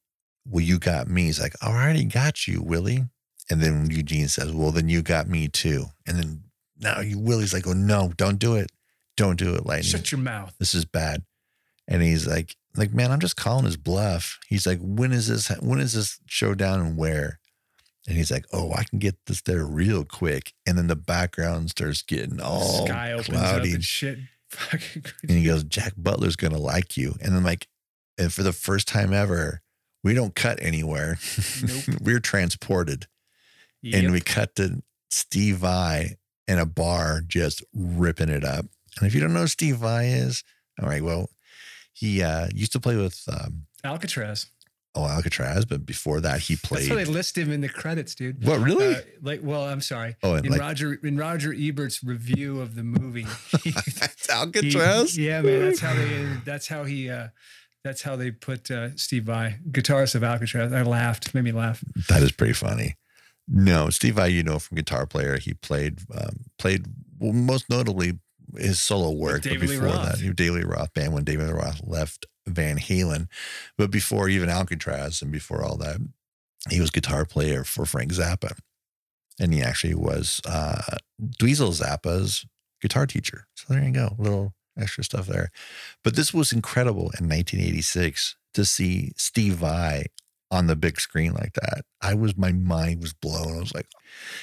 [0.48, 1.26] Well, you got me.
[1.26, 3.04] He's like, I already got you, Willie.
[3.52, 5.86] And then Eugene says, Well, then you got me too.
[6.08, 6.45] And then
[6.80, 8.72] now you, Willie's like, Oh, no, don't do it.
[9.18, 10.54] Don't do it, Lightning Shut your mouth.
[10.60, 11.24] this is bad.
[11.88, 14.40] And he's like, like, man, I'm just calling his bluff.
[14.48, 17.40] He's like, when is this, when is this showdown and where?
[18.08, 20.54] And he's like, oh, I can get this there real quick.
[20.68, 23.74] And then the background starts getting all Sky opens cloudy.
[23.74, 24.20] and shit.
[24.50, 27.16] Fucking and he goes, Jack Butler's going to like you.
[27.22, 27.68] And then like,
[28.18, 29.62] and for the first time ever,
[30.04, 31.18] we don't cut anywhere.
[31.66, 32.02] Nope.
[32.02, 33.08] We're transported.
[33.82, 34.04] Yep.
[34.04, 38.66] And we cut to Steve Vai in a bar just ripping it up.
[39.00, 40.44] And if you don't know who Steve Vai is,
[40.82, 41.30] all right, well,
[41.94, 44.48] he uh, used to play with um, Alcatrazz.
[44.96, 46.82] oh Alcatrazz, but before that he played.
[46.82, 48.46] That's how they list him in the credits, dude.
[48.46, 48.96] What really?
[48.96, 50.16] Uh, like, well, I'm sorry.
[50.24, 53.26] oh, and In like Roger in Roger Ebert's review of the movie,
[53.64, 55.18] he- That's he- Alcatrazz.
[55.18, 56.26] yeah, man, that's how they.
[56.46, 57.10] That's how he.
[57.10, 57.28] uh
[57.84, 60.74] That's how they put uh, Steve Vai, guitarist of Alcatrazz.
[60.76, 61.84] I laughed, made me laugh.
[62.10, 62.96] That is pretty funny.
[63.48, 66.86] No, Steve Vai, you know from guitar player, he played um, played
[67.20, 68.20] well, most notably
[68.58, 69.44] his solo work.
[69.44, 72.78] But before that, he was David Lee Roth band when David Lee Roth left Van
[72.78, 73.28] Halen.
[73.78, 75.98] But before even Alcatrazz and before all that,
[76.70, 78.58] he was guitar player for Frank Zappa,
[79.40, 82.46] and he actually was uh, Dweezil Zappa's
[82.82, 83.48] guitar teacher.
[83.56, 85.52] So there you go, little extra stuff there.
[86.04, 90.08] But this was incredible in 1986 to see Steve Vai
[90.52, 91.86] on the big screen like that.
[92.02, 93.58] I was, my mind was blown.
[93.58, 93.88] I was like,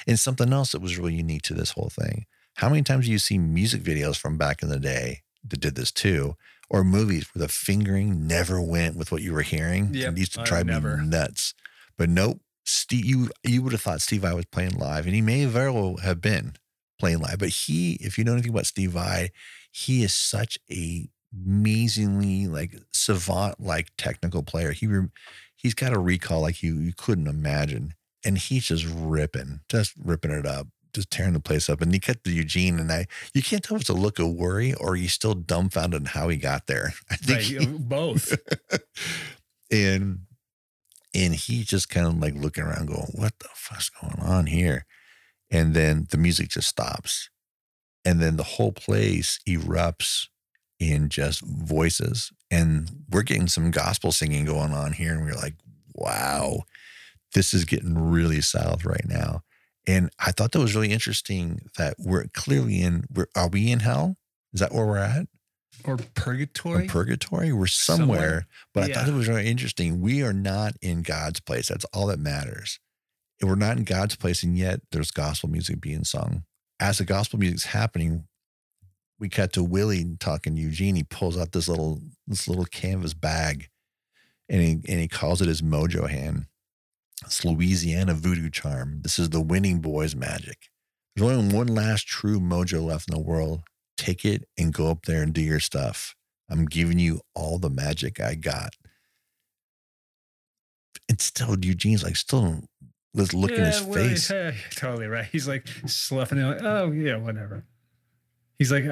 [0.07, 2.25] and something else that was really unique to this whole thing.
[2.55, 5.75] How many times do you see music videos from back in the day that did
[5.75, 6.35] this too,
[6.69, 9.91] or movies where the fingering never went with what you were hearing?
[10.09, 11.53] It used to drive me nuts.
[11.97, 15.21] But nope, Steve, you you would have thought Steve Vai was playing live, and he
[15.21, 16.53] may very well have been
[16.99, 17.39] playing live.
[17.39, 19.31] But he, if you know anything about Steve Vai,
[19.71, 24.71] he is such a amazingly like savant like technical player.
[24.71, 25.09] He re-
[25.63, 30.31] he's got a recall like you you couldn't imagine, and he's just ripping, just ripping
[30.31, 30.67] it up.
[30.93, 31.81] just tearing the place up.
[31.81, 34.29] And he cut to Eugene, and I, you can't tell if it's a look of
[34.33, 36.93] worry or he's still dumbfounded on how he got there.
[37.09, 38.37] I think Right, he- both.
[39.71, 40.19] and
[41.15, 44.85] and he's just kind of like looking around, going, "What the fuck's going on here?"
[45.51, 47.29] And then the music just stops,
[48.05, 50.27] and then the whole place erupts
[50.91, 55.55] in just voices, and we're getting some gospel singing going on here, and we're like,
[55.93, 56.63] "Wow,
[57.33, 59.43] this is getting really south right now."
[59.85, 63.03] And I thought that was really interesting that we're clearly in.
[63.13, 64.17] We're, are we in hell?
[64.53, 65.27] Is that where we're at?
[65.85, 66.87] or Or purgatory.
[66.87, 67.51] purgatory?
[67.51, 68.19] We're somewhere.
[68.19, 68.47] Somewhere.
[68.73, 69.99] But I thought it was really interesting.
[70.01, 71.67] We are not in God's place.
[71.67, 72.79] That's all that matters.
[73.41, 76.43] And We're not in God's place, and yet there's gospel music being sung.
[76.79, 78.25] As the gospel music's happening,
[79.19, 80.95] we cut to Willie talking to Eugene.
[80.95, 83.69] He pulls out this little this little canvas bag,
[84.49, 86.45] and he and he calls it his mojo hand.
[87.25, 88.99] It's Louisiana voodoo charm.
[89.01, 90.69] This is the winning boys magic.
[91.15, 93.61] There's only one last true mojo left in the world.
[93.95, 96.15] Take it and go up there and do your stuff.
[96.49, 98.73] I'm giving you all the magic I got.
[101.09, 102.63] And still, Eugene's like, still,
[103.13, 104.29] let's look in his Yeah, face.
[104.31, 105.25] yeah, totally right.
[105.31, 106.45] He's like sloughing it.
[106.45, 107.65] Like, oh yeah, whatever.
[108.63, 108.85] He's like,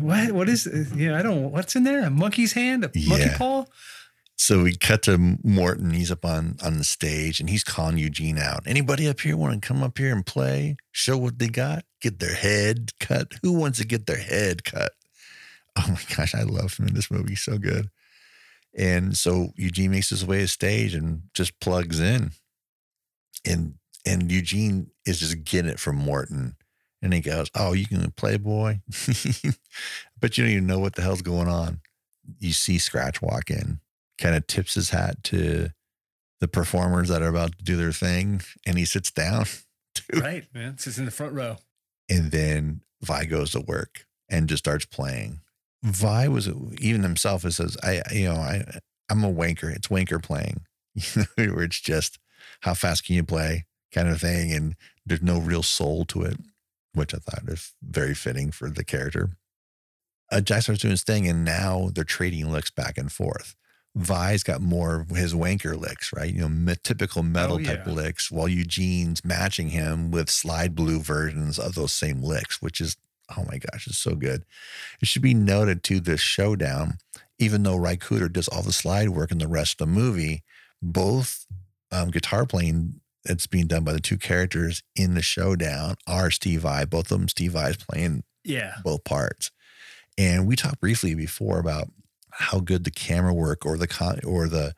[0.00, 0.32] what?
[0.32, 0.66] What is?
[0.96, 1.52] Yeah, I don't.
[1.52, 2.04] What's in there?
[2.04, 2.84] A monkey's hand?
[2.84, 3.38] A monkey Yeah.
[3.38, 3.64] paw?
[4.38, 5.92] So we cut to Morton.
[5.92, 8.64] He's up on on the stage and he's calling Eugene out.
[8.66, 10.76] Anybody up here want to come up here and play?
[10.92, 11.84] Show what they got?
[12.02, 13.32] Get their head cut.
[13.42, 14.92] Who wants to get their head cut?
[15.78, 17.30] Oh my gosh, I love him in this movie.
[17.32, 17.90] He's so good.
[18.78, 22.30] And so Eugene makes his way to stage and just plugs in.
[23.44, 23.74] And
[24.06, 26.56] and Eugene is just getting it from Morton.
[27.06, 28.80] And he goes, Oh, you can play boy?
[30.20, 31.80] but you don't even know what the hell's going on.
[32.40, 33.78] You see Scratch walk in
[34.18, 35.68] kind of tips his hat to
[36.40, 39.44] the performers that are about to do their thing and he sits down
[39.94, 40.18] too.
[40.20, 40.78] Right, man.
[40.78, 41.58] Sits in the front row.
[42.10, 45.42] and then Vai goes to work and just starts playing
[45.84, 46.48] Vai was
[46.80, 48.64] even himself it says i you know i
[49.08, 50.62] i'm a wanker it's wanker playing
[50.94, 52.18] you know where it's just
[52.62, 54.74] how fast can you play kind of thing and
[55.04, 56.36] there's no real soul to it
[56.96, 59.30] which i thought is very fitting for the character
[60.32, 63.54] uh, jack starts doing his thing and now they're trading licks back and forth
[63.98, 66.30] Vai's got more of his wanker licks, right?
[66.30, 67.92] You know, typical metal Oh, type yeah.
[67.94, 72.98] licks, while Eugene's matching him with slide blue versions of those same licks, which is,
[73.34, 74.44] oh my gosh, it's so good.
[75.00, 76.98] It should be noted to this showdown,
[77.38, 80.44] even though Ry Cooder does all the slide work in the rest of the movie,
[80.82, 81.46] both
[81.90, 86.62] um, guitar playing that's being done by the two characters in the showdown are Steve
[86.62, 86.84] Vai.
[86.84, 88.74] Both of them, Steve Vai is playing Yeah.
[88.82, 89.50] both parts.
[90.18, 91.90] And we talked briefly before about
[92.30, 94.74] how good the camera work or the con- or the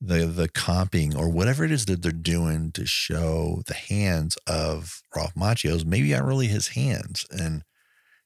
[0.00, 5.00] the the comping or whatever it is that they're doing to show the hands of
[5.16, 7.24] Ralph Macchio's maybe aren't really his hands.
[7.30, 7.62] And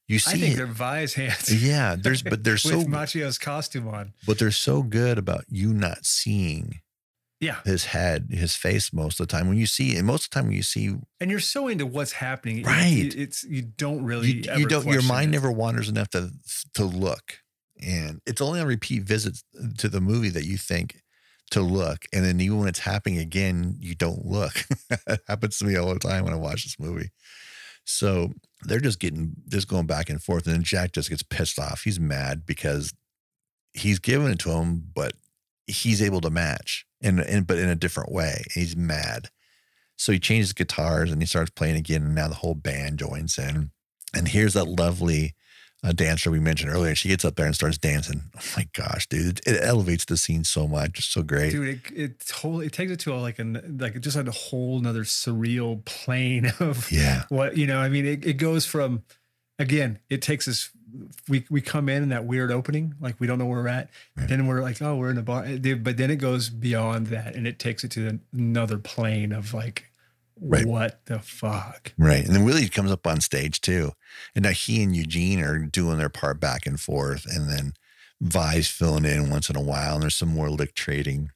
[0.07, 1.63] you see I think it- they're Vai's hands.
[1.63, 4.13] yeah, there's but they're with so Macchio's costume on.
[4.27, 6.79] but they're so good about you not seeing
[7.41, 7.59] Yeah.
[7.63, 9.47] his head, his face most of the time.
[9.47, 11.85] When you see and most of the time when you see And you're so into
[11.85, 12.63] what's happening.
[12.63, 13.05] Right.
[13.05, 15.37] it- it's you don't really you, ever you don't your mind it.
[15.37, 16.31] never wanders enough to
[16.73, 17.39] to look
[17.81, 19.43] and it's only on repeat visits
[19.77, 21.01] to the movie that you think
[21.51, 24.65] to look and then even when it's happening again you don't look
[25.07, 27.09] it happens to me all the time when i watch this movie
[27.85, 28.33] so
[28.63, 31.83] they're just getting just going back and forth and then jack just gets pissed off
[31.85, 32.93] he's mad because
[33.73, 35.13] he's giving it to him but
[35.65, 39.29] he's able to match and, and but in a different way he's mad
[39.95, 43.37] so he changes guitars and he starts playing again and now the whole band joins
[43.37, 43.71] in
[44.13, 45.35] and here's that lovely
[45.81, 46.93] uh, dancer we mentioned earlier.
[46.93, 48.23] She gets up there and starts dancing.
[48.35, 49.39] Oh my gosh, dude!
[49.45, 50.99] It, it elevates the scene so much.
[50.99, 51.51] It's so great.
[51.51, 54.31] Dude, it, it totally it takes it to a, like an like just like a
[54.31, 57.79] whole nother surreal plane of Yeah, what you know.
[57.79, 59.03] I mean, it, it goes from
[59.57, 60.69] again, it takes us.
[61.27, 63.89] We we come in in that weird opening, like we don't know where we're at.
[64.15, 65.45] Then we're like, oh, we're in a bar.
[65.77, 69.85] But then it goes beyond that, and it takes it to another plane of like,
[70.41, 70.65] Right.
[70.65, 71.93] what the fuck?
[71.97, 72.25] right.
[72.25, 73.91] And then Willie comes up on stage too,
[74.35, 77.73] and now he and Eugene are doing their part back and forth, and then
[78.21, 81.31] Vai's filling in once in a while, and there's some more lick trading,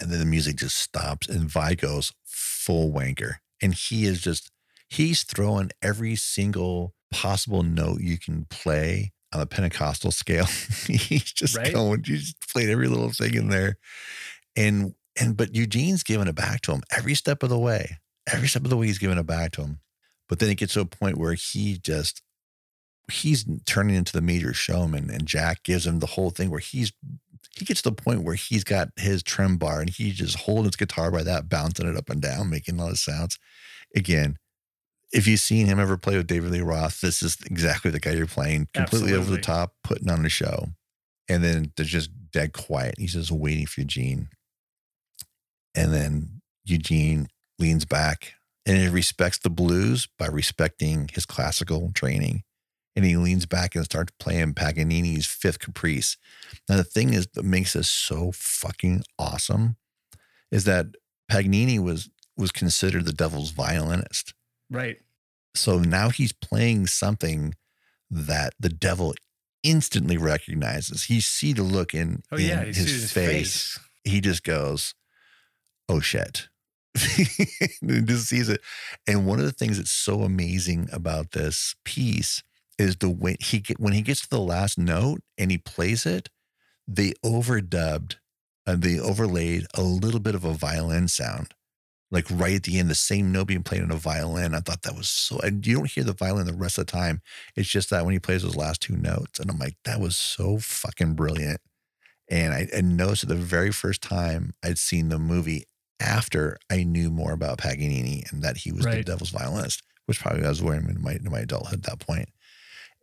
[0.00, 4.50] and then the music just stops, and Vi goes full wanker, and he is just
[4.88, 10.46] he's throwing every single possible note you can play on a Pentecostal scale.
[10.86, 11.72] he's just Right.
[11.72, 13.76] going, you just played every little thing in there.
[14.56, 17.98] And and but Eugene's giving it back to him every step of the way.
[18.32, 19.80] Every step of the way he's giving it back to him.
[20.28, 22.22] But then it gets to a point where he just
[23.10, 26.92] he's turning into the major showman and Jack gives him the whole thing where he's
[27.56, 30.64] he gets to the point where he's got his trem bar and he's just holding
[30.66, 33.38] his guitar by that, bouncing it up and down, making all the sounds.
[33.96, 34.36] Again,
[35.12, 38.12] if you've seen him ever play with David Lee Roth, this is exactly the guy
[38.12, 40.68] you're playing, completely over the top, putting on a show.
[41.28, 42.96] And then they're just dead quiet.
[42.98, 44.28] He's just waiting for Eugene.
[45.74, 47.28] And then Eugene
[47.58, 48.34] leans back
[48.66, 52.42] and he respects the blues by respecting his classical training.
[52.94, 56.16] And he leans back and starts playing Paganini's Fifth Caprice.
[56.68, 59.76] Now, the thing is that makes this so fucking awesome
[60.50, 60.86] is that
[61.30, 64.32] Paganini was was considered the devil's violinist.
[64.70, 64.98] Right.
[65.54, 67.54] So now he's playing something
[68.10, 69.14] that the devil
[69.62, 71.04] instantly recognizes.
[71.04, 72.64] He see the look in, Oh in yeah.
[72.64, 73.78] his, his face.
[74.04, 74.94] He just goes,
[75.88, 76.48] "Oh shit!"
[76.94, 78.60] He just sees it.
[79.06, 82.42] And one of the things that's so amazing about this piece
[82.78, 86.06] is the way he get when he gets to the last note and he plays
[86.06, 86.28] it,
[86.86, 88.16] they overdubbed
[88.66, 91.54] and they overlaid a little bit of a violin sound
[92.10, 94.54] like right at the end, the same note being played on a violin.
[94.54, 96.92] I thought that was so, and you don't hear the violin the rest of the
[96.92, 97.20] time.
[97.54, 100.16] It's just that when he plays those last two notes, and I'm like, that was
[100.16, 101.60] so fucking brilliant.
[102.30, 105.64] And I, I noticed it the very first time I'd seen the movie
[106.00, 110.44] after I knew more about Paganini and that he was the devil's violinist, which probably
[110.44, 112.28] I was wearing in my, in my adulthood at that point.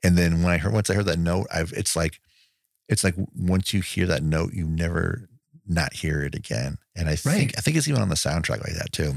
[0.03, 2.19] And then when I heard, once I heard that note, I've, it's like,
[2.87, 5.27] it's like once you hear that note, you never
[5.67, 6.77] not hear it again.
[6.95, 7.53] And I think, Right.
[7.57, 9.15] I think it's even on the soundtrack like that too.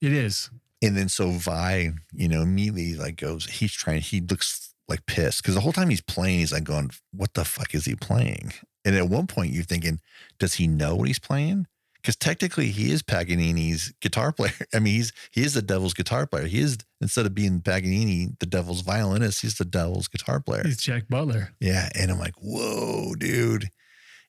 [0.00, 0.50] It is.
[0.82, 5.42] And then so Vai, you know, immediately like goes, he's trying, he looks like pissed
[5.42, 8.52] because the whole time he's playing, he's like going, what the fuck is he playing?
[8.84, 10.00] And at one point you're thinking,
[10.38, 11.66] does he know what he's playing?
[11.96, 14.52] Because technically he is Paganini's guitar player.
[14.74, 16.44] I mean, he's he is the devil's guitar player.
[16.44, 20.64] He is instead of being Paganini, the devil's violinist, he's the devil's guitar player.
[20.66, 21.54] He's Jack Butler.
[21.60, 21.88] Yeah.
[21.94, 23.70] And I'm like, whoa, dude.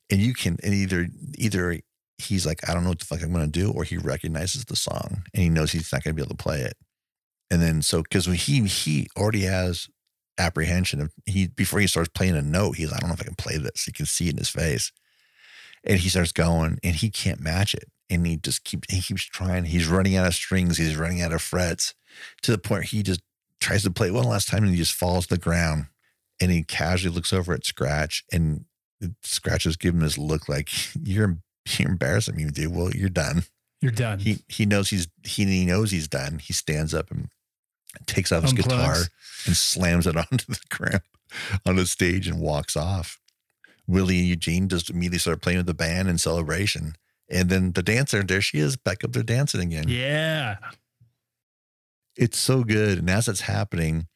[0.09, 1.07] And you can, and either,
[1.37, 1.81] either
[2.17, 4.65] he's like, I don't know what the fuck I'm going to do, or he recognizes
[4.65, 6.77] the song and he knows he's not going to be able to play it.
[7.51, 9.87] And then, so, cause he, he already has
[10.37, 13.25] apprehension of he, before he starts playing a note, he's, I don't know if I
[13.25, 13.85] can play this.
[13.87, 14.91] You can see it in his face.
[15.83, 17.89] And he starts going and he can't match it.
[18.09, 19.65] And he just keeps, he keeps trying.
[19.65, 20.77] He's running out of strings.
[20.77, 21.93] He's running out of frets
[22.41, 23.21] to the point he just
[23.59, 25.87] tries to play one last time and he just falls to the ground
[26.41, 28.65] and he casually looks over at Scratch and
[29.23, 30.69] Scratch is giving him this look like
[31.03, 31.37] you're
[31.67, 32.75] you're embarrassing me, dude.
[32.75, 33.43] Well, you're done.
[33.81, 34.19] You're done.
[34.19, 36.39] He he knows he's he, he knows he's done.
[36.39, 37.29] He stands up and
[38.05, 38.95] takes out his guitar
[39.45, 41.01] and slams it onto the ground
[41.65, 43.19] on the stage and walks off.
[43.87, 46.95] Willie and Eugene just immediately start playing with the band in celebration.
[47.29, 50.57] And then the dancer, there she is, back up there dancing again yeah.
[52.15, 52.99] it's so good.
[52.99, 54.07] And as it's happening,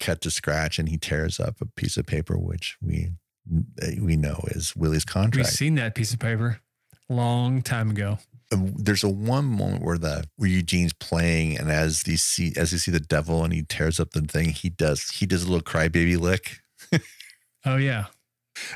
[0.00, 3.12] cut to scratch, and he tears up a piece of paper, which we
[3.98, 5.46] we know is Willie's contract.
[5.46, 6.60] We've seen that piece of paper
[7.08, 8.18] long time ago.
[8.50, 12.78] There's a one moment where the where Eugene's playing, and as you see as you
[12.78, 15.60] see the devil, and he tears up the thing, he does he does a little
[15.62, 16.60] crybaby lick,
[17.66, 18.06] Oh yeah.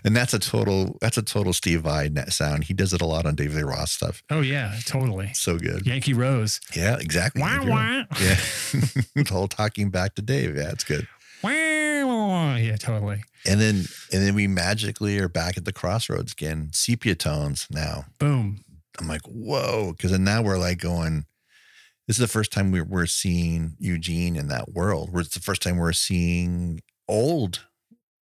[0.05, 2.65] and that's a total that's a total Steve Vai net sound.
[2.65, 4.23] He does it a lot on David Lee Roth stuff.
[4.29, 4.75] Oh yeah.
[4.85, 5.31] Totally.
[5.33, 5.87] So good.
[5.87, 6.61] Yankee Rose.
[6.77, 7.41] Yeah, exactly.
[7.41, 8.05] Wah, wah.
[8.21, 8.35] Yeah,
[9.15, 10.55] the whole talking back to Dave.
[10.57, 11.09] Yeah, it's good.
[12.43, 12.56] Wah.
[12.56, 13.23] Yeah, totally.
[13.47, 16.70] And then and then we magically are back at the crossroads again.
[16.73, 18.06] Sepia tones now.
[18.19, 18.64] Boom.
[18.98, 19.94] I'm like, whoa.
[19.98, 21.24] Cause then now we're like going,
[22.06, 25.12] this is the first time we're we're seeing Eugene in that world.
[25.12, 27.64] Where it's the first time we're seeing old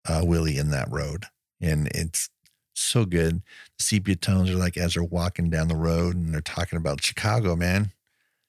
[0.07, 1.25] uh, Willie in that road.
[1.59, 2.29] And it's
[2.75, 3.43] so good.
[3.79, 7.57] Sepia tones are like as they're walking down the road and they're talking about Chicago,
[7.57, 7.93] man.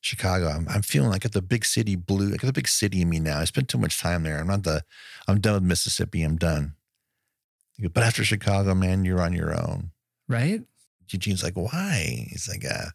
[0.01, 0.49] Chicago.
[0.49, 2.33] I'm, I'm feeling like I got the big city blue.
[2.33, 3.39] I got the big city in me now.
[3.39, 4.39] I spent too much time there.
[4.39, 4.83] I'm not the,
[5.27, 6.23] I'm done with Mississippi.
[6.23, 6.75] I'm done.
[7.81, 9.91] Goes, But after Chicago, man, you're on your own.
[10.27, 10.61] Right?
[11.11, 12.25] Eugene's like, why?
[12.29, 12.89] He's like, uh,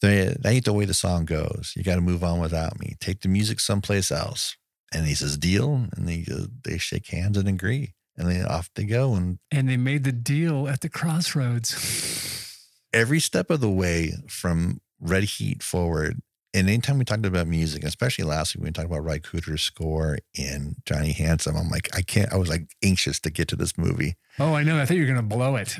[0.00, 1.72] they, that ain't the way the song goes.
[1.76, 2.96] You got to move on without me.
[3.00, 4.56] Take the music someplace else.
[4.92, 5.86] And he says, deal.
[5.96, 7.94] And they, uh, they shake hands and agree.
[8.16, 9.14] And then off they go.
[9.14, 12.60] And And they made the deal at the crossroads.
[12.92, 16.20] every step of the way from Red Heat forward,
[16.54, 19.60] and anytime we talked about music, especially last week when we talked about Ry Cooder's
[19.62, 23.56] score and Johnny Handsome, I'm like, I can't, I was like anxious to get to
[23.56, 24.14] this movie.
[24.38, 24.80] oh, I know.
[24.80, 25.76] I thought you were gonna blow it.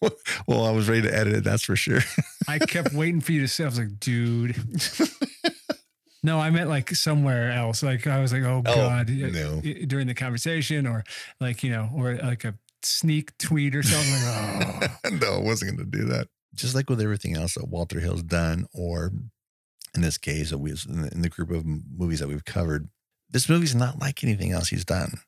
[0.48, 2.00] well, I was ready to edit it, that's for sure.
[2.48, 3.64] I kept waiting for you to say.
[3.64, 4.56] I was like, dude.
[6.24, 7.82] No, I meant like somewhere else.
[7.82, 9.60] Like I was like, oh Oh, god, no.
[9.60, 11.02] during the conversation, or
[11.40, 12.54] like you know, or like a
[12.84, 14.80] sneak tweet or something.
[14.80, 15.08] Like, oh.
[15.20, 16.28] no, I wasn't going to do that.
[16.54, 19.10] Just like with everything else that Walter Hill's done, or
[19.94, 22.88] in this case, that we in the, group of movies that we've covered,
[23.30, 25.20] this movie's not like anything else he's done.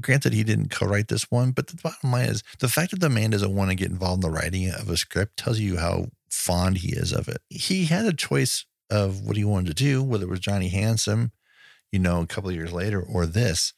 [0.00, 3.08] Granted, he didn't co-write this one, but the bottom line is the fact that the
[3.08, 6.06] man doesn't want to get involved in the writing of a script tells you how
[6.28, 7.38] fond he is of it.
[7.48, 11.30] He had a choice of what he wanted to do, whether it was Johnny Handsome,
[11.92, 13.72] you know, a couple of years later, or this,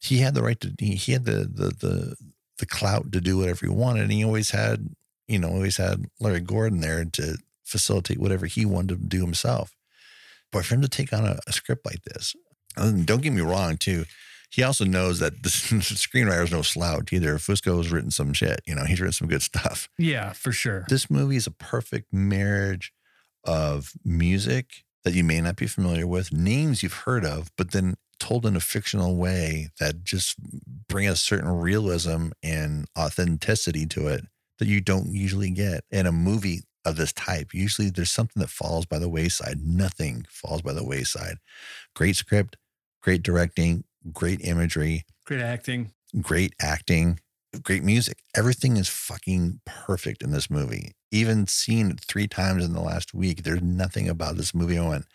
[0.00, 0.74] he had the right to.
[0.78, 2.16] He, had the the the
[2.58, 4.88] the clout to do whatever he wanted, and he always had,
[5.28, 7.38] you know, always had Larry Gordon there to
[7.74, 9.74] facilitate whatever he wanted to do himself.
[10.52, 12.36] But for him to take on a, a script like this,
[12.76, 14.04] and don't get me wrong, too.
[14.50, 17.34] He also knows that the screenwriter is no slouch either.
[17.38, 18.60] Fusco has written some shit.
[18.64, 19.88] You know, he's written some good stuff.
[19.98, 20.84] Yeah, for sure.
[20.88, 22.92] This movie is a perfect marriage
[23.42, 27.96] of music that you may not be familiar with, names you've heard of, but then
[28.20, 30.36] told in a fictional way that just
[30.88, 34.24] bring a certain realism and authenticity to it
[34.58, 37.54] that you don't usually get in a movie of this type.
[37.54, 39.60] Usually there's something that falls by the wayside.
[39.64, 41.36] Nothing falls by the wayside.
[41.94, 42.56] Great script,
[43.02, 45.92] great directing, great imagery, Great acting.
[46.20, 47.20] great acting,
[47.62, 48.18] great music.
[48.36, 50.92] Everything is fucking perfect in this movie.
[51.10, 54.86] Even seen it three times in the last week, there's nothing about this movie I
[54.88, 55.06] went,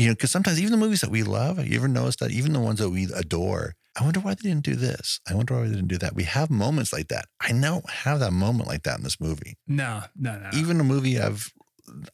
[0.00, 2.54] you know, because sometimes even the movies that we love, you ever notice that even
[2.54, 5.20] the ones that we adore, I wonder why they didn't do this.
[5.28, 6.14] I wonder why they didn't do that.
[6.14, 7.26] We have moments like that.
[7.40, 9.58] I don't have that moment like that in this movie.
[9.66, 10.48] No, no, no.
[10.54, 11.52] Even a movie I've,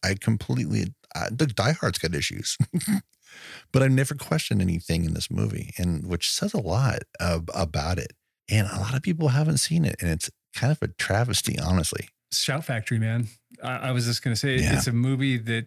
[0.02, 2.56] I completely, I, the Die Hard's got issues,
[3.72, 7.98] but I never questioned anything in this movie, and which says a lot of, about
[7.98, 8.12] it.
[8.48, 12.08] And a lot of people haven't seen it, and it's kind of a travesty, honestly.
[12.32, 13.28] Shout Factory, man.
[13.62, 14.76] I, I was just gonna say Yeah.
[14.76, 15.66] it's a movie that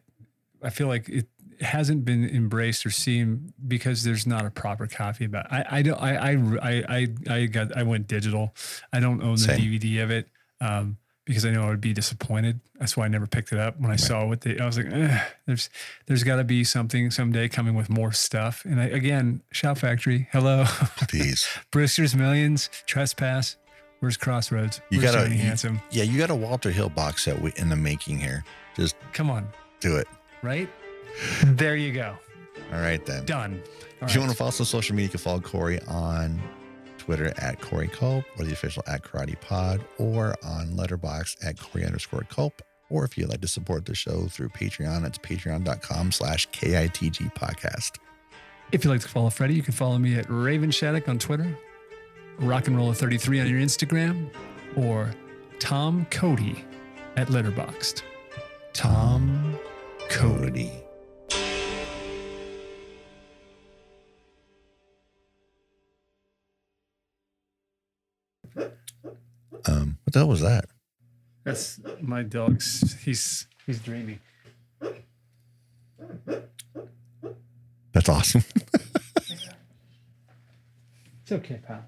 [0.61, 1.27] I feel like it
[1.61, 5.45] hasn't been embraced or seen because there's not a proper copy about.
[5.45, 5.51] It.
[5.51, 8.53] I I don't I I I I, got I went digital.
[8.93, 9.59] I don't own the Same.
[9.59, 10.27] DVD of it
[10.61, 12.59] um, because I know I would be disappointed.
[12.79, 14.57] That's why I never picked it up when I saw what they.
[14.57, 15.69] I was like, "Ugh, there's
[16.05, 18.63] there's got to be something someday coming with more stuff.
[18.65, 20.63] And I, again, Shout Factory, hello,
[21.09, 23.57] Please, Brewster's Millions, Trespass.
[23.99, 24.79] Where's Crossroads?
[24.91, 25.81] you Where's Johnny you- Handsome.
[25.91, 28.45] yeah, you got a Walter Hill box set in the making here.
[28.77, 29.49] Just Come on.
[29.81, 30.07] do it.
[30.41, 30.69] right?
[31.43, 32.15] There you go.
[32.73, 33.25] All right, then.
[33.25, 33.61] Done.
[34.01, 34.27] All if you right.
[34.27, 36.41] want to follow us on social media, you can follow Corey on
[36.97, 41.85] Twitter at Corey Culp or the official at Karate Pod or on Letterboxd at Corey
[41.85, 42.61] underscore Culp.
[42.89, 47.97] Or if you'd like to support the show through Patreon, it's patreon.com slash KITG podcast.
[48.71, 51.57] If you'd like to follow Freddie, you can follow me at Raven Shattuck on Twitter,
[52.39, 54.29] Rock and Roller 33 on your Instagram,
[54.75, 55.11] or
[55.59, 56.63] Tom Cody
[57.15, 58.03] at Letterboxd.
[58.73, 59.57] Tom
[60.09, 60.71] Cody.
[69.65, 70.65] Um, what the hell was that?
[71.43, 72.93] That's my dog's.
[73.03, 74.19] He's he's dreaming.
[77.91, 78.43] That's awesome.
[81.31, 81.85] It's okay, pal.